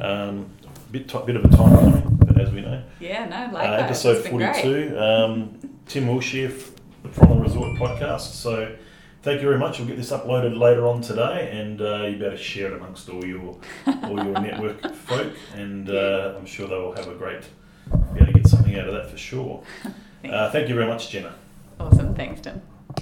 Um, 0.00 0.50
bit 0.90 1.08
t- 1.08 1.18
bit 1.26 1.36
of 1.36 1.44
a 1.44 1.48
time 1.48 1.74
coming, 1.76 2.18
but 2.26 2.40
as 2.40 2.50
we 2.52 2.60
know, 2.60 2.82
Yeah, 3.00 3.26
no, 3.26 3.36
uh, 3.36 3.52
likewise. 3.52 3.80
episode 3.82 4.30
great. 4.30 4.56
forty-two. 4.56 4.98
Um, 4.98 5.58
Tim 5.86 6.06
Wilshire 6.08 6.48
f- 6.50 6.72
from 7.12 7.28
the 7.30 7.34
Resort 7.36 7.76
Podcast. 7.78 8.32
So, 8.32 8.74
thank 9.22 9.40
you 9.40 9.46
very 9.48 9.58
much. 9.58 9.78
We'll 9.78 9.88
get 9.88 9.96
this 9.96 10.10
uploaded 10.10 10.58
later 10.58 10.86
on 10.86 11.00
today, 11.02 11.50
and 11.52 11.80
uh, 11.80 12.04
you 12.06 12.16
better 12.18 12.36
share 12.36 12.68
it 12.72 12.74
amongst 12.74 13.08
all 13.08 13.24
your 13.24 13.56
all 13.86 14.24
your 14.24 14.40
network 14.40 14.92
folk, 14.94 15.32
and 15.54 15.88
uh, 15.90 16.34
I'm 16.36 16.46
sure 16.46 16.66
they 16.68 16.74
will 16.76 16.92
have 16.94 17.08
a 17.08 17.14
great 17.14 17.42
be 18.14 18.20
able 18.20 18.26
to 18.26 18.32
get 18.32 18.46
something 18.48 18.76
out 18.78 18.86
of 18.88 18.94
that 18.94 19.10
for 19.10 19.16
sure. 19.18 19.62
Uh, 20.22 20.50
thank 20.50 20.68
you 20.68 20.74
very 20.74 20.86
much, 20.86 21.08
Jenna. 21.08 21.32
Awesome. 21.80 22.14
Thanks, 22.14 22.42
Tim. 22.42 22.60